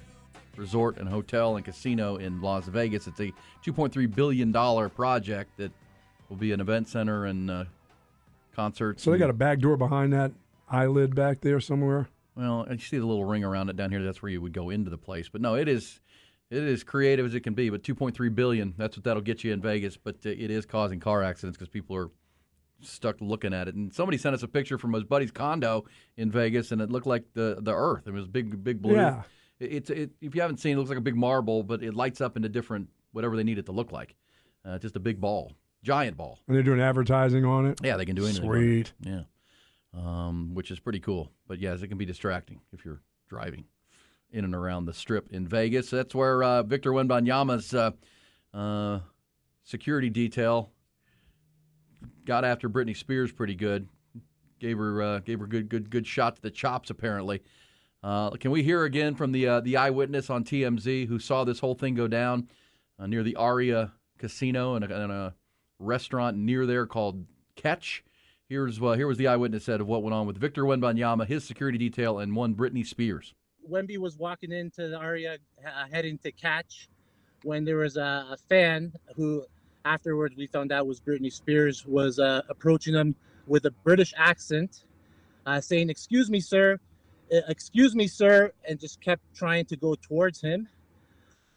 Resort 0.56 0.96
and 0.96 1.08
Hotel 1.08 1.56
and 1.56 1.64
Casino 1.64 2.16
in 2.16 2.40
Las 2.40 2.66
Vegas. 2.66 3.06
It's 3.06 3.20
a 3.20 3.32
2.3 3.64 4.14
billion 4.14 4.52
dollar 4.52 4.88
project 4.88 5.56
that 5.58 5.70
will 6.28 6.36
be 6.36 6.52
an 6.52 6.60
event 6.60 6.88
center 6.88 7.26
and 7.26 7.50
uh, 7.50 7.64
concerts. 8.54 9.02
So 9.02 9.10
they 9.10 9.18
got 9.18 9.30
a 9.30 9.34
back 9.34 9.58
door 9.58 9.76
behind 9.76 10.12
that 10.12 10.32
eyelid 10.68 11.14
back 11.14 11.40
there 11.40 11.60
somewhere. 11.60 12.08
Well, 12.36 12.62
and 12.62 12.80
you 12.80 12.84
see 12.84 12.98
the 12.98 13.06
little 13.06 13.24
ring 13.24 13.44
around 13.44 13.68
it 13.68 13.76
down 13.76 13.90
here. 13.90 14.02
That's 14.02 14.22
where 14.22 14.30
you 14.30 14.40
would 14.40 14.52
go 14.52 14.70
into 14.70 14.90
the 14.90 14.98
place. 14.98 15.28
But 15.28 15.40
no, 15.40 15.54
it 15.54 15.68
is 15.68 16.00
it 16.50 16.62
is 16.62 16.84
creative 16.84 17.26
as 17.26 17.34
it 17.34 17.40
can 17.40 17.54
be. 17.54 17.70
But 17.70 17.82
2.3 17.82 18.34
billion, 18.34 18.74
that's 18.76 18.96
what 18.96 19.04
that'll 19.04 19.22
get 19.22 19.44
you 19.44 19.52
in 19.52 19.60
Vegas. 19.60 19.96
But 19.96 20.16
it 20.24 20.50
is 20.50 20.66
causing 20.66 21.00
car 21.00 21.22
accidents 21.22 21.56
because 21.56 21.68
people 21.68 21.96
are 21.96 22.10
stuck 22.80 23.16
looking 23.20 23.54
at 23.54 23.68
it. 23.68 23.74
And 23.74 23.92
somebody 23.92 24.18
sent 24.18 24.34
us 24.34 24.42
a 24.42 24.48
picture 24.48 24.78
from 24.78 24.92
his 24.92 25.04
buddy's 25.04 25.30
condo 25.30 25.84
in 26.16 26.30
Vegas, 26.30 26.72
and 26.72 26.80
it 26.80 26.90
looked 26.90 27.06
like 27.06 27.24
the 27.34 27.58
the 27.60 27.72
Earth. 27.72 28.06
It 28.06 28.12
was 28.12 28.26
big, 28.26 28.62
big 28.62 28.82
blue. 28.82 28.94
Yeah. 28.94 29.22
It's 29.60 29.90
it, 29.90 30.10
if 30.20 30.34
you 30.34 30.40
haven't 30.40 30.58
seen, 30.58 30.72
it, 30.72 30.74
it 30.74 30.78
looks 30.78 30.90
like 30.90 30.98
a 30.98 31.02
big 31.02 31.16
marble, 31.16 31.62
but 31.62 31.82
it 31.82 31.94
lights 31.94 32.20
up 32.20 32.36
into 32.36 32.48
different 32.48 32.88
whatever 33.12 33.36
they 33.36 33.44
need 33.44 33.58
it 33.58 33.66
to 33.66 33.72
look 33.72 33.92
like. 33.92 34.16
Uh, 34.64 34.78
just 34.78 34.96
a 34.96 35.00
big 35.00 35.20
ball, 35.20 35.52
giant 35.84 36.16
ball. 36.16 36.40
And 36.48 36.56
they're 36.56 36.64
doing 36.64 36.80
advertising 36.80 37.44
on 37.44 37.66
it. 37.66 37.80
Yeah, 37.82 37.96
they 37.96 38.06
can 38.06 38.16
do 38.16 38.24
anything. 38.24 38.44
Sweet. 38.44 38.92
Yeah. 39.00 39.22
Um, 39.92 40.54
which 40.54 40.72
is 40.72 40.80
pretty 40.80 40.98
cool. 40.98 41.30
But 41.46 41.60
yes, 41.60 41.82
it 41.82 41.88
can 41.88 41.98
be 41.98 42.04
distracting 42.04 42.60
if 42.72 42.84
you're 42.84 43.02
driving 43.28 43.64
in 44.32 44.44
and 44.44 44.54
around 44.54 44.86
the 44.86 44.92
strip 44.92 45.28
in 45.30 45.46
Vegas. 45.46 45.90
That's 45.90 46.14
where 46.14 46.42
uh, 46.42 46.62
Victor 46.64 46.90
Wembanyama's 46.90 47.72
uh, 47.72 47.92
uh, 48.52 49.00
security 49.62 50.10
detail 50.10 50.70
got 52.24 52.44
after 52.44 52.68
Britney 52.68 52.96
Spears 52.96 53.30
pretty 53.30 53.54
good. 53.54 53.88
Gave 54.58 54.78
her 54.78 55.02
uh, 55.02 55.18
gave 55.20 55.40
her 55.40 55.46
good 55.46 55.68
good 55.68 55.90
good 55.90 56.06
shot 56.06 56.36
to 56.36 56.42
the 56.42 56.50
chops 56.50 56.90
apparently. 56.90 57.42
Uh, 58.02 58.30
can 58.30 58.50
we 58.50 58.62
hear 58.62 58.84
again 58.84 59.14
from 59.14 59.32
the 59.32 59.46
uh, 59.46 59.60
the 59.60 59.76
eyewitness 59.76 60.30
on 60.30 60.42
TMZ 60.44 61.06
who 61.06 61.18
saw 61.18 61.44
this 61.44 61.60
whole 61.60 61.74
thing 61.74 61.94
go 61.94 62.08
down 62.08 62.48
uh, 62.98 63.06
near 63.06 63.22
the 63.22 63.36
Aria 63.36 63.92
Casino 64.18 64.74
and 64.74 64.84
a, 64.84 65.02
and 65.02 65.12
a 65.12 65.34
restaurant 65.78 66.36
near 66.36 66.66
there 66.66 66.86
called 66.86 67.24
Catch? 67.56 68.04
Here's 68.48 68.80
uh, 68.80 68.92
here 68.92 69.06
was 69.06 69.18
the 69.18 69.28
eyewitness 69.28 69.64
said 69.64 69.80
of 69.80 69.86
what 69.86 70.02
went 70.02 70.14
on 70.14 70.26
with 70.26 70.36
Victor 70.36 70.64
Wembanyama, 70.64 71.26
his 71.26 71.44
security 71.44 71.78
detail, 71.78 72.18
and 72.18 72.36
one 72.36 72.54
Britney 72.54 72.86
Spears. 72.86 73.34
Wemby 73.70 73.96
was 73.96 74.18
walking 74.18 74.52
into 74.52 74.88
the 74.88 75.00
area 75.00 75.38
uh, 75.66 75.84
heading 75.90 76.18
to 76.18 76.30
catch 76.32 76.88
when 77.42 77.64
there 77.64 77.78
was 77.78 77.96
a, 77.96 78.26
a 78.30 78.36
fan 78.48 78.92
who 79.16 79.44
afterwards 79.84 80.36
we 80.36 80.46
found 80.46 80.72
out 80.72 80.86
was 80.86 81.00
Britney 81.00 81.32
Spears 81.32 81.86
was 81.86 82.18
uh, 82.18 82.42
approaching 82.48 82.94
him 82.94 83.14
with 83.46 83.64
a 83.66 83.70
British 83.70 84.12
accent 84.16 84.84
uh, 85.46 85.60
saying 85.60 85.90
excuse 85.90 86.30
me 86.30 86.40
sir 86.40 86.78
excuse 87.30 87.94
me 87.94 88.06
sir 88.06 88.50
and 88.68 88.78
just 88.78 89.00
kept 89.00 89.22
trying 89.34 89.64
to 89.66 89.76
go 89.76 89.94
towards 89.94 90.40
him 90.40 90.68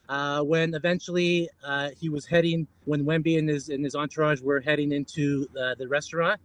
uh, 0.10 0.42
when 0.42 0.74
eventually 0.74 1.50
uh, 1.64 1.90
he 2.00 2.10
was 2.10 2.26
heading 2.26 2.68
when 2.86 3.06
Wemby 3.06 3.38
and 3.38 3.50
his 3.50 3.70
and 3.70 3.84
his 3.84 3.96
entourage 3.96 4.42
were 4.42 4.62
heading 4.62 4.92
into 4.92 5.48
the, 5.54 5.76
the 5.78 5.88
restaurant 5.88 6.40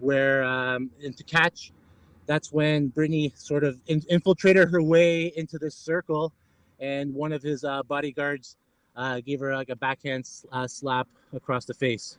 where 0.00 0.44
um, 0.44 0.90
into 1.00 1.24
catch 1.24 1.72
that's 2.26 2.52
when 2.52 2.90
Britney 2.90 3.36
sort 3.38 3.64
of 3.64 3.78
in- 3.86 4.02
infiltrated 4.08 4.70
her 4.70 4.82
way 4.82 5.32
into 5.36 5.58
this 5.58 5.74
circle, 5.74 6.32
and 6.80 7.14
one 7.14 7.32
of 7.32 7.42
his 7.42 7.64
uh, 7.64 7.82
bodyguards 7.82 8.56
uh, 8.96 9.20
gave 9.20 9.40
her 9.40 9.54
like 9.54 9.68
a 9.68 9.76
backhand 9.76 10.24
s- 10.24 10.46
uh, 10.52 10.66
slap 10.66 11.08
across 11.34 11.64
the 11.64 11.74
face. 11.74 12.18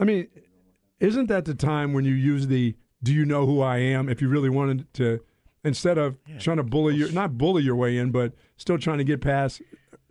I 0.00 0.04
mean, 0.04 0.28
isn't 0.98 1.26
that 1.26 1.44
the 1.44 1.54
time 1.54 1.92
when 1.92 2.04
you 2.04 2.14
use 2.14 2.46
the 2.46 2.74
"Do 3.02 3.12
you 3.12 3.24
know 3.24 3.46
who 3.46 3.60
I 3.60 3.78
am?" 3.78 4.08
If 4.08 4.20
you 4.22 4.28
really 4.28 4.48
wanted 4.48 4.92
to, 4.94 5.20
instead 5.62 5.98
of 5.98 6.16
trying 6.38 6.56
to 6.56 6.62
bully 6.62 6.96
your 6.96 7.12
not 7.12 7.36
bully 7.38 7.62
your 7.62 7.76
way 7.76 7.96
in, 7.98 8.10
but 8.10 8.32
still 8.56 8.78
trying 8.78 8.98
to 8.98 9.04
get 9.04 9.20
past 9.20 9.60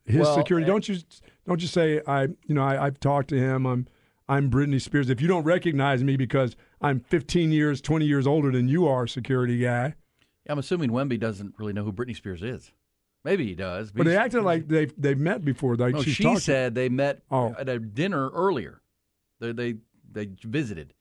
his 0.06 0.22
Well, 0.22 0.36
security. 0.36 0.66
Don't 0.68 0.88
you 0.88 0.98
don't 1.48 1.62
you 1.62 1.68
say 1.68 2.02
I 2.08 2.24
you 2.24 2.56
know 2.56 2.64
I, 2.64 2.86
I've 2.86 3.00
talked 3.00 3.30
to 3.30 3.38
him. 3.38 3.66
I'm 3.66 3.88
I'm 4.28 4.50
Britney 4.52 4.80
Spears. 4.80 5.10
If 5.10 5.22
you 5.22 5.28
don't 5.28 5.44
recognize 5.44 6.04
me 6.04 6.16
because 6.16 6.56
I'm 6.82 7.00
15 7.00 7.52
years, 7.52 7.82
20 7.82 8.06
years 8.06 8.28
older 8.28 8.52
than 8.52 8.68
you 8.68 8.88
are, 8.88 9.08
security 9.08 9.58
guy. 9.58 9.96
I'm 10.48 10.60
assuming 10.60 10.92
Wemby 10.92 11.20
doesn't 11.20 11.56
really 11.58 11.74
know 11.74 11.84
who 11.84 11.92
Britney 11.92 12.16
Spears 12.16 12.42
is. 12.44 12.72
Maybe 13.26 13.46
he 13.46 13.54
does. 13.56 13.92
But 13.92 14.06
they 14.06 14.16
acted 14.16 14.44
like 14.44 14.68
they've 14.68 14.94
they've 14.98 15.18
met 15.18 15.44
before. 15.44 15.76
Like 15.76 15.96
no, 15.96 16.04
she 16.04 16.24
talked 16.24 16.38
to- 16.38 16.44
said 16.44 16.76
they 16.76 16.90
met 16.90 17.22
Oh. 17.32 17.56
at 17.60 17.68
a 17.70 17.80
dinner 17.80 18.30
earlier. 18.30 18.82
They 19.40 19.52
they 19.52 19.76
they 20.12 20.30
visited, 20.44 20.94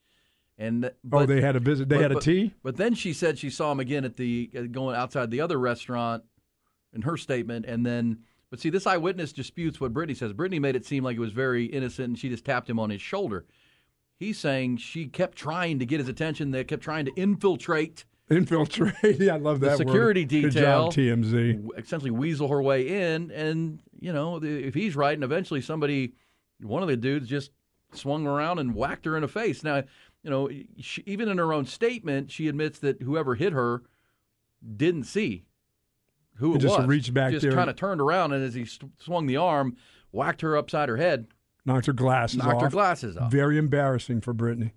And 0.56 0.90
oh, 1.12 1.26
they 1.26 1.40
had 1.40 1.56
a 1.56 1.60
visit. 1.60 1.88
They 1.88 1.96
but- 1.96 2.02
had 2.02 2.12
a 2.12 2.20
tea. 2.20 2.54
But 2.62 2.76
then 2.76 2.94
she 2.94 3.12
said 3.12 3.38
she 3.38 3.50
saw 3.50 3.72
him 3.72 3.80
again 3.80 4.04
at 4.04 4.16
the 4.16 4.50
uh, 4.56 4.62
going 4.62 4.96
outside 4.96 5.30
the 5.30 5.40
other 5.40 5.58
restaurant 5.58 6.24
in 6.92 7.02
her 7.02 7.16
statement, 7.16 7.66
and 7.66 7.84
then. 7.84 8.20
But 8.50 8.60
see, 8.60 8.70
this 8.70 8.86
eyewitness 8.86 9.34
disputes 9.34 9.78
what 9.78 9.92
Britney 9.92 10.16
says. 10.16 10.32
Britney 10.32 10.58
made 10.58 10.74
it 10.74 10.86
seem 10.86 11.04
like 11.04 11.16
it 11.18 11.20
was 11.20 11.32
very 11.32 11.66
innocent, 11.66 12.08
and 12.08 12.18
she 12.18 12.30
just 12.30 12.46
tapped 12.46 12.70
him 12.70 12.78
on 12.80 12.88
his 12.88 13.02
shoulder. 13.02 13.44
He's 14.16 14.38
saying 14.38 14.78
she 14.78 15.06
kept 15.06 15.36
trying 15.36 15.78
to 15.80 15.84
get 15.84 16.00
his 16.00 16.08
attention. 16.08 16.50
They 16.50 16.64
kept 16.64 16.82
trying 16.82 17.04
to 17.04 17.12
infiltrate 17.14 18.06
Infiltrate. 18.30 18.94
yeah, 19.20 19.34
I 19.34 19.38
love 19.38 19.60
the 19.60 19.70
that 19.70 19.78
security 19.78 20.22
word. 20.22 20.28
detail. 20.28 20.50
Good 20.50 20.52
job, 20.52 20.92
TMZ. 20.92 21.68
Essentially, 21.78 22.10
weasel 22.10 22.48
her 22.48 22.60
way 22.60 23.14
in, 23.14 23.30
and 23.30 23.80
you 24.00 24.12
know, 24.12 24.38
if 24.42 24.74
he's 24.74 24.94
right, 24.96 25.14
and 25.14 25.24
eventually 25.24 25.60
somebody, 25.60 26.12
one 26.60 26.82
of 26.82 26.88
the 26.88 26.96
dudes, 26.96 27.28
just 27.28 27.50
swung 27.92 28.26
around 28.26 28.58
and 28.58 28.74
whacked 28.74 29.04
her 29.04 29.16
in 29.16 29.22
the 29.22 29.28
face. 29.28 29.62
Now, 29.62 29.82
you 30.22 30.30
know, 30.30 30.50
she, 30.78 31.02
even 31.06 31.28
in 31.28 31.38
her 31.38 31.52
own 31.52 31.66
statement, 31.66 32.30
she 32.30 32.48
admits 32.48 32.78
that 32.80 33.02
whoever 33.02 33.34
hit 33.34 33.52
her 33.52 33.82
didn't 34.76 35.04
see 35.04 35.44
who 36.36 36.54
it 36.54 36.58
just 36.58 36.78
was. 36.78 36.86
reached 36.86 37.14
back 37.14 37.32
just 37.32 37.42
there. 37.42 37.52
kind 37.52 37.70
of 37.70 37.76
turned 37.76 38.00
around, 38.00 38.32
and 38.32 38.44
as 38.44 38.54
he 38.54 38.66
swung 38.98 39.26
the 39.26 39.36
arm, 39.36 39.76
whacked 40.12 40.40
her 40.40 40.56
upside 40.56 40.88
her 40.88 40.96
head. 40.96 41.26
Knocked 41.64 41.86
her 41.86 41.92
glasses 41.92 42.40
off. 42.40 42.46
Knocked 42.46 42.56
off. 42.56 42.62
her 42.62 42.70
glasses 42.70 43.16
off. 43.16 43.30
Very 43.30 43.58
embarrassing 43.58 44.20
for 44.20 44.32
Britney. 44.32 44.72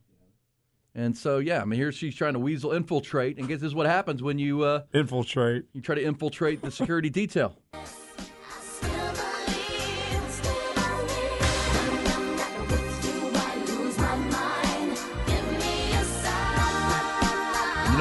And 0.93 1.15
so, 1.15 1.37
yeah, 1.37 1.61
I 1.61 1.65
mean, 1.65 1.79
here 1.79 1.91
she's 1.91 2.15
trying 2.15 2.33
to 2.33 2.39
weasel 2.39 2.73
infiltrate, 2.73 3.37
and 3.37 3.47
guess 3.47 3.61
this 3.61 3.67
is 3.67 3.75
what 3.75 3.85
happens 3.85 4.21
when 4.21 4.37
you 4.37 4.63
uh, 4.63 4.81
infiltrate. 4.93 5.65
You 5.73 5.81
try 5.81 5.95
to 5.95 6.03
infiltrate 6.03 6.61
the 6.61 6.71
security 6.71 7.09
detail. 7.09 7.55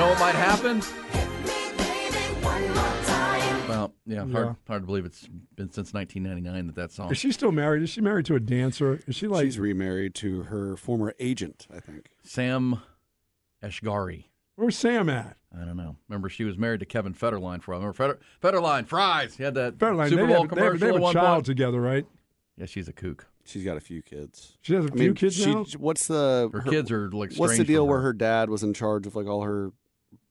Know 0.00 0.08
what 0.08 0.18
might 0.18 0.34
happen? 0.34 0.80
Well, 3.68 3.92
yeah, 4.06 4.20
hard, 4.20 4.30
Yeah. 4.32 4.54
hard 4.66 4.82
to 4.82 4.86
believe 4.86 5.04
it's 5.04 5.28
been 5.56 5.70
since 5.70 5.92
1999 5.92 6.68
that 6.68 6.74
that 6.76 6.90
song. 6.90 7.12
Is 7.12 7.18
she 7.18 7.30
still 7.32 7.52
married? 7.52 7.82
Is 7.82 7.90
she 7.90 8.00
married 8.00 8.24
to 8.24 8.34
a 8.34 8.40
dancer? 8.40 9.00
Is 9.06 9.14
she 9.14 9.26
like? 9.28 9.44
She's 9.44 9.58
remarried 9.58 10.14
to 10.14 10.44
her 10.44 10.74
former 10.78 11.14
agent, 11.20 11.66
I 11.70 11.80
think. 11.80 12.12
Sam 12.24 12.80
Asghari. 13.62 14.24
Where's 14.56 14.78
Sam 14.78 15.10
at? 15.10 15.36
I 15.54 15.66
don't 15.66 15.76
know. 15.76 15.96
Remember, 16.08 16.30
she 16.30 16.44
was 16.44 16.56
married 16.56 16.80
to 16.80 16.86
Kevin 16.86 17.12
Federline 17.12 17.60
for 17.60 17.72
a 17.72 17.78
while. 17.78 17.88
Remember 17.92 17.92
Feder, 17.92 18.18
Federline 18.42 18.86
fries? 18.86 19.36
He 19.36 19.42
had 19.42 19.52
that 19.56 19.76
Federline, 19.76 20.08
Super 20.08 20.26
they 20.26 20.32
Bowl 20.32 20.42
have, 20.44 20.50
they 20.54 20.62
have, 20.62 20.70
commercial 20.72 20.78
they 20.78 20.86
have 20.86 20.94
at 20.94 20.98
a 20.98 21.02
one 21.02 21.12
child 21.12 21.34
point. 21.34 21.44
together, 21.44 21.78
right? 21.78 22.06
Yeah, 22.56 22.64
she's 22.64 22.88
a 22.88 22.94
kook. 22.94 23.26
She's 23.44 23.64
got 23.64 23.76
a 23.76 23.80
few 23.80 24.02
kids. 24.02 24.58
She 24.60 24.74
has 24.74 24.84
a 24.84 24.88
I 24.88 24.90
few 24.92 25.06
mean, 25.06 25.14
kids 25.14 25.34
she, 25.34 25.46
now? 25.52 25.64
What's 25.78 26.06
the 26.06 26.50
Her 26.52 26.60
kids 26.60 26.90
are, 26.90 27.08
like, 27.10 27.30
What's 27.34 27.36
the 27.38 27.42
estranged 27.44 27.66
deal 27.68 27.82
from 27.82 27.88
where 27.88 27.98
her. 27.98 28.04
her 28.04 28.12
dad 28.12 28.48
was 28.50 28.62
in 28.62 28.74
charge 28.74 29.06
of 29.06 29.16
like 29.16 29.26
all 29.26 29.42
her? 29.42 29.72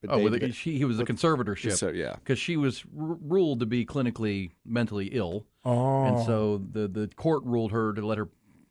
Oh, 0.07 0.19
with 0.23 0.33
day- 0.39 0.47
the, 0.47 0.53
she, 0.53 0.77
he 0.77 0.85
was 0.85 0.99
a 0.99 1.03
conservatorship. 1.05 1.73
So 1.73 1.89
yeah, 1.89 2.15
because 2.15 2.39
she 2.39 2.55
was 2.55 2.83
r- 2.97 3.17
ruled 3.21 3.59
to 3.59 3.65
be 3.65 3.85
clinically 3.85 4.51
mentally 4.65 5.07
ill. 5.12 5.45
Oh. 5.65 6.05
and 6.05 6.25
so 6.25 6.57
the 6.71 6.88
the 6.88 7.09
court 7.17 7.43
ruled 7.43 7.71
her 7.73 7.91
to 7.93 8.05
let 8.05 8.17
her 8.17 8.29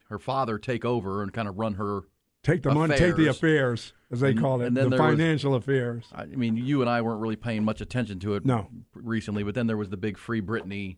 her 0.08 0.18
father 0.18 0.58
take 0.58 0.84
over 0.86 1.22
and 1.22 1.32
kind 1.32 1.48
of 1.48 1.58
run 1.58 1.74
her. 1.74 2.02
Take 2.44 2.62
the 2.62 2.72
money, 2.72 2.96
take 2.96 3.16
the 3.16 3.26
affairs, 3.26 3.92
as 4.10 4.20
they 4.20 4.30
And- 4.30 4.40
call 4.40 4.60
it, 4.62 4.72
the 4.72 4.80
there 4.82 4.88
was- 4.88 4.98
financial 4.98 5.54
affairs. 5.54 6.06
I 6.14 6.24
mean, 6.26 6.56
you 6.56 6.80
and 6.80 6.88
I 6.88 7.02
weren't 7.02 7.20
really 7.20 7.36
paying 7.36 7.62
much 7.64 7.80
attention 7.82 8.20
to 8.20 8.36
it 8.36 8.46
No. 8.46 8.68
recently, 8.94 9.42
but 9.42 9.54
then 9.54 9.66
there 9.66 9.76
was 9.76 9.90
the 9.90 9.96
big 9.98 10.16
Free 10.16 10.40
Britney 10.40 10.96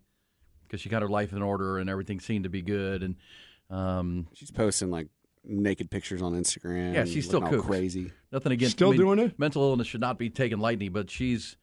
because 0.62 0.80
she 0.82 0.88
got 0.90 1.02
her 1.02 1.08
life 1.08 1.32
in 1.32 1.42
order 1.42 1.78
and 1.78 1.90
everything 1.90 2.20
seemed 2.20 2.44
to 2.44 2.50
be 2.50 2.62
good. 2.62 3.02
And 3.02 3.16
um, 3.70 4.28
she's 4.34 4.50
posting 4.52 4.90
like 4.90 5.08
naked 5.44 5.90
pictures 5.90 6.22
on 6.22 6.32
Instagram. 6.34 6.94
yeah, 6.94 7.04
she's 7.04 7.26
still 7.26 7.40
looking 7.40 7.58
all 7.58 7.64
crazy. 7.64 8.12
Nothing 8.32 8.52
against 8.52 8.76
Still 8.76 8.88
I 8.88 8.92
mean, 8.92 9.00
doing 9.00 9.18
it? 9.18 9.38
Mental 9.38 9.62
illness 9.62 9.86
should 9.86 10.00
not 10.00 10.18
be 10.18 10.30
taken 10.30 10.60
lightly, 10.60 10.88
but 10.88 11.10
she's 11.10 11.56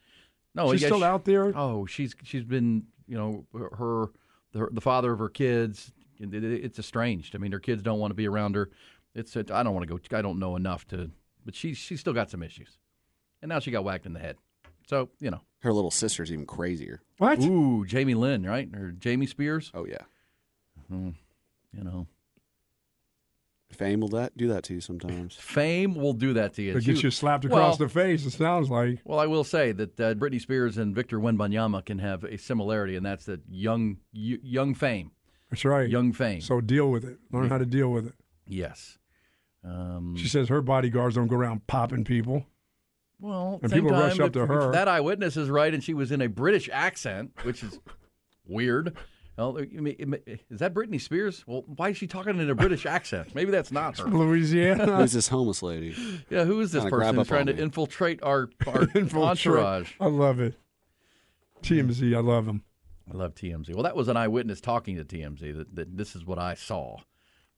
no, 0.55 0.71
She's 0.71 0.81
yeah, 0.81 0.87
still 0.87 0.99
she- 0.99 1.03
out 1.05 1.25
there? 1.25 1.53
Oh, 1.55 1.85
she's 1.85 2.15
she's 2.23 2.43
been 2.43 2.83
you 3.07 3.17
know 3.17 3.45
her 3.77 4.07
the, 4.53 4.67
the 4.71 4.81
father 4.81 5.11
of 5.13 5.19
her 5.19 5.29
kids. 5.29 5.91
it- 6.19 6.33
it- 6.33 6.43
It's 6.65 6.79
estranged. 6.79 7.35
I 7.35 7.37
mean, 7.39 7.51
her 7.51 7.59
kids 7.59 7.83
don't 7.83 7.99
want 7.99 8.11
to 8.11 8.15
be 8.15 8.27
around 8.27 8.55
her. 8.55 8.69
It's 9.13 9.35
a, 9.35 9.39
I 9.51 9.63
don't 9.63 9.73
want 9.73 9.87
to 9.87 9.97
go. 9.97 10.17
I 10.17 10.21
don't 10.21 10.39
know 10.39 10.55
enough 10.55 10.87
to, 10.89 11.11
but 11.45 11.55
she's 11.55 11.77
she's 11.77 11.99
still 11.99 12.13
got 12.13 12.29
some 12.29 12.41
issues, 12.43 12.77
and 13.41 13.49
now 13.49 13.59
she 13.59 13.71
got 13.71 13.83
whacked 13.83 14.05
in 14.05 14.13
the 14.13 14.19
head. 14.19 14.37
So 14.87 15.09
you 15.19 15.29
know, 15.31 15.41
Her 15.59 15.73
little 15.73 15.91
sister's 15.91 16.31
even 16.31 16.45
crazier. 16.45 17.01
What? 17.17 17.39
Ooh, 17.43 17.85
Jamie 17.85 18.13
Lynn, 18.15 18.43
right? 18.43 18.69
Or 18.75 18.91
Jamie 18.91 19.25
Spears? 19.27 19.71
Oh 19.73 19.85
yeah. 19.85 20.03
Hmm. 20.87 21.09
you 21.75 21.83
know, 21.83 22.07
Fame 23.71 23.99
will 23.99 24.07
that 24.09 24.35
do 24.37 24.47
that 24.47 24.63
to 24.63 24.73
you 24.75 24.81
sometimes. 24.81 25.35
fame 25.39 25.93
will 25.95 26.13
do 26.13 26.33
that 26.33 26.53
to 26.53 26.61
you. 26.61 26.77
It 26.77 26.83
She- 26.83 26.91
gets 26.91 27.03
you 27.03 27.11
slapped 27.11 27.43
across 27.45 27.77
well, 27.77 27.87
the 27.87 27.93
face. 27.93 28.25
It 28.25 28.31
sounds 28.31 28.69
like. 28.69 28.99
Well, 29.03 29.19
I 29.19 29.27
will 29.27 29.43
say 29.43 29.71
that 29.73 29.99
uh, 29.99 30.13
Britney 30.15 30.39
Spears 30.39 30.77
and 30.77 30.95
Victor 30.95 31.19
Wembanyama 31.19 31.85
can 31.85 31.99
have 31.99 32.23
a 32.23 32.37
similarity, 32.37 32.95
and 32.95 33.05
that's 33.05 33.25
that 33.25 33.41
young, 33.49 33.97
y- 34.13 34.39
young 34.41 34.73
fame. 34.73 35.11
That's 35.51 35.65
right. 35.65 35.89
Young 35.89 36.13
fame. 36.13 36.41
So 36.41 36.61
deal 36.61 36.89
with 36.89 37.03
it. 37.03 37.19
Learn 37.31 37.49
how 37.49 37.57
to 37.57 37.65
deal 37.65 37.89
with 37.89 38.07
it. 38.07 38.13
Yes. 38.47 38.97
Um, 39.63 40.15
She 40.17 40.27
says 40.29 40.47
her 40.49 40.61
bodyguards 40.61 41.15
don't 41.15 41.27
go 41.27 41.35
around 41.35 41.67
popping 41.67 42.05
people. 42.05 42.45
well, 43.19 43.59
and 43.61 43.69
same 43.71 43.83
people 43.83 43.97
rush 43.97 44.17
time, 44.17 44.27
up 44.27 44.33
to 44.33 44.45
her. 44.45 44.67
If 44.67 44.73
that 44.73 44.87
eyewitness 44.87 45.35
is 45.35 45.49
right, 45.49 45.73
and 45.73 45.83
she 45.83 45.93
was 45.93 46.11
in 46.11 46.21
a 46.21 46.27
British 46.29 46.69
accent, 46.71 47.31
which 47.43 47.63
is 47.63 47.79
weird. 48.47 48.95
Well, 49.37 49.55
is 49.57 50.59
that 50.59 50.73
Britney 50.73 50.99
Spears? 50.99 51.43
Well, 51.45 51.63
why 51.67 51.89
is 51.89 51.97
she 51.97 52.07
talking 52.07 52.39
in 52.39 52.49
a 52.49 52.55
British 52.55 52.85
accent? 52.97 53.35
Maybe 53.35 53.51
that's 53.51 53.71
not 53.71 53.97
her. 53.99 54.05
Louisiana. 54.05 54.85
Who's 54.97 55.13
this 55.13 55.27
homeless 55.27 55.61
lady? 55.61 55.95
Yeah, 56.29 56.43
who 56.45 56.59
is 56.59 56.71
this 56.71 56.83
Kinda 56.83 56.97
person 56.97 57.23
trying 57.25 57.45
to 57.45 57.53
me. 57.53 57.61
infiltrate 57.61 58.21
our, 58.23 58.49
our 58.67 58.81
Infiltrate. 58.95 59.15
entourage? 59.23 59.91
I 59.99 60.07
love 60.07 60.39
it. 60.39 60.55
TMZ, 61.61 62.15
I 62.15 62.19
love 62.19 62.45
them. 62.47 62.63
I 63.11 63.15
love 63.15 63.35
TMZ. 63.35 63.73
Well, 63.73 63.83
that 63.83 63.95
was 63.95 64.07
an 64.07 64.17
eyewitness 64.17 64.59
talking 64.59 64.97
to 64.97 65.03
TMZ 65.03 65.55
that, 65.57 65.75
that 65.75 65.97
this 65.97 66.15
is 66.15 66.25
what 66.25 66.39
I 66.39 66.55
saw. 66.55 66.97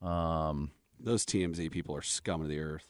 Um, 0.01 0.71
Those 0.99 1.25
TMZ 1.25 1.71
people 1.71 1.95
are 1.95 2.01
scum 2.01 2.41
of 2.41 2.49
the 2.49 2.59
earth. 2.59 2.85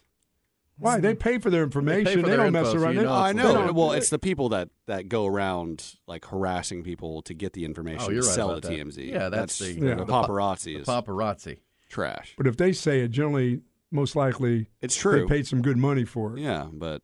Why? 0.80 1.00
They 1.00 1.14
pay 1.14 1.38
for 1.40 1.50
their 1.50 1.64
information. 1.64 2.22
for 2.22 2.28
They, 2.28 2.36
their 2.36 2.44
don't 2.46 2.54
mess 2.54 2.68
info, 2.68 2.78
so 2.78 2.84
around. 2.84 2.94
you 2.94 3.00
They- 3.02 3.06
know 3.06 3.12
I 3.14 3.30
it's 3.32 3.38
they 3.38 3.44
know. 3.44 3.72
Well, 3.74 3.92
it's 3.92 4.10
the 4.10 4.20
people 4.20 4.50
that, 4.50 4.70
that 4.88 5.10
go 5.10 5.26
around 5.26 5.96
like 6.08 6.26
harassing 6.26 6.84
people 6.84 7.22
to 7.24 7.34
get 7.34 7.54
the 7.54 7.66
information 7.66 8.02
Oh, 8.08 8.10
you're 8.12 8.22
to 8.22 8.28
right 8.28 8.36
sell 8.36 8.50
about 8.52 8.64
to 8.64 8.70
that. 8.70 8.78
TMZ. 8.78 9.10
Yeah, 9.12 9.30
that's 9.30 9.60
the- 9.60 9.74
the, 9.80 9.86
Yeah. 9.88 9.96
the 9.96 10.06
the 10.06 10.12
paparazzi 10.14 10.86
the 10.86 10.92
paparazzi. 10.92 11.58
trash. 11.90 12.34
But 12.38 12.48
if 12.48 12.56
they 12.58 12.72
say 12.74 13.02
it, 13.02 13.10
generally, 13.10 13.62
most 13.92 14.16
likely, 14.16 14.70
It's 14.82 14.96
true. 14.96 15.22
They 15.22 15.26
paid 15.28 15.48
some 15.48 15.62
good 15.62 15.78
money 15.78 16.06
for 16.06 16.38
it. 16.38 16.42
Yeah, 16.42 16.70
but 16.72 17.02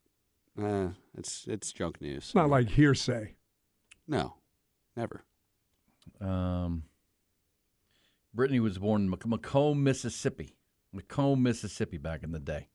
uh, 0.61 0.89
it's 1.17 1.45
it's 1.47 1.71
junk 1.73 1.99
news. 2.01 2.17
It's 2.25 2.35
not 2.35 2.49
like 2.49 2.69
hearsay. 2.69 3.35
No, 4.07 4.35
never. 4.95 5.25
Um, 6.21 6.83
Brittany 8.33 8.59
was 8.59 8.77
born 8.77 9.01
in 9.03 9.09
Mac- 9.09 9.19
McComb, 9.21 9.77
Mississippi. 9.79 10.55
McComb, 10.95 11.41
Mississippi, 11.41 11.97
back 11.97 12.23
in 12.23 12.31
the 12.31 12.39
day. 12.39 12.69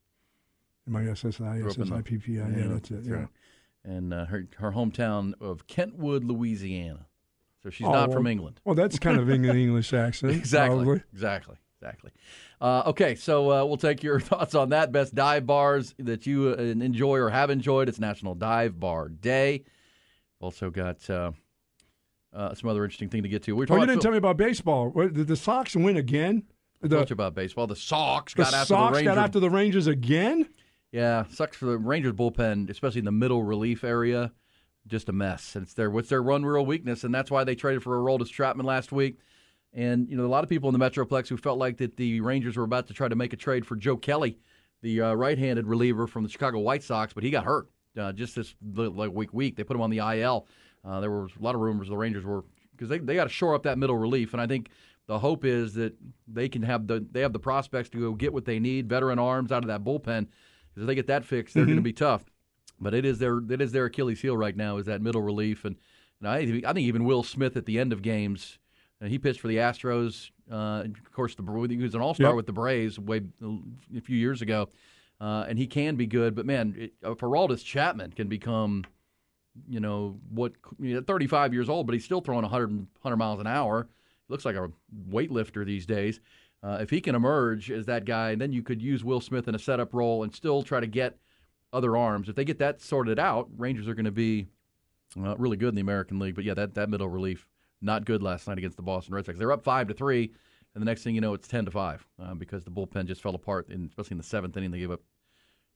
My 0.90 1.02
SSI, 1.02 1.62
Grew 1.62 1.70
SSIPPI. 1.70 2.28
Yeah, 2.28 2.66
that's 2.68 2.90
it. 2.90 2.94
that's 2.94 3.08
Yeah. 3.08 3.14
right. 3.14 3.28
And 3.84 4.12
uh, 4.12 4.26
her 4.26 4.46
her 4.58 4.72
hometown 4.72 5.32
of 5.40 5.66
Kentwood, 5.66 6.24
Louisiana. 6.24 7.06
So 7.62 7.70
she's 7.70 7.86
Oh, 7.86 7.92
not 7.92 8.08
well- 8.08 8.18
from 8.18 8.26
England. 8.26 8.60
Well, 8.64 8.74
that's 8.74 8.98
kind 8.98 9.18
of 9.18 9.28
an 9.28 9.44
English 9.44 9.92
accent. 9.92 10.32
Exactly. 10.36 10.84
probably. 10.84 11.02
Exactly. 11.12 11.56
Exactly. 11.80 12.10
Uh, 12.60 12.82
okay, 12.88 13.14
so 13.14 13.50
uh, 13.50 13.64
we'll 13.64 13.78
take 13.78 14.02
your 14.02 14.20
thoughts 14.30 14.54
on 14.54 14.68
that. 14.70 14.92
Best 14.92 15.14
dive 15.14 15.46
bars 15.46 15.94
that 15.98 16.26
you 16.26 16.54
uh, 16.58 16.60
enjoy 16.62 17.16
or 17.18 17.30
have 17.30 17.48
enjoyed. 17.48 17.88
It's 17.88 17.98
National 17.98 18.34
Dive 18.34 18.78
Bar 18.78 19.08
Day. 19.08 19.64
Also 20.40 20.68
got 20.68 21.08
uh, 21.08 21.32
uh, 22.34 22.54
some 22.54 22.68
other 22.68 22.84
interesting 22.84 23.08
thing 23.08 23.22
to 23.22 23.30
get 23.30 23.42
to. 23.44 23.56
We 23.56 23.62
Oh, 23.62 23.66
talking 23.66 23.80
you 23.82 23.86
didn't 23.86 24.02
tell 24.02 24.10
me 24.12 24.18
about 24.18 24.36
baseball. 24.36 24.90
Did 24.90 25.26
the 25.26 25.36
Sox 25.36 25.74
win 25.74 25.96
again? 25.96 26.42
The, 26.82 26.98
you 26.98 27.06
about 27.12 27.34
baseball. 27.34 27.66
The 27.66 27.76
Sox 27.76 28.34
the 28.34 28.42
got 28.44 28.52
after 28.54 28.66
Sox 28.74 28.90
the 28.92 28.96
Rangers. 29.04 29.14
got 29.14 29.24
after 29.24 29.40
the 29.40 29.50
Rangers 29.50 29.86
again? 29.86 30.48
Yeah, 30.92 31.24
sucks 31.30 31.56
for 31.56 31.66
the 31.66 31.78
Rangers 31.78 32.12
bullpen, 32.12 32.68
especially 32.68 33.00
in 33.00 33.04
the 33.04 33.12
middle 33.12 33.42
relief 33.42 33.84
area. 33.84 34.32
Just 34.86 35.08
a 35.08 35.12
mess. 35.12 35.54
It's 35.54 35.74
their 35.74 35.90
what's 35.90 36.08
their 36.08 36.22
run 36.22 36.44
real 36.44 36.66
weakness, 36.66 37.04
and 37.04 37.14
that's 37.14 37.30
why 37.30 37.44
they 37.44 37.54
traded 37.54 37.82
for 37.82 37.96
Aroldis 37.96 38.30
Chapman 38.30 38.66
last 38.66 38.90
week. 38.90 39.18
And 39.72 40.08
you 40.08 40.16
know, 40.16 40.24
a 40.24 40.26
lot 40.26 40.42
of 40.42 40.50
people 40.50 40.68
in 40.68 40.78
the 40.78 40.84
Metroplex 40.84 41.28
who 41.28 41.36
felt 41.36 41.58
like 41.58 41.76
that 41.76 41.96
the 41.96 42.20
Rangers 42.20 42.56
were 42.56 42.64
about 42.64 42.88
to 42.88 42.94
try 42.94 43.06
to 43.06 43.14
make 43.14 43.32
a 43.32 43.36
trade 43.36 43.66
for 43.66 43.76
Joe 43.76 43.96
Kelly, 43.96 44.38
the 44.82 45.00
uh, 45.02 45.14
right-handed 45.14 45.66
reliever 45.66 46.06
from 46.06 46.24
the 46.24 46.28
Chicago 46.28 46.58
White 46.58 46.82
Sox, 46.82 47.12
but 47.12 47.22
he 47.22 47.30
got 47.30 47.44
hurt 47.44 47.68
uh, 47.96 48.12
just 48.12 48.34
this 48.34 48.54
like 48.62 49.12
week 49.12 49.32
week. 49.32 49.56
They 49.56 49.64
put 49.64 49.76
him 49.76 49.82
on 49.82 49.90
the 49.90 49.98
IL. 49.98 50.46
Uh, 50.84 51.00
there 51.00 51.10
was 51.10 51.30
a 51.38 51.42
lot 51.42 51.54
of 51.54 51.60
rumors 51.60 51.88
the 51.88 51.96
Rangers 51.96 52.24
were 52.24 52.44
because 52.72 52.88
they 52.88 52.98
they 52.98 53.14
got 53.14 53.24
to 53.24 53.30
shore 53.30 53.54
up 53.54 53.62
that 53.64 53.78
middle 53.78 53.96
relief, 53.96 54.32
and 54.32 54.40
I 54.40 54.46
think 54.46 54.70
the 55.06 55.18
hope 55.18 55.44
is 55.44 55.74
that 55.74 55.94
they 56.26 56.48
can 56.48 56.62
have 56.62 56.86
the 56.86 57.06
they 57.12 57.20
have 57.20 57.32
the 57.32 57.38
prospects 57.38 57.90
to 57.90 58.00
go 58.00 58.14
get 58.14 58.32
what 58.32 58.44
they 58.44 58.58
need, 58.58 58.88
veteran 58.88 59.18
arms 59.18 59.52
out 59.52 59.62
of 59.62 59.68
that 59.68 59.84
bullpen. 59.84 60.26
If 60.80 60.86
they 60.86 60.94
get 60.94 61.06
that 61.08 61.24
fixed, 61.24 61.54
they're 61.54 61.64
going 61.64 61.76
to 61.76 61.82
be 61.82 61.92
tough. 61.92 62.24
But 62.80 62.94
it 62.94 63.04
is 63.04 63.18
their 63.18 63.38
it 63.38 63.60
is 63.60 63.72
their 63.72 63.84
Achilles 63.86 64.20
heel 64.20 64.36
right 64.36 64.56
now 64.56 64.78
is 64.78 64.86
that 64.86 65.02
middle 65.02 65.20
relief, 65.22 65.64
and, 65.64 65.76
and 66.20 66.28
I 66.28 66.36
I 66.68 66.72
think 66.72 66.78
even 66.86 67.04
Will 67.04 67.22
Smith 67.22 67.56
at 67.56 67.66
the 67.66 67.78
end 67.78 67.92
of 67.92 68.00
games, 68.02 68.58
uh, 69.02 69.06
he 69.06 69.18
pitched 69.18 69.40
for 69.40 69.48
the 69.48 69.56
Astros. 69.58 70.30
Uh, 70.50 70.84
of 70.86 71.12
course, 71.12 71.34
the 71.34 71.42
he 71.68 71.76
was 71.76 71.94
an 71.94 72.00
All 72.00 72.14
Star 72.14 72.28
Yep. 72.28 72.36
with 72.36 72.46
the 72.46 72.52
Braves 72.52 72.98
way 72.98 73.20
a 73.96 74.00
few 74.00 74.16
years 74.16 74.40
ago. 74.42 74.68
uh, 75.20 75.44
and 75.48 75.58
he 75.58 75.66
can 75.66 75.96
be 75.96 76.06
good. 76.06 76.34
But 76.34 76.46
man, 76.46 76.74
it, 76.78 76.92
uh, 77.04 77.10
Faraldus 77.10 77.62
Chapman 77.62 78.12
can 78.12 78.26
become, 78.28 78.84
you 79.68 79.78
know, 79.80 80.18
what 80.30 80.52
you 80.80 80.94
know, 80.94 81.02
35 81.02 81.52
years 81.52 81.68
old, 81.68 81.86
but 81.86 81.92
he's 81.92 82.04
still 82.06 82.22
throwing 82.22 82.42
100, 82.42 82.70
100 82.70 83.16
miles 83.16 83.38
an 83.40 83.46
hour. 83.46 83.86
He 84.26 84.32
looks 84.32 84.46
like 84.46 84.56
a 84.56 84.70
weightlifter 85.10 85.66
these 85.66 85.84
days. 85.84 86.20
Uh, 86.62 86.78
if 86.80 86.90
he 86.90 87.00
can 87.00 87.14
emerge 87.14 87.70
as 87.70 87.86
that 87.86 88.04
guy, 88.04 88.34
then 88.34 88.52
you 88.52 88.62
could 88.62 88.82
use 88.82 89.02
Will 89.02 89.20
Smith 89.20 89.48
in 89.48 89.54
a 89.54 89.58
setup 89.58 89.94
role 89.94 90.22
and 90.22 90.34
still 90.34 90.62
try 90.62 90.80
to 90.80 90.86
get 90.86 91.16
other 91.72 91.96
arms. 91.96 92.28
If 92.28 92.36
they 92.36 92.44
get 92.44 92.58
that 92.58 92.82
sorted 92.82 93.18
out, 93.18 93.48
Rangers 93.56 93.88
are 93.88 93.94
going 93.94 94.04
to 94.04 94.10
be 94.10 94.46
uh, 95.18 95.36
really 95.36 95.56
good 95.56 95.70
in 95.70 95.74
the 95.74 95.80
American 95.80 96.18
League. 96.18 96.34
But 96.34 96.44
yeah, 96.44 96.54
that, 96.54 96.74
that 96.74 96.90
middle 96.90 97.08
relief 97.08 97.46
not 97.80 98.04
good 98.04 98.22
last 98.22 98.46
night 98.46 98.58
against 98.58 98.76
the 98.76 98.82
Boston 98.82 99.14
Red 99.14 99.26
Sox. 99.26 99.38
They're 99.38 99.52
up 99.52 99.64
five 99.64 99.88
to 99.88 99.94
three, 99.94 100.32
and 100.74 100.82
the 100.82 100.84
next 100.84 101.02
thing 101.02 101.14
you 101.14 101.20
know, 101.20 101.34
it's 101.34 101.48
ten 101.48 101.64
to 101.64 101.70
five 101.70 102.06
uh, 102.22 102.34
because 102.34 102.64
the 102.64 102.70
bullpen 102.70 103.06
just 103.06 103.22
fell 103.22 103.34
apart. 103.34 103.70
In, 103.70 103.86
especially 103.86 104.14
in 104.14 104.18
the 104.18 104.24
seventh 104.24 104.56
inning, 104.56 104.70
they 104.70 104.80
gave 104.80 104.90
up 104.90 105.00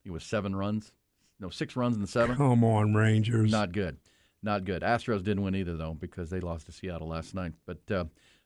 it 0.05 0.11
was 0.11 0.22
seven 0.22 0.55
runs, 0.55 0.93
no 1.41 1.49
six 1.49 1.76
runs 1.76 1.97
in 1.97 2.03
the 2.03 2.09
seventh. 2.09 2.39
Come 2.39 2.62
on, 2.62 2.95
Rangers. 2.95 3.51
Not 3.51 3.72
good, 3.72 3.97
not 4.43 4.64
good. 4.64 4.82
Astros 4.82 5.24
didn't 5.24 5.43
win 5.43 5.55
either 5.55 5.76
though 5.76 5.95
because 5.95 6.28
they 6.28 6.41
lost 6.41 6.66
to 6.66 6.72
Seattle 6.72 7.09
last 7.09 7.35
night. 7.35 7.53
But 7.64 7.91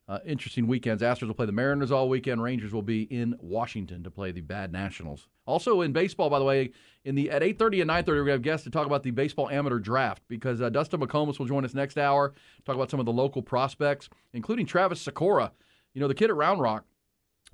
uh, 0.08 0.18
interesting 0.24 0.66
weekends. 0.66 1.02
Astros 1.02 1.26
will 1.26 1.34
play 1.34 1.46
the 1.46 1.52
Mariners 1.52 1.92
all 1.92 2.08
weekend. 2.08 2.42
Rangers 2.42 2.72
will 2.72 2.82
be 2.82 3.02
in 3.02 3.36
Washington 3.40 4.02
to 4.04 4.10
play 4.10 4.32
the 4.32 4.40
Bad 4.40 4.72
Nationals. 4.72 5.28
Also 5.44 5.82
in 5.82 5.92
baseball, 5.92 6.30
by 6.30 6.38
the 6.38 6.44
way, 6.44 6.70
in 7.04 7.14
the 7.14 7.30
at 7.30 7.42
eight 7.42 7.58
thirty 7.58 7.80
and 7.80 7.88
nine 7.88 8.04
thirty, 8.04 8.22
we 8.22 8.30
have 8.30 8.42
guests 8.42 8.64
to 8.64 8.70
talk 8.70 8.86
about 8.86 9.02
the 9.02 9.10
baseball 9.10 9.50
amateur 9.50 9.78
draft 9.78 10.22
because 10.28 10.62
uh, 10.62 10.70
Dustin 10.70 11.00
McComas 11.00 11.38
will 11.38 11.46
join 11.46 11.64
us 11.64 11.74
next 11.74 11.98
hour. 11.98 12.34
Talk 12.64 12.74
about 12.74 12.90
some 12.90 13.00
of 13.00 13.06
the 13.06 13.12
local 13.12 13.42
prospects, 13.42 14.08
including 14.32 14.64
Travis 14.64 15.04
Sykora. 15.04 15.50
You 15.92 16.00
know, 16.00 16.08
the 16.08 16.14
kid 16.14 16.30
at 16.30 16.36
Round 16.36 16.60
Rock, 16.60 16.84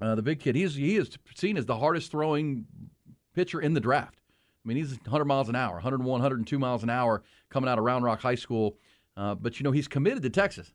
uh, 0.01 0.15
the 0.15 0.23
big 0.23 0.39
kid. 0.39 0.55
He's 0.55 0.77
he 0.77 0.97
is 0.97 1.11
seen 1.35 1.57
as 1.57 1.67
the 1.67 1.77
hardest 1.77 2.11
throwing 2.13 2.67
pitcher 3.35 3.61
in 3.61 3.75
the 3.75 3.81
draft. 3.81 4.21
I 4.65 4.69
mean, 4.69 4.77
he's 4.77 4.93
100 4.93 5.25
miles 5.25 5.49
an 5.49 5.57
hour, 5.57 5.75
101, 5.75 6.09
102 6.09 6.59
miles 6.59 6.85
an 6.85 6.91
hour 6.91 7.23
coming 7.51 7.69
out 7.69 7.79
of 7.79 7.85
Round 7.85 8.05
Rock 8.05 8.21
High 8.21 8.37
School. 8.37 8.79
Uh, 9.17 9.35
but 9.35 9.59
you 9.59 9.65
know, 9.65 9.73
he's 9.73 9.89
committed 9.89 10.23
to 10.23 10.31
Texas 10.31 10.73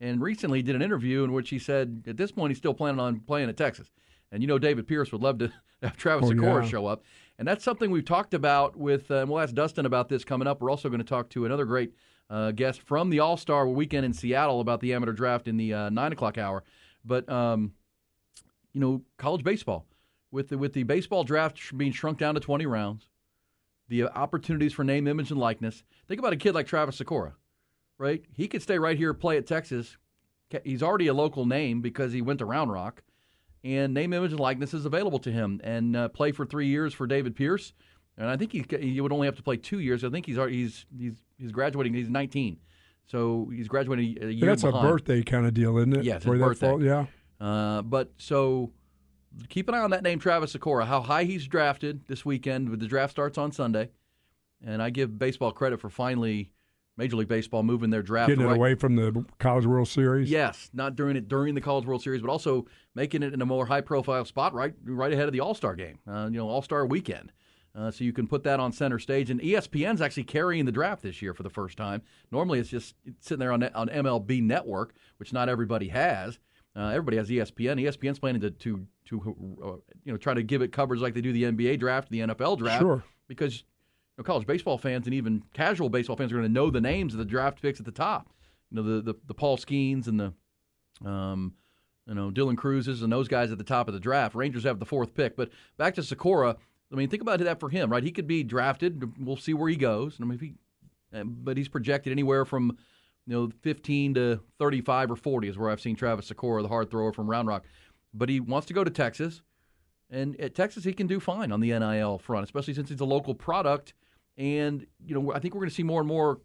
and 0.00 0.20
recently 0.20 0.62
did 0.62 0.76
an 0.76 0.82
interview 0.82 1.24
in 1.24 1.32
which 1.32 1.50
he 1.50 1.58
said 1.58 2.04
at 2.06 2.16
this 2.16 2.30
point 2.30 2.50
he's 2.50 2.58
still 2.58 2.74
planning 2.74 3.00
on 3.00 3.20
playing 3.20 3.48
at 3.48 3.56
Texas. 3.56 3.90
And 4.30 4.42
you 4.42 4.46
know 4.46 4.58
David 4.58 4.86
Pierce 4.86 5.10
would 5.12 5.22
love 5.22 5.38
to 5.38 5.52
have 5.82 5.96
Travis 5.96 6.28
Oh, 6.28 6.32
Sykora 6.32 6.62
yeah. 6.64 6.68
show 6.68 6.86
up. 6.86 7.04
And 7.38 7.46
that's 7.46 7.64
something 7.64 7.90
we've 7.90 8.04
talked 8.04 8.34
about 8.34 8.76
with, 8.76 9.10
uh, 9.10 9.16
and 9.18 9.30
we'll 9.30 9.40
ask 9.40 9.54
Dustin 9.54 9.86
about 9.86 10.08
this 10.08 10.24
coming 10.24 10.48
up. 10.48 10.60
We're 10.60 10.70
also 10.70 10.88
going 10.88 11.00
to 11.00 11.06
talk 11.06 11.28
to 11.30 11.44
another 11.44 11.64
great 11.64 11.92
uh, 12.28 12.50
guest 12.50 12.82
from 12.82 13.10
the 13.10 13.20
All 13.20 13.36
Star 13.36 13.66
weekend 13.68 14.04
in 14.04 14.12
Seattle 14.12 14.60
about 14.60 14.80
the 14.80 14.92
amateur 14.92 15.12
draft 15.12 15.46
in 15.48 15.56
the 15.56 15.72
uh, 15.72 15.90
9 15.90 16.12
o'clock 16.12 16.36
hour. 16.36 16.64
But, 17.04 17.28
um, 17.28 17.72
you 18.72 18.80
know, 18.80 19.02
college 19.16 19.44
baseball. 19.44 19.86
With 20.30 20.48
the, 20.50 20.58
with 20.58 20.74
the 20.74 20.82
baseball 20.82 21.24
draft 21.24 21.58
being 21.78 21.92
shrunk 21.92 22.18
down 22.18 22.34
to 22.34 22.40
20 22.40 22.66
rounds, 22.66 23.08
the 23.88 24.02
opportunities 24.04 24.74
for 24.74 24.84
name, 24.84 25.06
image, 25.08 25.30
and 25.30 25.40
likeness. 25.40 25.84
Think 26.06 26.18
about 26.18 26.34
a 26.34 26.36
kid 26.36 26.54
like 26.54 26.66
Travis 26.66 27.00
Sykora 27.00 27.32
right? 27.98 28.24
He 28.32 28.48
could 28.48 28.62
stay 28.62 28.78
right 28.78 28.96
here, 28.96 29.12
play 29.14 29.36
at 29.36 29.46
Texas. 29.46 29.96
He's 30.64 30.82
already 30.82 31.08
a 31.08 31.14
local 31.14 31.44
name 31.44 31.82
because 31.82 32.12
he 32.12 32.22
went 32.22 32.38
to 32.38 32.46
Round 32.46 32.72
Rock, 32.72 33.02
and 33.62 33.92
name, 33.92 34.12
image, 34.12 34.30
and 34.30 34.40
likeness 34.40 34.72
is 34.72 34.86
available 34.86 35.18
to 35.18 35.30
him. 35.30 35.60
And 35.62 35.94
uh, 35.94 36.08
play 36.08 36.32
for 36.32 36.46
three 36.46 36.68
years 36.68 36.94
for 36.94 37.06
David 37.06 37.36
Pierce, 37.36 37.74
and 38.16 38.30
I 38.30 38.36
think 38.36 38.52
he 38.52 38.64
he 38.80 39.00
would 39.00 39.12
only 39.12 39.26
have 39.26 39.36
to 39.36 39.42
play 39.42 39.56
two 39.58 39.80
years. 39.80 40.04
I 40.04 40.10
think 40.10 40.24
he's 40.24 40.38
already, 40.38 40.62
he's 40.62 40.86
he's 40.96 41.14
he's 41.36 41.52
graduating. 41.52 41.92
He's 41.92 42.08
19, 42.08 42.56
so 43.06 43.50
he's 43.54 43.68
graduating 43.68 44.22
a 44.22 44.30
year. 44.30 44.46
That's 44.46 44.62
behind. 44.62 44.86
a 44.86 44.90
birthday 44.90 45.22
kind 45.22 45.44
of 45.44 45.52
deal, 45.52 45.76
isn't 45.76 45.96
it? 45.98 46.04
Yeah, 46.04 46.16
it's 46.16 46.24
For 46.24 46.32
his 46.34 46.42
birthday. 46.42 46.66
fall- 46.68 46.82
yeah. 46.82 47.06
Uh, 47.40 47.82
but 47.82 48.12
so 48.16 48.72
keep 49.50 49.68
an 49.68 49.74
eye 49.74 49.80
on 49.80 49.90
that 49.90 50.02
name, 50.02 50.18
Travis 50.18 50.56
Sykora. 50.56 50.86
How 50.86 51.00
high 51.02 51.24
he's 51.24 51.46
drafted 51.46 52.06
this 52.06 52.24
weekend. 52.24 52.80
The 52.80 52.86
draft 52.86 53.10
starts 53.10 53.36
on 53.36 53.52
Sunday, 53.52 53.90
and 54.64 54.82
I 54.82 54.88
give 54.90 55.18
baseball 55.18 55.52
credit 55.52 55.78
for 55.78 55.90
finally 55.90 56.52
Major 56.98 57.16
League 57.16 57.28
Baseball 57.28 57.62
moving 57.62 57.88
their 57.90 58.02
draft 58.02 58.28
Getting 58.28 58.44
it 58.44 58.48
right- 58.48 58.56
away 58.56 58.74
from 58.74 58.96
the 58.96 59.24
College 59.38 59.64
World 59.64 59.88
Series. 59.88 60.28
Yes, 60.30 60.68
not 60.74 60.96
during 60.96 61.16
it 61.16 61.28
during 61.28 61.54
the 61.54 61.60
College 61.60 61.86
World 61.86 62.02
Series, 62.02 62.20
but 62.20 62.28
also 62.30 62.66
making 62.94 63.22
it 63.22 63.32
in 63.32 63.40
a 63.40 63.46
more 63.46 63.64
high 63.66 63.80
profile 63.80 64.24
spot 64.24 64.52
right 64.52 64.74
right 64.84 65.12
ahead 65.12 65.26
of 65.26 65.32
the 65.32 65.40
All 65.40 65.54
Star 65.54 65.74
game. 65.76 65.98
Uh, 66.06 66.28
you 66.30 66.36
know, 66.36 66.48
All 66.48 66.60
Star 66.60 66.84
weekend. 66.84 67.32
Uh, 67.74 67.90
so 67.92 68.02
you 68.02 68.12
can 68.12 68.26
put 68.26 68.42
that 68.42 68.58
on 68.58 68.72
center 68.72 68.98
stage, 68.98 69.30
and 69.30 69.40
ESPN's 69.40 70.00
actually 70.00 70.24
carrying 70.24 70.64
the 70.64 70.72
draft 70.72 71.02
this 71.02 71.22
year 71.22 71.32
for 71.32 71.44
the 71.44 71.50
first 71.50 71.76
time. 71.78 72.02
Normally, 72.32 72.58
it's 72.58 72.70
just 72.70 72.96
sitting 73.20 73.38
there 73.38 73.52
on 73.52 73.62
on 73.62 73.88
MLB 73.88 74.42
Network, 74.42 74.94
which 75.18 75.32
not 75.32 75.48
everybody 75.48 75.88
has. 75.88 76.38
Uh, 76.74 76.88
everybody 76.88 77.16
has 77.16 77.28
ESPN. 77.28 77.80
ESPN's 77.80 78.18
planning 78.18 78.40
to 78.40 78.50
to 78.50 78.86
to 79.06 79.56
uh, 79.62 79.66
you 80.04 80.10
know 80.12 80.16
try 80.16 80.34
to 80.34 80.42
give 80.42 80.62
it 80.62 80.72
coverage 80.72 81.00
like 81.00 81.14
they 81.14 81.20
do 81.20 81.32
the 81.32 81.44
NBA 81.44 81.78
draft, 81.78 82.10
the 82.10 82.20
NFL 82.20 82.58
draft, 82.58 82.80
Sure. 82.80 83.04
because 83.28 83.62
know, 84.18 84.24
college 84.24 84.46
baseball 84.46 84.78
fans 84.78 85.06
and 85.06 85.14
even 85.14 85.42
casual 85.54 85.88
baseball 85.88 86.16
fans 86.16 86.32
are 86.32 86.36
going 86.36 86.48
to 86.48 86.52
know 86.52 86.70
the 86.70 86.80
names 86.80 87.14
of 87.14 87.18
the 87.18 87.24
draft 87.24 87.62
picks 87.62 87.78
at 87.78 87.86
the 87.86 87.92
top. 87.92 88.28
You 88.70 88.76
know, 88.76 88.82
the 88.82 89.12
the, 89.12 89.14
the 89.26 89.34
Paul 89.34 89.56
Skenes 89.56 90.06
and 90.06 90.20
the 90.20 91.08
um, 91.08 91.54
you 92.06 92.14
know 92.14 92.30
Dylan 92.30 92.56
Crewses 92.56 93.02
and 93.02 93.12
those 93.12 93.28
guys 93.28 93.52
at 93.52 93.58
the 93.58 93.64
top 93.64 93.88
of 93.88 93.94
the 93.94 94.00
draft. 94.00 94.34
Rangers 94.34 94.64
have 94.64 94.78
the 94.78 94.86
fourth 94.86 95.14
pick, 95.14 95.36
but 95.36 95.50
back 95.76 95.94
to 95.94 96.00
Sykora. 96.00 96.56
I 96.90 96.96
mean, 96.96 97.08
think 97.08 97.22
about 97.22 97.38
that 97.40 97.60
for 97.60 97.68
him, 97.68 97.90
right? 97.90 98.02
He 98.02 98.10
could 98.10 98.26
be 98.26 98.42
drafted. 98.42 99.12
We'll 99.24 99.36
see 99.36 99.52
where 99.52 99.68
he 99.68 99.76
goes. 99.76 100.16
I 100.20 100.24
mean, 100.24 100.34
if 100.34 100.40
he, 100.40 100.54
uh, 101.12 101.24
but 101.24 101.56
he's 101.56 101.68
projected 101.68 102.12
anywhere 102.12 102.44
from 102.44 102.76
you 103.26 103.34
know 103.34 103.52
15 103.60 104.14
to 104.14 104.40
35 104.58 105.10
or 105.12 105.16
40 105.16 105.48
is 105.48 105.58
where 105.58 105.70
I've 105.70 105.80
seen 105.80 105.96
Travis 105.96 106.30
Sykora, 106.30 106.62
the 106.62 106.68
hard 106.68 106.90
thrower 106.90 107.12
from 107.12 107.28
Round 107.28 107.46
Rock. 107.46 107.64
But 108.14 108.30
he 108.30 108.40
wants 108.40 108.66
to 108.68 108.74
go 108.74 108.84
to 108.84 108.90
Texas, 108.90 109.42
and 110.10 110.38
at 110.40 110.54
Texas 110.54 110.84
he 110.84 110.94
can 110.94 111.06
do 111.06 111.20
fine 111.20 111.52
on 111.52 111.60
the 111.60 111.78
NIL 111.78 112.18
front, 112.18 112.44
especially 112.44 112.74
since 112.74 112.88
he's 112.88 113.00
a 113.00 113.04
local 113.04 113.34
product. 113.34 113.92
And 114.38 114.86
you 115.04 115.14
know, 115.14 115.32
I 115.32 115.40
think 115.40 115.54
we're 115.54 115.60
going 115.60 115.68
to 115.70 115.74
see 115.74 115.82
more 115.82 116.00
and 116.00 116.08
more 116.08 116.40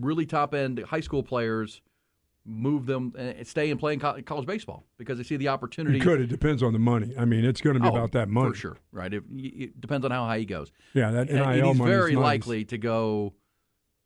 really 0.00 0.24
top 0.24 0.54
end 0.54 0.78
high 0.78 1.00
school 1.00 1.22
players 1.22 1.82
move 2.46 2.84
them 2.86 3.12
and 3.16 3.46
stay 3.46 3.70
and 3.70 3.80
play 3.80 3.94
in 3.94 3.98
college 3.98 4.46
baseball 4.46 4.84
because 4.98 5.16
they 5.18 5.24
see 5.24 5.36
the 5.36 5.48
opportunity. 5.48 5.96
You 5.96 6.02
could. 6.04 6.20
It 6.20 6.26
depends 6.28 6.62
on 6.62 6.72
the 6.74 6.78
money. 6.78 7.14
I 7.18 7.24
mean, 7.24 7.44
it's 7.44 7.60
going 7.62 7.74
to 7.74 7.80
be 7.80 7.88
Oh, 7.88 7.94
about 7.96 8.12
that 8.12 8.28
money. 8.28 8.50
for 8.50 8.54
sure, 8.56 8.76
right? 8.92 9.12
It, 9.12 9.24
it 9.34 9.80
depends 9.80 10.04
on 10.04 10.10
how 10.10 10.26
high 10.26 10.38
he 10.40 10.44
goes. 10.44 10.70
Yeah, 10.92 11.10
that 11.10 11.30
And- 11.30 11.40
and 11.40 11.54
he's 11.66 11.78
money 11.78 11.90
is 11.90 11.96
very 11.96 12.14
nice. 12.14 12.22
likely 12.22 12.64
to 12.66 12.78
go. 12.78 13.32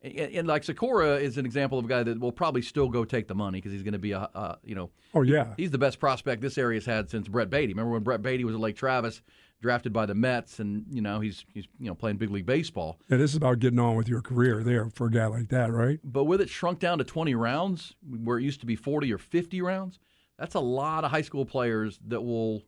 And, 0.00 0.14
and 0.16 0.46
like 0.46 0.62
Sykora 0.62 1.20
is 1.20 1.36
an 1.36 1.44
example 1.46 1.80
of 1.80 1.84
a 1.84 1.88
guy 1.88 2.04
that 2.04 2.20
will 2.20 2.30
probably 2.30 2.62
still 2.62 2.88
go 2.88 3.04
take 3.04 3.26
the 3.26 3.34
money 3.34 3.58
because 3.58 3.72
he's 3.72 3.82
going 3.82 3.94
to 3.94 3.98
be 3.98 4.12
a, 4.12 4.30
uh, 4.32 4.54
you 4.62 4.76
know, 4.76 4.90
Oh 5.14 5.22
yeah. 5.22 5.54
he's 5.56 5.72
the 5.72 5.78
best 5.78 5.98
prospect 5.98 6.40
this 6.40 6.56
area's 6.56 6.86
had 6.86 7.10
since 7.10 7.26
Brett 7.26 7.50
Baty. 7.50 7.72
Remember 7.72 7.90
when 7.90 8.04
Brett 8.04 8.22
Baty 8.22 8.44
was 8.44 8.54
at 8.54 8.60
Lake 8.60 8.76
Travis, 8.76 9.20
drafted 9.61 9.92
by 9.92 10.06
the 10.06 10.14
Mets, 10.14 10.61
and 10.61 10.84
you 10.90 11.00
know 11.00 11.20
he's 11.20 11.44
he's 11.52 11.66
you 11.78 11.86
know 11.86 11.94
playing 11.94 12.16
big 12.16 12.30
league 12.30 12.46
baseball. 12.46 12.98
Yeah, 13.09 13.16
this 13.16 13.30
is 13.30 13.36
about 13.36 13.59
getting 13.59 13.78
on 13.78 13.96
with 13.96 14.09
your 14.09 14.22
career 14.22 14.62
there 14.62 14.90
for 14.90 15.06
a 15.06 15.11
guy 15.11 15.26
like 15.26 15.48
that, 15.48 15.72
right? 15.72 15.98
But 16.04 16.24
with 16.24 16.40
it 16.40 16.48
shrunk 16.48 16.78
down 16.78 16.98
to 16.98 17.04
20 17.04 17.34
rounds, 17.34 17.94
where 18.06 18.38
it 18.38 18.42
used 18.42 18.61
to 18.61 18.66
be 18.66 18.76
40 18.76 19.12
or 19.12 19.18
50 19.18 19.62
rounds, 19.62 19.98
that's 20.38 20.54
a 20.54 20.61
lot 20.61 21.04
of 21.04 21.11
high 21.11 21.22
school 21.22 21.44
players 21.44 21.98
that 22.06 22.22
will 22.22 22.62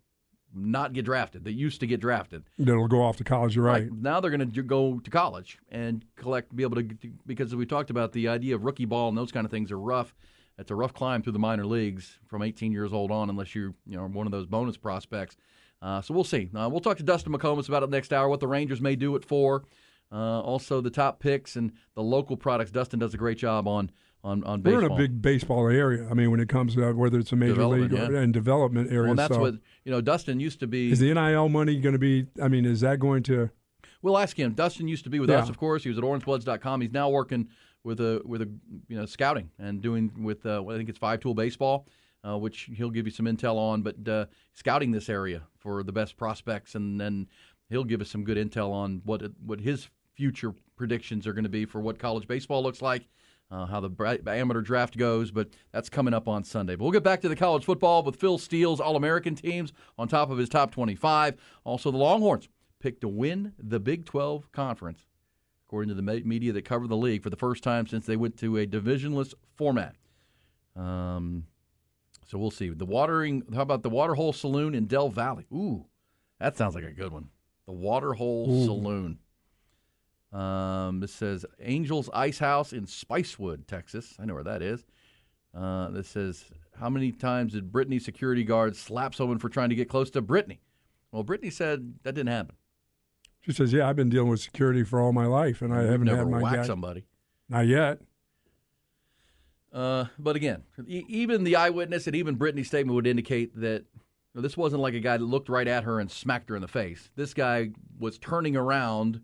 not 0.52 0.92
get 0.92 1.04
drafted. 1.04 1.44
That 1.44 1.52
used 1.52 1.80
to 1.80 1.86
get 1.86 2.00
drafted. 2.00 2.42
That'll 2.58 2.88
go 2.88 3.02
off 3.02 3.16
to 3.18 3.24
college, 3.24 3.54
you're 3.54 3.64
right? 3.64 3.90
Now 3.92 4.20
they're 4.20 4.32
going 4.32 4.50
to 4.50 4.62
go 4.62 4.98
to 4.98 5.10
college 5.10 5.58
and 5.70 6.04
collect, 6.16 6.54
be 6.54 6.64
able 6.64 6.82
to, 6.82 6.88
because 7.24 7.54
we 7.54 7.66
talked 7.66 7.90
about 7.90 8.12
the 8.12 8.28
idea 8.28 8.56
of 8.56 8.64
rookie 8.64 8.84
ball 8.84 9.08
and 9.08 9.16
those 9.16 9.30
kind 9.30 9.44
of 9.44 9.50
things 9.50 9.70
are 9.70 9.78
rough. 9.78 10.12
It's 10.58 10.70
a 10.70 10.74
rough 10.74 10.92
climb 10.92 11.22
through 11.22 11.32
the 11.32 11.38
minor 11.38 11.64
leagues 11.64 12.18
from 12.26 12.42
18 12.42 12.72
years 12.72 12.92
old 12.92 13.10
on, 13.10 13.30
unless 13.30 13.54
you're 13.54 13.72
you 13.86 13.96
know 13.96 14.06
one 14.06 14.26
of 14.26 14.32
those 14.32 14.46
bonus 14.46 14.76
prospects. 14.76 15.36
Uh, 15.82 16.00
so 16.02 16.12
we'll 16.12 16.24
see. 16.24 16.50
Uh, 16.54 16.68
we'll 16.70 16.80
talk 16.80 16.98
to 16.98 17.02
Dustin 17.02 17.32
McComas 17.32 17.68
about 17.68 17.82
it 17.82 17.90
next 17.90 18.12
hour. 18.12 18.28
What 18.28 18.40
the 18.40 18.48
Rangers 18.48 18.80
may 18.80 18.96
do 18.96 19.16
it 19.16 19.24
for. 19.24 19.64
Uh, 20.12 20.40
also 20.40 20.80
the 20.80 20.90
top 20.90 21.20
picks 21.20 21.56
and 21.56 21.72
the 21.94 22.02
local 22.02 22.36
products. 22.36 22.70
Dustin 22.70 22.98
does 22.98 23.14
a 23.14 23.16
great 23.16 23.38
job 23.38 23.68
on 23.68 23.90
on 24.22 24.44
on 24.44 24.62
We're 24.62 24.84
in 24.84 24.90
a 24.90 24.96
big 24.96 25.22
baseball 25.22 25.68
area. 25.68 26.06
I 26.10 26.14
mean, 26.14 26.30
when 26.30 26.40
it 26.40 26.48
comes 26.48 26.74
to 26.74 26.92
whether 26.92 27.18
it's 27.18 27.32
a 27.32 27.36
major 27.36 27.64
league 27.64 27.92
or, 27.92 28.12
yeah. 28.12 28.20
and 28.20 28.32
development 28.32 28.90
area. 28.90 29.06
Well, 29.06 29.14
that's 29.14 29.34
so 29.34 29.40
what 29.40 29.54
you 29.84 29.92
know. 29.92 30.00
Dustin 30.00 30.40
used 30.40 30.60
to 30.60 30.66
be. 30.66 30.90
is 30.90 30.98
the 30.98 31.14
NIL 31.14 31.48
money 31.48 31.80
going 31.80 31.92
to 31.94 31.98
be? 31.98 32.26
I 32.42 32.48
mean, 32.48 32.66
is 32.66 32.80
that 32.80 32.98
going 32.98 33.22
to? 33.24 33.50
We'll 34.02 34.18
ask 34.18 34.38
him. 34.38 34.52
Dustin 34.52 34.88
used 34.88 35.04
to 35.04 35.10
be 35.10 35.20
with 35.20 35.30
Yeah. 35.30 35.38
us, 35.38 35.48
of 35.48 35.58
course. 35.58 35.82
He 35.82 35.90
was 35.90 35.98
at 35.98 36.04
orangebloods.com. 36.04 36.80
He's 36.80 36.92
now 36.92 37.08
working 37.10 37.48
with 37.84 38.00
a 38.00 38.20
with 38.24 38.42
a 38.42 38.50
you 38.88 38.96
know 38.96 39.06
scouting 39.06 39.50
and 39.58 39.80
doing 39.80 40.10
with 40.22 40.44
uh, 40.44 40.64
I 40.68 40.76
think 40.76 40.88
it's 40.88 40.98
Five 40.98 41.20
Tool 41.20 41.34
Baseball, 41.34 41.86
uh, 42.26 42.38
which 42.38 42.70
he'll 42.74 42.90
give 42.90 43.06
you 43.06 43.12
some 43.12 43.26
intel 43.26 43.56
on. 43.56 43.82
But 43.82 44.08
uh, 44.08 44.26
scouting 44.54 44.90
this 44.90 45.08
area 45.08 45.42
for 45.58 45.82
the 45.82 45.92
best 45.92 46.16
prospects, 46.16 46.74
and 46.74 47.00
then 47.00 47.28
he'll 47.68 47.84
give 47.84 48.00
us 48.00 48.10
some 48.10 48.24
good 48.24 48.36
intel 48.36 48.72
on 48.72 49.02
what 49.04 49.22
what 49.44 49.60
his 49.60 49.88
future 50.14 50.54
predictions 50.76 51.26
are 51.26 51.32
going 51.32 51.44
to 51.44 51.50
be 51.50 51.64
for 51.64 51.80
what 51.80 51.98
college 51.98 52.26
baseball 52.26 52.62
looks 52.62 52.82
like. 52.82 53.08
Uh, 53.52 53.66
how 53.66 53.80
the 53.80 54.22
amateur 54.28 54.60
draft 54.60 54.96
goes, 54.96 55.32
but 55.32 55.48
that's 55.72 55.88
coming 55.88 56.14
up 56.14 56.28
on 56.28 56.44
Sunday. 56.44 56.76
But 56.76 56.84
we'll 56.84 56.92
get 56.92 57.02
back 57.02 57.20
to 57.22 57.28
the 57.28 57.34
college 57.34 57.64
football 57.64 58.04
with 58.04 58.14
Phil 58.14 58.38
Steele's 58.38 58.78
All 58.78 58.94
American 58.94 59.34
teams 59.34 59.72
on 59.98 60.06
top 60.06 60.30
of 60.30 60.38
his 60.38 60.48
top 60.48 60.70
25. 60.70 61.34
Also, 61.64 61.90
the 61.90 61.98
Longhorns 61.98 62.48
picked 62.78 63.00
to 63.00 63.08
win 63.08 63.52
the 63.58 63.80
Big 63.80 64.04
12 64.04 64.52
conference, 64.52 65.04
according 65.66 65.88
to 65.88 66.00
the 66.00 66.22
media 66.24 66.52
that 66.52 66.64
cover 66.64 66.86
the 66.86 66.96
league 66.96 67.24
for 67.24 67.30
the 67.30 67.34
first 67.34 67.64
time 67.64 67.88
since 67.88 68.06
they 68.06 68.14
went 68.14 68.36
to 68.38 68.56
a 68.56 68.66
divisionless 68.66 69.34
format. 69.56 69.96
Um, 70.76 71.44
so 72.30 72.38
we'll 72.38 72.52
see. 72.52 72.68
The 72.68 72.86
watering. 72.86 73.42
How 73.52 73.62
about 73.62 73.82
the 73.82 73.90
Waterhole 73.90 74.32
Saloon 74.32 74.72
in 74.72 74.86
Del 74.86 75.08
Valle? 75.08 75.42
Ooh, 75.52 75.86
that 76.38 76.56
sounds 76.56 76.76
like 76.76 76.84
a 76.84 76.92
good 76.92 77.12
one. 77.12 77.28
The 77.66 77.72
Waterhole 77.72 78.46
Ooh. 78.48 78.64
Saloon. 78.66 79.18
Um, 80.32 81.00
this 81.00 81.12
says 81.12 81.44
Angels 81.60 82.08
Ice 82.14 82.38
House 82.38 82.72
in 82.72 82.86
Spicewood, 82.86 83.66
Texas. 83.66 84.14
I 84.20 84.26
know 84.26 84.34
where 84.34 84.44
that 84.44 84.62
is. 84.62 84.86
Uh, 85.52 85.90
this 85.90 86.06
says, 86.06 86.44
How 86.78 86.88
many 86.88 87.10
times 87.10 87.54
did 87.54 87.72
Britney 87.72 88.00
security 88.00 88.44
guards 88.44 88.78
slap 88.78 89.12
someone 89.12 89.40
for 89.40 89.48
trying 89.48 89.70
to 89.70 89.74
get 89.74 89.88
close 89.88 90.08
to 90.10 90.22
Britney? 90.22 90.58
Well, 91.10 91.24
Britney 91.24 91.52
said 91.52 91.94
that 92.04 92.14
didn't 92.14 92.28
happen. 92.28 92.54
She 93.40 93.52
says, 93.52 93.72
"Yeah, 93.72 93.88
I've 93.88 93.96
been 93.96 94.10
dealing 94.10 94.28
with 94.28 94.40
security 94.40 94.84
for 94.84 95.00
all 95.00 95.12
my 95.12 95.26
life, 95.26 95.62
and 95.62 95.74
I 95.74 95.82
haven't 95.82 96.04
never 96.04 96.18
had 96.18 96.28
my 96.28 96.42
whacked 96.42 96.56
guy. 96.56 96.66
somebody. 96.66 97.06
Not 97.48 97.66
yet." 97.66 98.00
Uh, 99.72 100.06
but 100.18 100.36
again, 100.36 100.64
e- 100.86 101.04
even 101.08 101.44
the 101.44 101.56
eyewitness 101.56 102.06
and 102.06 102.16
even 102.16 102.34
Brittany's 102.34 102.66
statement 102.66 102.94
would 102.94 103.06
indicate 103.06 103.58
that 103.60 103.84
well, 104.34 104.42
this 104.42 104.56
wasn't 104.56 104.82
like 104.82 104.94
a 104.94 105.00
guy 105.00 105.16
that 105.16 105.24
looked 105.24 105.48
right 105.48 105.66
at 105.66 105.84
her 105.84 105.98
and 106.00 106.10
smacked 106.10 106.48
her 106.50 106.56
in 106.56 106.62
the 106.62 106.68
face. 106.68 107.10
This 107.16 107.34
guy 107.34 107.70
was 107.98 108.18
turning 108.18 108.56
around, 108.56 109.20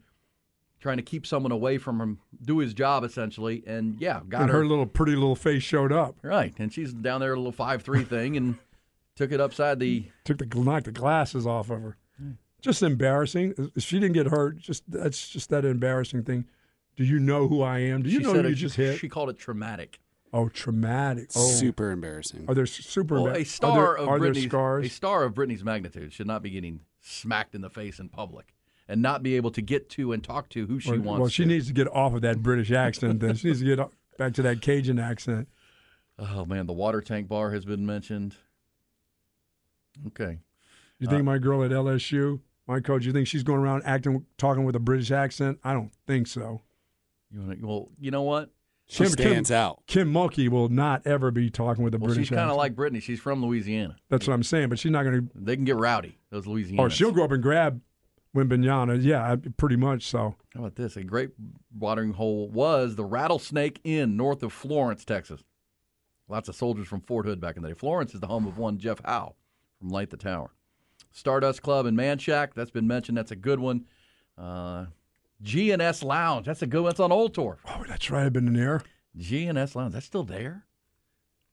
trying 0.80 0.96
to 0.96 1.02
keep 1.02 1.26
someone 1.26 1.52
away 1.52 1.78
from 1.78 2.00
him, 2.00 2.18
do 2.44 2.58
his 2.58 2.74
job 2.74 3.04
essentially, 3.04 3.62
and 3.66 4.00
yeah, 4.00 4.20
got 4.28 4.42
and 4.42 4.50
her, 4.50 4.58
her 4.58 4.66
little 4.66 4.86
pretty 4.86 5.14
little 5.14 5.36
face 5.36 5.62
showed 5.62 5.92
up. 5.92 6.16
right. 6.22 6.54
And 6.58 6.72
she's 6.72 6.92
down 6.92 7.20
there, 7.20 7.34
a 7.34 7.36
little 7.36 7.52
five 7.52 7.82
three 7.82 8.04
thing, 8.04 8.36
and 8.36 8.56
took 9.16 9.30
it 9.32 9.40
upside 9.40 9.78
the. 9.78 10.06
Took 10.24 10.38
the 10.38 10.46
knocked 10.46 10.86
the 10.86 10.92
glasses 10.92 11.46
off 11.46 11.70
of 11.70 11.82
her. 11.82 11.96
Just 12.60 12.82
embarrassing. 12.82 13.70
She 13.78 14.00
didn't 14.00 14.14
get 14.14 14.26
hurt, 14.26 14.58
just 14.58 14.90
that's 14.90 15.28
just 15.28 15.50
that 15.50 15.64
embarrassing 15.64 16.24
thing. 16.24 16.46
Do 16.96 17.04
you 17.04 17.20
know 17.20 17.46
who 17.46 17.62
I 17.62 17.80
am? 17.80 18.02
Do 18.02 18.08
you 18.08 18.18
she 18.18 18.24
know 18.24 18.32
who 18.32 18.48
you 18.48 18.54
just 18.54 18.74
hit? 18.74 18.98
She 18.98 19.08
called 19.08 19.28
it 19.28 19.38
traumatic. 19.38 20.00
Oh, 20.32 20.48
traumatic. 20.48 21.30
Oh, 21.36 21.48
Super 21.50 21.90
embarrassing. 21.90 22.44
Are 22.48 22.54
there 22.54 22.66
super? 22.66 23.14
Well, 23.22 23.32
emba- 23.32 23.36
a 23.36 23.40
are 23.40 23.44
star 23.44 23.74
there, 23.76 23.94
of 23.98 24.08
are 24.08 24.18
there 24.20 24.32
Britney's 24.32 24.44
scars? 24.44 24.86
a 24.86 24.88
star 24.90 25.24
of 25.24 25.34
Britney's 25.34 25.64
magnitude 25.64 26.12
should 26.12 26.26
not 26.26 26.42
be 26.42 26.50
getting 26.50 26.80
smacked 27.00 27.54
in 27.54 27.60
the 27.60 27.70
face 27.70 27.98
in 27.98 28.08
public 28.08 28.52
and 28.88 29.02
not 29.02 29.22
be 29.22 29.36
able 29.36 29.50
to 29.52 29.60
get 29.62 29.88
to 29.90 30.12
and 30.12 30.22
talk 30.22 30.48
to 30.50 30.66
who 30.66 30.78
she 30.80 30.90
well, 30.92 31.00
wants. 31.00 31.20
well, 31.20 31.28
she 31.28 31.42
to. 31.44 31.48
needs 31.48 31.66
to 31.68 31.72
get 31.72 31.88
off 31.88 32.14
of 32.14 32.22
that 32.22 32.42
British 32.42 32.70
accent. 32.70 33.20
Then 33.20 33.34
she 33.36 33.48
needs 33.48 33.60
to 33.60 33.64
get 33.76 33.88
back 34.18 34.34
to 34.34 34.42
that 34.42 34.60
Cajun 34.62 34.98
accent. 34.98 35.48
Oh 36.18 36.44
man, 36.44 36.66
the 36.66 36.72
water 36.72 37.00
tank 37.00 37.28
bar 37.28 37.50
has 37.52 37.64
been 37.64 37.84
mentioned. 37.86 38.36
Okay. 40.08 40.38
You 40.98 41.08
Uh, 41.08 41.10
think 41.10 41.24
my 41.24 41.38
girl 41.38 41.62
at 41.62 41.70
LSU, 41.70 42.40
my 42.66 42.80
coach, 42.80 43.04
you 43.04 43.12
think 43.12 43.26
she's 43.26 43.42
going 43.42 43.60
around 43.60 43.82
acting, 43.84 44.24
talking 44.38 44.64
with 44.64 44.74
a 44.76 44.80
British 44.80 45.10
accent? 45.10 45.58
I 45.64 45.72
don't 45.72 45.92
think 46.06 46.26
so. 46.26 46.62
You 47.30 47.40
wanna, 47.40 47.56
well, 47.60 47.88
you 48.00 48.10
know 48.10 48.22
what? 48.22 48.50
She 48.88 49.04
stands 49.06 49.50
out. 49.50 49.82
Kim 49.86 50.12
Mulkey 50.12 50.48
will 50.48 50.68
not 50.68 51.04
ever 51.06 51.30
be 51.32 51.50
talking 51.50 51.82
with 51.82 51.94
a 51.94 51.98
Well, 51.98 52.08
British 52.08 52.28
she's 52.28 52.36
kind 52.36 52.50
of 52.50 52.56
like 52.56 52.76
Brittany. 52.76 53.00
She's 53.00 53.18
from 53.18 53.44
Louisiana. 53.44 53.96
That's 54.10 54.28
what 54.28 54.34
I'm 54.34 54.44
saying. 54.44 54.68
But 54.68 54.78
she's 54.78 54.92
not 54.92 55.02
going 55.02 55.22
to. 55.22 55.30
They 55.34 55.56
can 55.56 55.64
get 55.64 55.76
rowdy. 55.76 56.18
Those 56.30 56.46
Louisiana. 56.46 56.82
Or 56.82 56.90
she'll 56.90 57.10
go 57.10 57.24
up 57.24 57.32
and 57.32 57.42
grab 57.42 57.80
Wembanyama. 58.34 59.02
Yeah, 59.02 59.34
pretty 59.56 59.76
much 59.76 60.06
so. 60.06 60.36
How 60.54 60.60
about 60.60 60.76
this? 60.76 60.96
A 60.96 61.02
great 61.02 61.30
watering 61.76 62.12
hole 62.12 62.48
was 62.48 62.94
the 62.94 63.04
Rattlesnake 63.04 63.80
Inn 63.82 64.16
north 64.16 64.42
of 64.44 64.52
Florence, 64.52 65.04
Texas. 65.04 65.42
Lots 66.28 66.48
of 66.48 66.54
soldiers 66.54 66.86
from 66.86 67.00
Fort 67.00 67.26
Hood 67.26 67.40
back 67.40 67.56
in 67.56 67.62
the 67.62 67.68
day. 67.68 67.74
Florence 67.74 68.14
is 68.14 68.20
the 68.20 68.26
home 68.26 68.46
of 68.46 68.56
one 68.56 68.78
Jeff 68.78 69.00
Howe 69.04 69.34
from 69.78 69.88
Light 69.88 70.10
the 70.10 70.16
Tower. 70.16 70.50
Stardust 71.12 71.62
Club 71.62 71.86
in 71.86 71.96
Manchac, 71.96 72.54
that's 72.54 72.70
been 72.70 72.86
mentioned. 72.86 73.16
That's 73.16 73.30
a 73.30 73.36
good 73.36 73.58
one. 73.58 73.84
Uh, 74.36 74.86
G&S 75.42 76.02
Lounge, 76.02 76.46
that's 76.46 76.62
a 76.62 76.66
good 76.66 76.82
one. 76.82 76.90
That's 76.90 77.00
on 77.00 77.10
Oltorf. 77.10 77.58
Oh, 77.68 77.84
that's 77.86 78.10
right. 78.10 78.26
I've 78.26 78.32
been 78.32 78.48
in 78.48 78.54
there. 78.54 78.82
G&S 79.16 79.76
Lounge, 79.76 79.92
that's 79.92 80.06
still 80.06 80.24
there? 80.24 80.64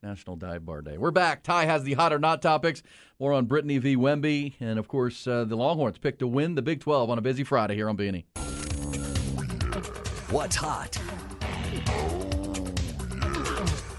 National 0.02 0.36
Dive 0.36 0.66
Bar 0.66 0.82
Day. 0.82 0.98
We're 0.98 1.12
back. 1.12 1.44
Ty 1.44 1.66
has 1.66 1.84
the 1.84 1.94
hot 1.94 2.12
or 2.12 2.20
not 2.20 2.42
topics. 2.42 2.84
More 3.20 3.32
on 3.32 3.46
Brittany 3.46 3.78
v. 3.78 3.96
Wemby. 3.96 4.54
And, 4.60 4.78
of 4.78 4.90
course, 4.90 5.26
uh, 5.26 5.46
the 5.46 5.56
Longhorns 5.56 5.98
picked 5.98 6.20
to 6.20 6.28
win 6.28 6.56
the 6.56 6.62
Big 6.62 6.82
12 6.82 7.10
on 7.10 7.18
a 7.18 7.22
busy 7.22 7.46
Friday 7.46 7.76
here 7.76 7.88
on 7.88 7.96
B&E. 7.96 8.26
What's 10.30 10.58
hot? 10.58 10.98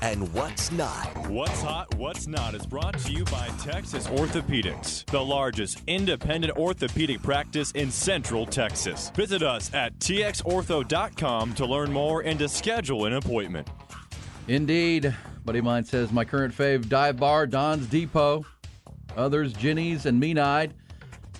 And 0.04 0.30
what's 0.34 0.70
not? 0.70 1.28
What's 1.28 1.62
Hot, 1.62 1.94
What's 1.94 2.26
Not 2.26 2.54
is 2.54 2.66
brought 2.66 2.98
to 2.98 3.10
you 3.10 3.24
by 3.24 3.48
Texas 3.58 4.06
Orthopedics, 4.06 5.06
the 5.06 5.24
largest 5.24 5.80
independent 5.86 6.58
orthopedic 6.58 7.22
practice 7.22 7.70
in 7.70 7.90
Central 7.90 8.44
Texas. 8.44 9.10
Visit 9.14 9.42
us 9.42 9.72
at 9.72 9.98
txortho.com 10.00 11.54
to 11.54 11.64
learn 11.64 11.90
more 11.90 12.20
and 12.20 12.38
to 12.38 12.50
schedule 12.50 13.06
an 13.06 13.14
appointment. 13.14 13.70
Indeed. 14.46 15.14
Buddy 15.46 15.60
of 15.60 15.64
mine 15.64 15.84
says 15.84 16.12
my 16.12 16.26
current 16.26 16.54
fave 16.54 16.86
dive 16.90 17.16
bar, 17.16 17.46
Don's 17.46 17.86
Depot. 17.86 18.44
Others, 19.16 19.54
Ginny's 19.54 20.04
and 20.04 20.20
Mean-Eyed. 20.20 20.74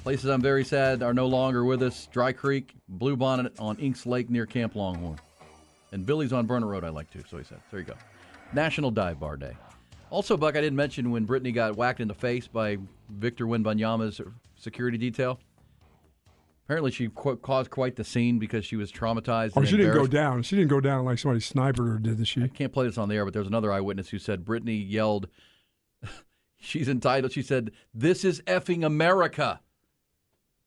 Places 0.04 0.30
I'm 0.30 0.40
very 0.40 0.64
sad 0.64 1.02
are 1.02 1.12
no 1.12 1.26
longer 1.26 1.66
with 1.66 1.82
us. 1.82 2.08
Dry 2.10 2.32
Creek, 2.32 2.72
Blue 2.88 3.14
Bonnet 3.14 3.52
on 3.58 3.76
Inks 3.76 4.06
Lake 4.06 4.30
near 4.30 4.46
Camp 4.46 4.74
Longhorn. 4.74 5.18
And 5.92 6.06
Billy's 6.06 6.32
on 6.32 6.46
Burnet 6.46 6.66
Road 6.70 6.82
I 6.82 6.88
like 6.88 7.10
too, 7.10 7.22
so 7.30 7.36
he 7.36 7.44
said. 7.44 7.60
There 7.70 7.80
you 7.80 7.84
go. 7.84 7.94
National 8.54 8.90
Dive 8.90 9.18
Bar 9.20 9.36
Day. 9.36 9.56
Also, 10.10 10.36
Buck, 10.36 10.56
I 10.56 10.60
didn't 10.60 10.76
mention 10.76 11.10
when 11.10 11.24
Brittany 11.24 11.50
got 11.50 11.76
whacked 11.76 12.00
in 12.00 12.08
the 12.08 12.14
face 12.14 12.46
by 12.46 12.78
Victor 13.10 13.46
Wembanyama's 13.46 14.20
security 14.56 14.96
detail. 14.96 15.40
Apparently, 16.64 16.90
she 16.90 17.08
qu- 17.08 17.36
caused 17.36 17.70
quite 17.70 17.96
the 17.96 18.04
scene 18.04 18.38
because 18.38 18.64
she 18.64 18.76
was 18.76 18.90
traumatized. 18.90 19.52
Oh, 19.54 19.60
and 19.60 19.68
she 19.68 19.76
didn't 19.76 19.94
go 19.94 20.06
down. 20.06 20.42
She 20.42 20.56
didn't 20.56 20.70
go 20.70 20.80
down 20.80 21.04
like 21.04 21.18
somebody 21.18 21.40
sniped 21.40 21.78
her, 21.78 21.98
did 21.98 22.26
she? 22.26 22.42
I 22.42 22.48
can't 22.48 22.72
play 22.72 22.86
this 22.86 22.96
on 22.96 23.08
the 23.08 23.16
air, 23.16 23.24
but 23.24 23.34
there's 23.34 23.48
another 23.48 23.72
eyewitness 23.72 24.08
who 24.08 24.18
said 24.18 24.44
Brittany 24.44 24.76
yelled, 24.76 25.28
she's 26.58 26.88
entitled, 26.88 27.32
she 27.32 27.42
said, 27.42 27.72
This 27.92 28.24
is 28.24 28.40
effing 28.42 28.86
America 28.86 29.60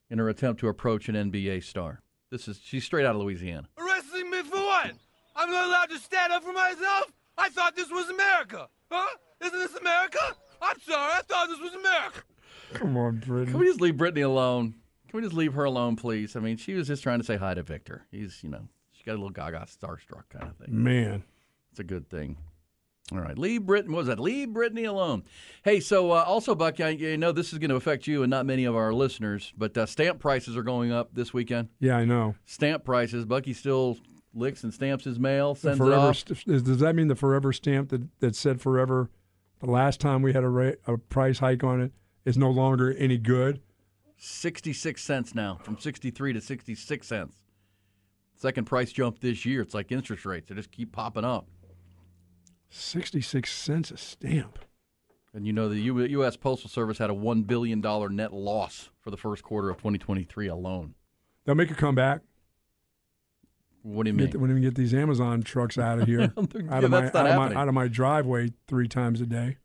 in 0.09 0.19
her 0.19 0.29
attempt 0.29 0.59
to 0.59 0.67
approach 0.67 1.09
an 1.09 1.15
NBA 1.15 1.63
star. 1.63 2.01
This 2.29 2.47
is, 2.47 2.59
she's 2.63 2.83
straight 2.83 3.05
out 3.05 3.15
of 3.15 3.21
Louisiana. 3.21 3.67
Arresting 3.77 4.29
me 4.29 4.43
for 4.43 4.57
what? 4.57 4.91
I'm 5.35 5.49
not 5.49 5.67
allowed 5.67 5.89
to 5.89 5.97
stand 5.99 6.33
up 6.33 6.43
for 6.43 6.53
myself? 6.53 7.11
I 7.37 7.49
thought 7.49 7.75
this 7.75 7.89
was 7.89 8.09
America. 8.09 8.67
Huh? 8.91 9.07
Isn't 9.41 9.59
this 9.59 9.75
America? 9.75 10.35
I'm 10.61 10.79
sorry, 10.81 11.13
I 11.13 11.21
thought 11.21 11.47
this 11.49 11.59
was 11.59 11.73
America. 11.73 12.21
Come 12.73 12.97
on, 12.97 13.19
Brittany. 13.19 13.51
Can 13.51 13.59
we 13.59 13.67
just 13.67 13.81
leave 13.81 13.97
Brittany 13.97 14.21
alone? 14.21 14.75
Can 15.09 15.17
we 15.19 15.23
just 15.23 15.35
leave 15.35 15.53
her 15.53 15.63
alone, 15.63 15.95
please? 15.95 16.35
I 16.35 16.39
mean, 16.39 16.57
she 16.57 16.73
was 16.73 16.87
just 16.87 17.03
trying 17.03 17.19
to 17.19 17.25
say 17.25 17.37
hi 17.37 17.53
to 17.53 17.63
Victor. 17.63 18.05
He's, 18.11 18.43
you 18.43 18.49
know, 18.49 18.67
she 18.91 19.03
got 19.03 19.13
a 19.13 19.19
little 19.19 19.29
gaga 19.29 19.65
starstruck 19.67 20.29
kind 20.29 20.45
of 20.45 20.55
thing. 20.57 20.83
Man. 20.83 21.23
It's 21.71 21.79
a 21.79 21.83
good 21.83 22.09
thing. 22.09 22.37
All 23.11 23.19
right, 23.19 23.37
leave 23.37 23.65
Brittany. 23.65 23.93
What 23.93 23.99
was 23.99 24.07
that? 24.07 24.19
Leave 24.19 24.51
Brittany 24.51 24.83
alone. 24.83 25.23
Hey, 25.63 25.79
so 25.79 26.11
uh, 26.11 26.23
also, 26.23 26.55
Buck, 26.55 26.81
I, 26.81 26.89
you 26.89 27.17
know 27.17 27.31
this 27.31 27.53
is 27.53 27.59
going 27.59 27.69
to 27.69 27.75
affect 27.75 28.07
you 28.07 28.23
and 28.23 28.29
not 28.29 28.45
many 28.45 28.65
of 28.65 28.75
our 28.75 28.91
listeners, 28.91 29.53
but 29.55 29.77
uh, 29.77 29.85
stamp 29.85 30.19
prices 30.19 30.57
are 30.57 30.63
going 30.63 30.91
up 30.91 31.13
this 31.13 31.33
weekend. 31.33 31.69
Yeah, 31.79 31.95
I 31.95 32.03
know. 32.03 32.35
Stamp 32.45 32.83
prices. 32.83 33.25
Bucky 33.25 33.53
still 33.53 33.97
licks 34.33 34.63
and 34.63 34.73
stamps 34.73 35.05
his 35.05 35.19
mail, 35.19 35.55
sends 35.55 35.79
it 35.79 35.93
off. 35.93 36.17
st- 36.17 36.45
does 36.63 36.79
that 36.79 36.95
mean 36.95 37.07
the 37.07 37.15
forever 37.15 37.51
stamp 37.53 37.89
that, 37.89 38.07
that 38.19 38.35
said 38.35 38.61
forever 38.61 39.09
the 39.59 39.69
last 39.71 39.99
time 39.99 40.21
we 40.21 40.33
had 40.33 40.43
a, 40.43 40.49
ra- 40.49 40.71
a 40.85 40.97
price 40.97 41.39
hike 41.39 41.63
on 41.63 41.81
it 41.81 41.91
is 42.25 42.37
no 42.37 42.49
longer 42.49 42.93
any 42.97 43.17
good? 43.17 43.61
66 44.17 45.01
cents 45.03 45.35
now, 45.35 45.59
from 45.63 45.77
63 45.79 46.33
to 46.33 46.41
66 46.41 47.07
cents. 47.07 47.37
Second 48.35 48.65
price 48.65 48.91
jump 48.91 49.19
this 49.19 49.45
year. 49.45 49.61
It's 49.61 49.73
like 49.73 49.91
interest 49.91 50.25
rates. 50.25 50.49
They 50.49 50.55
just 50.55 50.71
keep 50.71 50.91
popping 50.91 51.25
up. 51.25 51.47
66 52.69 53.51
cents 53.51 53.91
a 53.91 53.97
stamp. 53.97 54.59
And 55.33 55.45
you 55.45 55.53
know, 55.53 55.69
the 55.69 55.79
U- 55.79 55.99
U.S. 56.03 56.35
Postal 56.35 56.69
Service 56.69 56.97
had 56.97 57.09
a 57.09 57.13
$1 57.13 57.45
billion 57.47 57.79
net 58.15 58.33
loss 58.33 58.89
for 59.01 59.11
the 59.11 59.17
first 59.17 59.43
quarter 59.43 59.69
of 59.69 59.77
2023 59.77 60.47
alone. 60.47 60.95
They'll 61.45 61.55
make 61.55 61.71
a 61.71 61.75
comeback. 61.75 62.21
What 63.83 64.03
do 64.03 64.09
you 64.09 64.13
mean? 64.13 64.31
Get, 64.31 64.39
when 64.39 64.53
we 64.53 64.59
get 64.61 64.75
these 64.75 64.93
Amazon 64.93 65.41
trucks 65.43 65.77
out 65.77 65.99
of 65.99 66.07
here, 66.07 66.33
out, 66.37 66.53
Yeah, 66.53 66.77
of 66.79 66.89
my, 66.91 67.05
out, 67.05 67.15
of 67.15 67.35
my, 67.35 67.53
out 67.53 67.67
of 67.67 67.73
my 67.73 67.87
driveway 67.87 68.51
three 68.67 68.87
times 68.87 69.21
a 69.21 69.25
day. 69.25 69.57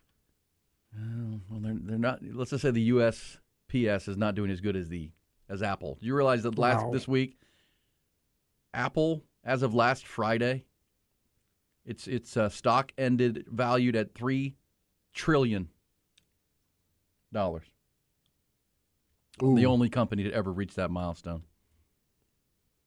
Oh, 0.97 1.41
well, 1.49 1.61
they're, 1.61 1.77
they're 1.81 1.99
not. 1.99 2.21
Let's 2.23 2.51
just 2.51 2.63
say 2.63 2.71
the 2.71 2.91
USPS 2.91 4.09
is 4.09 4.17
not 4.17 4.35
doing 4.35 4.51
as 4.51 4.61
good 4.61 4.77
as 4.77 4.89
the 4.89 5.11
as 5.49 5.63
Apple. 5.63 5.99
Do 6.01 6.07
you 6.07 6.15
realize 6.15 6.43
that 6.45 6.59
last 6.59 6.85
Wow. 6.85 6.93
this 6.93 7.09
week, 7.09 7.39
Apple, 8.75 9.23
as 9.45 9.63
of 9.63 9.75
last 9.75 10.07
Friday, 10.07 10.65
its 11.85 12.07
its 12.07 12.37
uh, 12.37 12.49
stock 12.49 12.93
ended 12.97 13.47
valued 13.51 13.97
at 13.97 14.15
three 14.15 14.57
trillion 15.15 15.69
dollars. 17.33 17.65
The 19.41 19.67
only 19.67 19.89
company 19.89 20.23
to 20.25 20.33
ever 20.33 20.53
reach 20.53 20.75
that 20.75 20.91
milestone. 20.91 21.43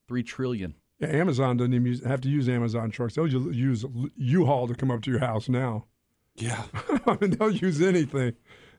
Three 0.07 0.23
trillion. 0.23 0.75
Yeah, 0.99 1.07
Amazon 1.09 1.57
doesn't 1.57 1.73
even 1.73 1.85
use, 1.87 2.03
have 2.05 2.21
to 2.21 2.29
use 2.29 2.47
Amazon 2.47 2.89
trucks. 2.91 3.15
They'll 3.15 3.27
ju- 3.27 3.51
use 3.51 3.83
U-Haul 4.15 4.67
to 4.67 4.75
come 4.75 4.89
up 4.91 5.01
to 5.03 5.11
your 5.11 5.19
house 5.19 5.49
now. 5.49 5.85
Yeah. 6.35 6.63
I 7.05 7.17
mean, 7.19 7.31
they'll 7.31 7.51
use 7.51 7.81
anything. 7.81 8.33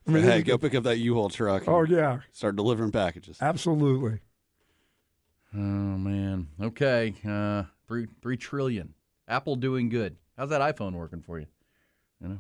I 0.07 0.11
mean, 0.11 0.23
hey, 0.23 0.43
go 0.43 0.57
pick 0.57 0.75
up 0.75 0.85
that 0.85 0.99
U-Haul 0.99 1.29
truck. 1.29 1.65
Oh, 1.67 1.83
yeah. 1.85 2.21
Start 2.33 2.57
delivering 2.57 2.93
packages. 2.93 3.39
Absolutely. 3.41 4.21
Oh 5.55 5.59
man. 5.59 6.49
Okay. 6.61 7.15
Uh, 7.27 7.65
three 7.89 8.07
three 8.21 8.37
trillion. 8.37 8.95
Apple 9.29 9.57
doing 9.57 9.89
good. 9.89 10.17
How's 10.37 10.51
that 10.51 10.61
iPhone 10.61 10.93
working 10.93 11.23
for 11.23 11.39
you? 11.39 11.47
You 12.21 12.29
know. 12.29 12.39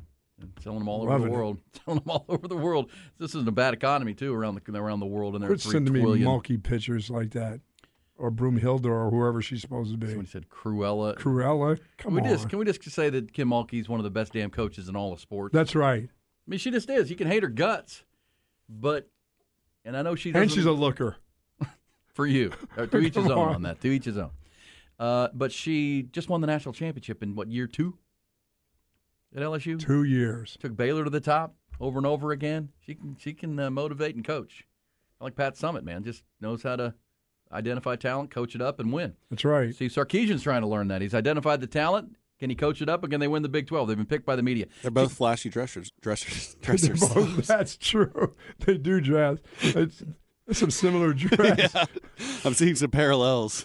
Selling 0.61 0.81
them 0.81 0.89
all 0.89 1.01
over 1.03 1.13
Loving 1.13 1.29
the 1.29 1.33
it. 1.33 1.37
world. 1.37 1.59
Selling 1.85 2.01
them 2.01 2.11
all 2.11 2.27
over 2.29 2.47
the 2.47 2.57
world. 2.57 2.91
This 3.19 3.31
isn't 3.35 3.49
a 3.49 3.53
bad 3.53 3.73
economy 3.73 4.13
too 4.13 4.35
around 4.35 4.61
the 4.63 4.79
around 4.79 5.01
the 5.01 5.07
world, 5.07 5.35
and 5.35 5.43
they're 5.43 5.49
Quit 5.49 5.63
three 5.63 5.73
sending 5.73 5.95
me 5.95 6.01
trillion. 6.01 6.29
Mulkey 6.29 6.63
pictures 6.63 7.09
like 7.09 7.31
that, 7.31 7.61
or 8.19 8.31
Broomhilda, 8.31 8.87
or 8.87 9.11
whoever 9.11 9.43
she's 9.43 9.61
supposed 9.61 9.91
to 9.93 9.97
be. 9.99 10.07
Somebody 10.07 10.29
said 10.29 10.49
Cruella. 10.49 11.17
Cruella. 11.17 11.79
Come 11.99 12.15
can 12.15 12.15
we 12.15 12.21
on. 12.23 12.37
just 12.37 12.49
can 12.49 12.59
we 12.59 12.65
just 12.65 12.83
say 12.91 13.11
that 13.11 13.33
Kim 13.33 13.49
Mulkey's 13.51 13.89
one 13.89 14.01
of 14.01 14.05
the 14.05 14.11
best 14.11 14.33
damn 14.33 14.51
coaches 14.51 14.89
in 14.89 14.97
all 14.97 15.13
of 15.13 15.21
sports? 15.21 15.53
That's 15.53 15.75
right. 15.75 16.05
I 16.05 16.51
mean, 16.51 16.59
she 16.59 16.71
just 16.71 16.89
is. 16.89 17.11
You 17.11 17.17
can 17.17 17.27
hate 17.27 17.43
her 17.43 17.49
guts, 17.49 18.05
but 18.69 19.09
and 19.85 19.97
I 19.97 20.03
know 20.03 20.15
she 20.15 20.33
And 20.33 20.51
she's 20.51 20.67
a 20.67 20.73
looker. 20.73 21.17
for 22.15 22.27
you. 22.27 22.53
Uh, 22.77 22.87
to 22.87 22.99
each 23.01 23.15
his 23.15 23.27
own 23.27 23.49
on. 23.49 23.55
on 23.57 23.63
that. 23.63 23.81
To 23.81 23.89
each 23.89 24.05
his 24.05 24.19
own. 24.19 24.31
Uh, 24.99 25.29
but 25.35 25.53
she 25.53 26.05
just 26.13 26.29
won 26.29 26.41
the 26.41 26.47
national 26.47 26.73
championship 26.73 27.23
in 27.23 27.35
what 27.35 27.49
year 27.49 27.67
two 27.67 27.99
at 29.35 29.43
LSU? 29.43 29.79
Two 29.79 30.05
years. 30.05 30.57
Took 30.61 30.77
Baylor 30.77 31.05
to 31.05 31.11
the 31.11 31.21
top 31.21 31.55
over 31.81 31.99
and 31.99 32.07
over 32.07 32.33
again. 32.33 32.71
She 32.81 32.95
can 32.95 33.17
she 33.19 33.35
can 33.35 33.59
uh, 33.59 33.71
motivate 33.71 34.15
and 34.17 34.25
coach. 34.25 34.67
I 35.21 35.25
like 35.25 35.37
Pat 35.37 35.55
Summitt, 35.55 35.83
man. 35.85 36.05
Just 36.05 36.23
knows 36.41 36.63
how 36.63 36.77
to 36.77 36.95
identify 37.53 37.97
talent, 37.97 38.31
coach 38.31 38.55
it 38.55 38.63
up, 38.63 38.81
and 38.81 38.93
win. 38.93 39.15
That's 39.31 39.45
right. 39.45 39.75
See, 39.75 39.87
Sarkisian's 39.87 40.43
trying 40.43 40.63
to 40.63 40.67
learn 40.69 40.89
that. 40.89 41.03
He's 41.03 41.15
identified 41.15 41.61
the 41.61 41.67
talent. 41.67 42.17
Can 42.39 42.51
he 42.51 42.57
coach 42.57 42.83
it 42.83 42.89
up, 42.89 43.03
and 43.03 43.11
can 43.11 43.21
they 43.21 43.29
win 43.29 43.43
the 43.43 43.49
Big 43.49 43.67
Twelve? 43.67 43.89
They've 43.89 43.97
been 43.97 44.05
picked 44.07 44.27
by 44.27 44.37
the 44.37 44.43
media. 44.43 44.67
They're 44.83 44.91
both 44.91 45.13
flashy 45.15 45.49
dressers. 45.49 45.91
Dressers. 46.03 46.55
Dressers. 46.61 47.01
both- 47.01 47.47
that's 47.47 47.77
true. 47.79 48.35
They 48.67 48.77
do 48.77 49.01
dress. 49.01 49.39
It's, 49.63 50.03
it's 50.47 50.59
some 50.59 50.71
similar 50.71 51.13
dress. 51.15 51.73
Yeah. 51.75 51.85
I'm 52.45 52.53
seeing 52.55 52.75
some 52.75 52.91
parallels. 52.91 53.65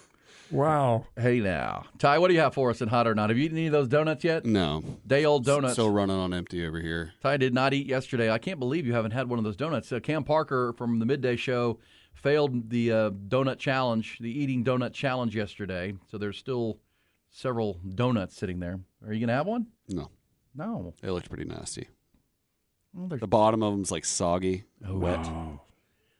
Wow. 0.51 1.05
Hey 1.17 1.39
now, 1.39 1.85
Ty, 1.97 2.19
what 2.19 2.27
do 2.27 2.33
you 2.33 2.41
have 2.41 2.53
for 2.53 2.69
us 2.69 2.81
in 2.81 2.89
hot 2.89 3.07
or 3.07 3.15
not? 3.15 3.29
Have 3.29 3.37
you 3.37 3.45
eaten 3.45 3.57
any 3.57 3.67
of 3.67 3.71
those 3.71 3.87
donuts 3.87 4.23
yet? 4.25 4.45
No. 4.45 4.83
Day 5.07 5.23
old 5.23 5.45
donuts. 5.45 5.73
Still 5.73 5.89
running 5.89 6.17
on 6.17 6.33
empty 6.33 6.65
over 6.65 6.79
here. 6.81 7.13
Ty 7.21 7.37
did 7.37 7.53
not 7.53 7.73
eat 7.73 7.87
yesterday. 7.87 8.29
I 8.29 8.37
can't 8.37 8.59
believe 8.59 8.85
you 8.85 8.91
haven't 8.93 9.11
had 9.11 9.29
one 9.29 9.39
of 9.39 9.45
those 9.45 9.55
donuts. 9.55 9.91
Uh, 9.93 10.01
Cam 10.01 10.25
Parker 10.25 10.73
from 10.73 10.99
the 10.99 11.05
midday 11.05 11.37
show 11.37 11.79
failed 12.13 12.69
the 12.69 12.91
uh, 12.91 13.09
donut 13.09 13.57
challenge, 13.57 14.17
the 14.19 14.29
eating 14.31 14.63
donut 14.63 14.93
challenge 14.93 15.35
yesterday. 15.35 15.93
So 16.09 16.17
there's 16.17 16.37
still 16.37 16.79
several 17.29 17.79
donuts 17.95 18.35
sitting 18.37 18.59
there. 18.59 18.79
Are 19.05 19.13
you 19.13 19.19
going 19.19 19.29
to 19.29 19.33
have 19.33 19.47
one? 19.47 19.67
No. 19.89 20.09
No. 20.55 20.93
They 21.01 21.09
looked 21.09 21.29
pretty 21.29 21.45
nasty. 21.45 21.87
Well, 22.93 23.07
The 23.07 23.27
bottom 23.27 23.63
of 23.63 23.73
them's 23.73 23.91
like 23.91 24.03
soggy, 24.05 24.65
Oh, 24.87 24.97
wet. 24.97 25.19
wow. 25.19 25.61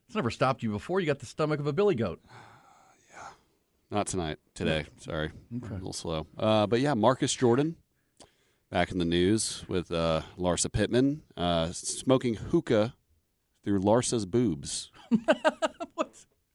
It's 0.08 0.16
never 0.16 0.32
stopped 0.32 0.64
you 0.64 0.72
before. 0.72 1.00
You 1.00 1.06
got 1.06 1.20
the 1.20 1.26
stomach 1.26 1.60
of 1.60 1.68
a 1.68 1.74
billy 1.74 1.96
goat. 1.96 2.22
Yeah. 3.14 3.28
Not 3.89 4.08
tonight. 4.08 4.38
Today. 4.56 4.86
Sorry. 5.00 5.32
A 5.54 5.74
little 5.74 5.92
slow. 5.94 6.26
Uh, 6.38 6.66
but 6.68 6.80
yeah, 6.80 6.94
Marcus 6.94 7.34
Jordan 7.34 7.76
back 8.70 8.89
in 8.92 9.00
the 9.00 9.06
news 9.06 9.66
with 9.68 9.92
uh, 9.92 10.22
Larsa 10.39 10.72
Pippen 10.72 11.24
uh, 11.36 11.72
smoking 11.74 12.36
hookah 12.36 12.94
through 13.66 13.82
Larsa's 13.82 14.26
boobs. 14.26 14.92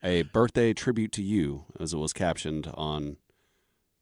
A 0.06 0.22
birthday 0.22 0.72
tribute 0.72 1.10
to 1.12 1.22
you, 1.22 1.64
as 1.80 1.92
it 1.92 1.96
was 1.96 2.12
captioned 2.12 2.70
on 2.74 3.16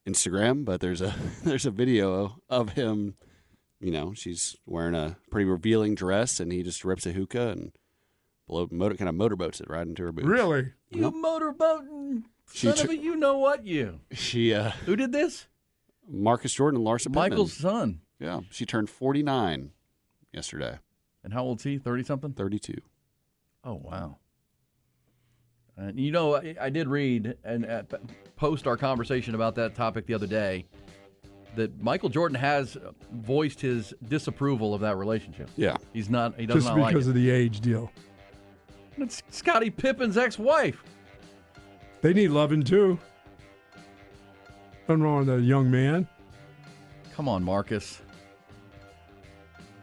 Instagram. 0.07 0.63
But 0.63 0.79
there's 0.79 1.01
a 1.01 1.15
there's 1.43 1.65
a 1.65 1.71
video 1.71 2.37
of 2.47 2.73
him. 2.73 3.15
You 3.79 3.91
know, 3.91 4.13
she's 4.13 4.55
wearing 4.67 4.93
a 4.93 5.17
pretty 5.31 5.49
revealing 5.49 5.95
dress, 5.95 6.39
and 6.39 6.51
he 6.51 6.61
just 6.61 6.85
rips 6.85 7.07
a 7.07 7.11
hookah 7.11 7.49
and 7.49 7.71
blow 8.47 8.67
motor 8.71 8.95
kind 8.95 9.09
of 9.09 9.15
motorboats 9.15 9.59
it 9.59 9.67
right 9.67 9.85
into 9.85 10.03
her 10.03 10.11
boobs. 10.11 10.27
Really? 10.27 10.73
You 10.91 11.11
motorboating 11.11 12.25
She 12.53 12.67
son 12.67 12.75
tr- 12.75 12.83
of 12.83 12.89
a 12.91 12.97
you 12.97 13.15
know 13.15 13.39
what 13.39 13.65
you. 13.65 14.01
She 14.11 14.53
uh, 14.53 14.69
Who 14.85 14.95
did 14.95 15.11
this? 15.11 15.47
Marcus 16.07 16.53
Jordan 16.53 16.81
and 16.81 16.87
Larsa 16.87 17.05
Pippen. 17.07 17.15
Michael's 17.15 17.53
son. 17.53 18.01
Yeah, 18.19 18.41
she 18.51 18.67
turned 18.67 18.91
49 18.91 19.71
yesterday. 20.31 20.77
And 21.23 21.33
how 21.33 21.43
old's 21.43 21.63
he? 21.63 21.79
30 21.79 22.03
something? 22.03 22.33
32. 22.33 22.75
Oh, 23.63 23.81
wow. 23.83 24.19
And 25.77 25.99
you 25.99 26.11
know, 26.11 26.35
I, 26.35 26.55
I 26.59 26.69
did 26.69 26.87
read 26.87 27.37
and 27.43 27.65
uh, 27.65 27.83
post 28.35 28.67
our 28.67 28.77
conversation 28.77 29.35
about 29.35 29.55
that 29.55 29.75
topic 29.75 30.05
the 30.05 30.13
other 30.13 30.27
day 30.27 30.65
that 31.55 31.81
Michael 31.81 32.09
Jordan 32.09 32.35
has 32.37 32.77
voiced 33.13 33.61
his 33.61 33.93
disapproval 34.07 34.73
of 34.73 34.81
that 34.81 34.97
relationship. 34.97 35.49
Yeah. 35.55 35.77
He's 35.93 36.09
not, 36.09 36.39
he 36.39 36.45
does 36.45 36.55
Just 36.63 36.67
not 36.67 36.77
like 36.77 36.93
because 36.93 37.07
it. 37.07 37.11
of 37.11 37.15
the 37.15 37.29
age 37.29 37.61
deal. 37.61 37.91
It's 38.97 39.23
Scottie 39.29 39.69
Pippen's 39.69 40.17
ex 40.17 40.37
wife. 40.39 40.83
They 42.01 42.13
need 42.13 42.29
loving 42.29 42.63
too. 42.63 42.99
Nothing 44.87 45.03
wrong 45.03 45.25
with 45.25 45.39
a 45.39 45.41
young 45.41 45.71
man. 45.71 46.07
Come 47.15 47.27
on, 47.27 47.43
Marcus. 47.43 48.01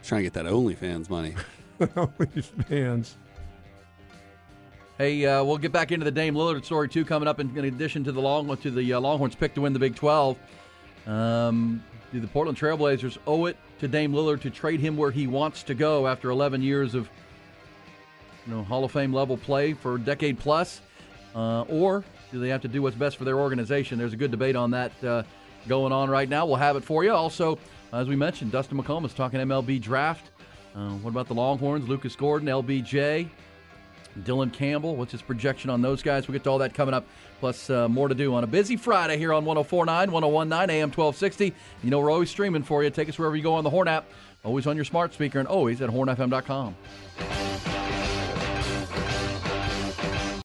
Trying 0.04 0.20
to 0.20 0.22
get 0.24 0.32
that 0.34 0.46
OnlyFans 0.46 1.10
money. 1.10 1.34
fans. 2.68 3.16
Hey, 4.98 5.24
uh, 5.24 5.42
we'll 5.42 5.58
get 5.58 5.72
back 5.72 5.90
into 5.90 6.04
the 6.04 6.10
Dame 6.10 6.34
Lillard 6.34 6.64
story 6.64 6.88
too 6.88 7.04
coming 7.04 7.26
up. 7.26 7.40
In, 7.40 7.56
in 7.56 7.64
addition 7.64 8.04
to 8.04 8.12
the 8.12 8.20
long 8.20 8.54
to 8.58 8.70
the 8.70 8.92
uh, 8.92 9.00
Longhorns 9.00 9.34
pick 9.34 9.54
to 9.54 9.62
win 9.62 9.72
the 9.72 9.78
Big 9.78 9.96
Twelve, 9.96 10.38
um, 11.06 11.82
do 12.12 12.20
the 12.20 12.28
Portland 12.28 12.58
Trailblazers 12.58 13.16
owe 13.26 13.46
it 13.46 13.56
to 13.80 13.88
Dame 13.88 14.12
Lillard 14.12 14.42
to 14.42 14.50
trade 14.50 14.80
him 14.80 14.96
where 14.96 15.10
he 15.10 15.26
wants 15.26 15.62
to 15.64 15.74
go 15.74 16.06
after 16.06 16.28
11 16.30 16.60
years 16.60 16.94
of 16.94 17.08
you 18.46 18.54
know 18.54 18.62
Hall 18.62 18.84
of 18.84 18.92
Fame 18.92 19.14
level 19.14 19.38
play 19.38 19.72
for 19.72 19.94
a 19.94 19.98
decade 19.98 20.38
plus, 20.38 20.82
uh, 21.34 21.62
or 21.62 22.04
do 22.30 22.38
they 22.38 22.50
have 22.50 22.60
to 22.62 22.68
do 22.68 22.82
what's 22.82 22.96
best 22.96 23.16
for 23.16 23.24
their 23.24 23.38
organization? 23.38 23.98
There's 23.98 24.12
a 24.12 24.16
good 24.16 24.30
debate 24.30 24.56
on 24.56 24.70
that 24.72 25.04
uh, 25.04 25.22
going 25.68 25.92
on 25.92 26.10
right 26.10 26.28
now. 26.28 26.44
We'll 26.44 26.56
have 26.56 26.76
it 26.76 26.84
for 26.84 27.02
you. 27.02 27.12
Also, 27.12 27.58
as 27.94 28.08
we 28.08 28.16
mentioned, 28.16 28.52
Dustin 28.52 28.76
McComas 28.76 29.14
talking 29.14 29.40
MLB 29.40 29.80
draft. 29.80 30.30
Uh, 30.74 30.90
what 30.90 31.10
about 31.10 31.28
the 31.28 31.34
Longhorns? 31.34 31.88
Lucas 31.88 32.14
Gordon, 32.14 32.48
LBJ. 32.48 33.28
Dylan 34.20 34.52
Campbell, 34.52 34.96
what's 34.96 35.12
his 35.12 35.22
projection 35.22 35.70
on 35.70 35.82
those 35.82 36.02
guys? 36.02 36.28
We'll 36.28 36.34
get 36.34 36.44
to 36.44 36.50
all 36.50 36.58
that 36.58 36.74
coming 36.74 36.94
up, 36.94 37.06
plus 37.40 37.70
uh, 37.70 37.88
more 37.88 38.08
to 38.08 38.14
do 38.14 38.34
on 38.34 38.44
a 38.44 38.46
busy 38.46 38.76
Friday 38.76 39.16
here 39.18 39.32
on 39.32 39.44
1049, 39.44 40.10
1019, 40.10 40.70
AM 40.70 40.88
1260. 40.88 41.54
You 41.82 41.90
know, 41.90 41.98
we're 41.98 42.10
always 42.10 42.30
streaming 42.30 42.62
for 42.62 42.82
you. 42.82 42.90
Take 42.90 43.08
us 43.08 43.18
wherever 43.18 43.36
you 43.36 43.42
go 43.42 43.54
on 43.54 43.64
the 43.64 43.70
Horn 43.70 43.88
app, 43.88 44.06
always 44.44 44.66
on 44.66 44.76
your 44.76 44.84
smart 44.84 45.14
speaker, 45.14 45.38
and 45.38 45.48
always 45.48 45.80
at 45.80 45.90
hornfm.com. 45.90 46.76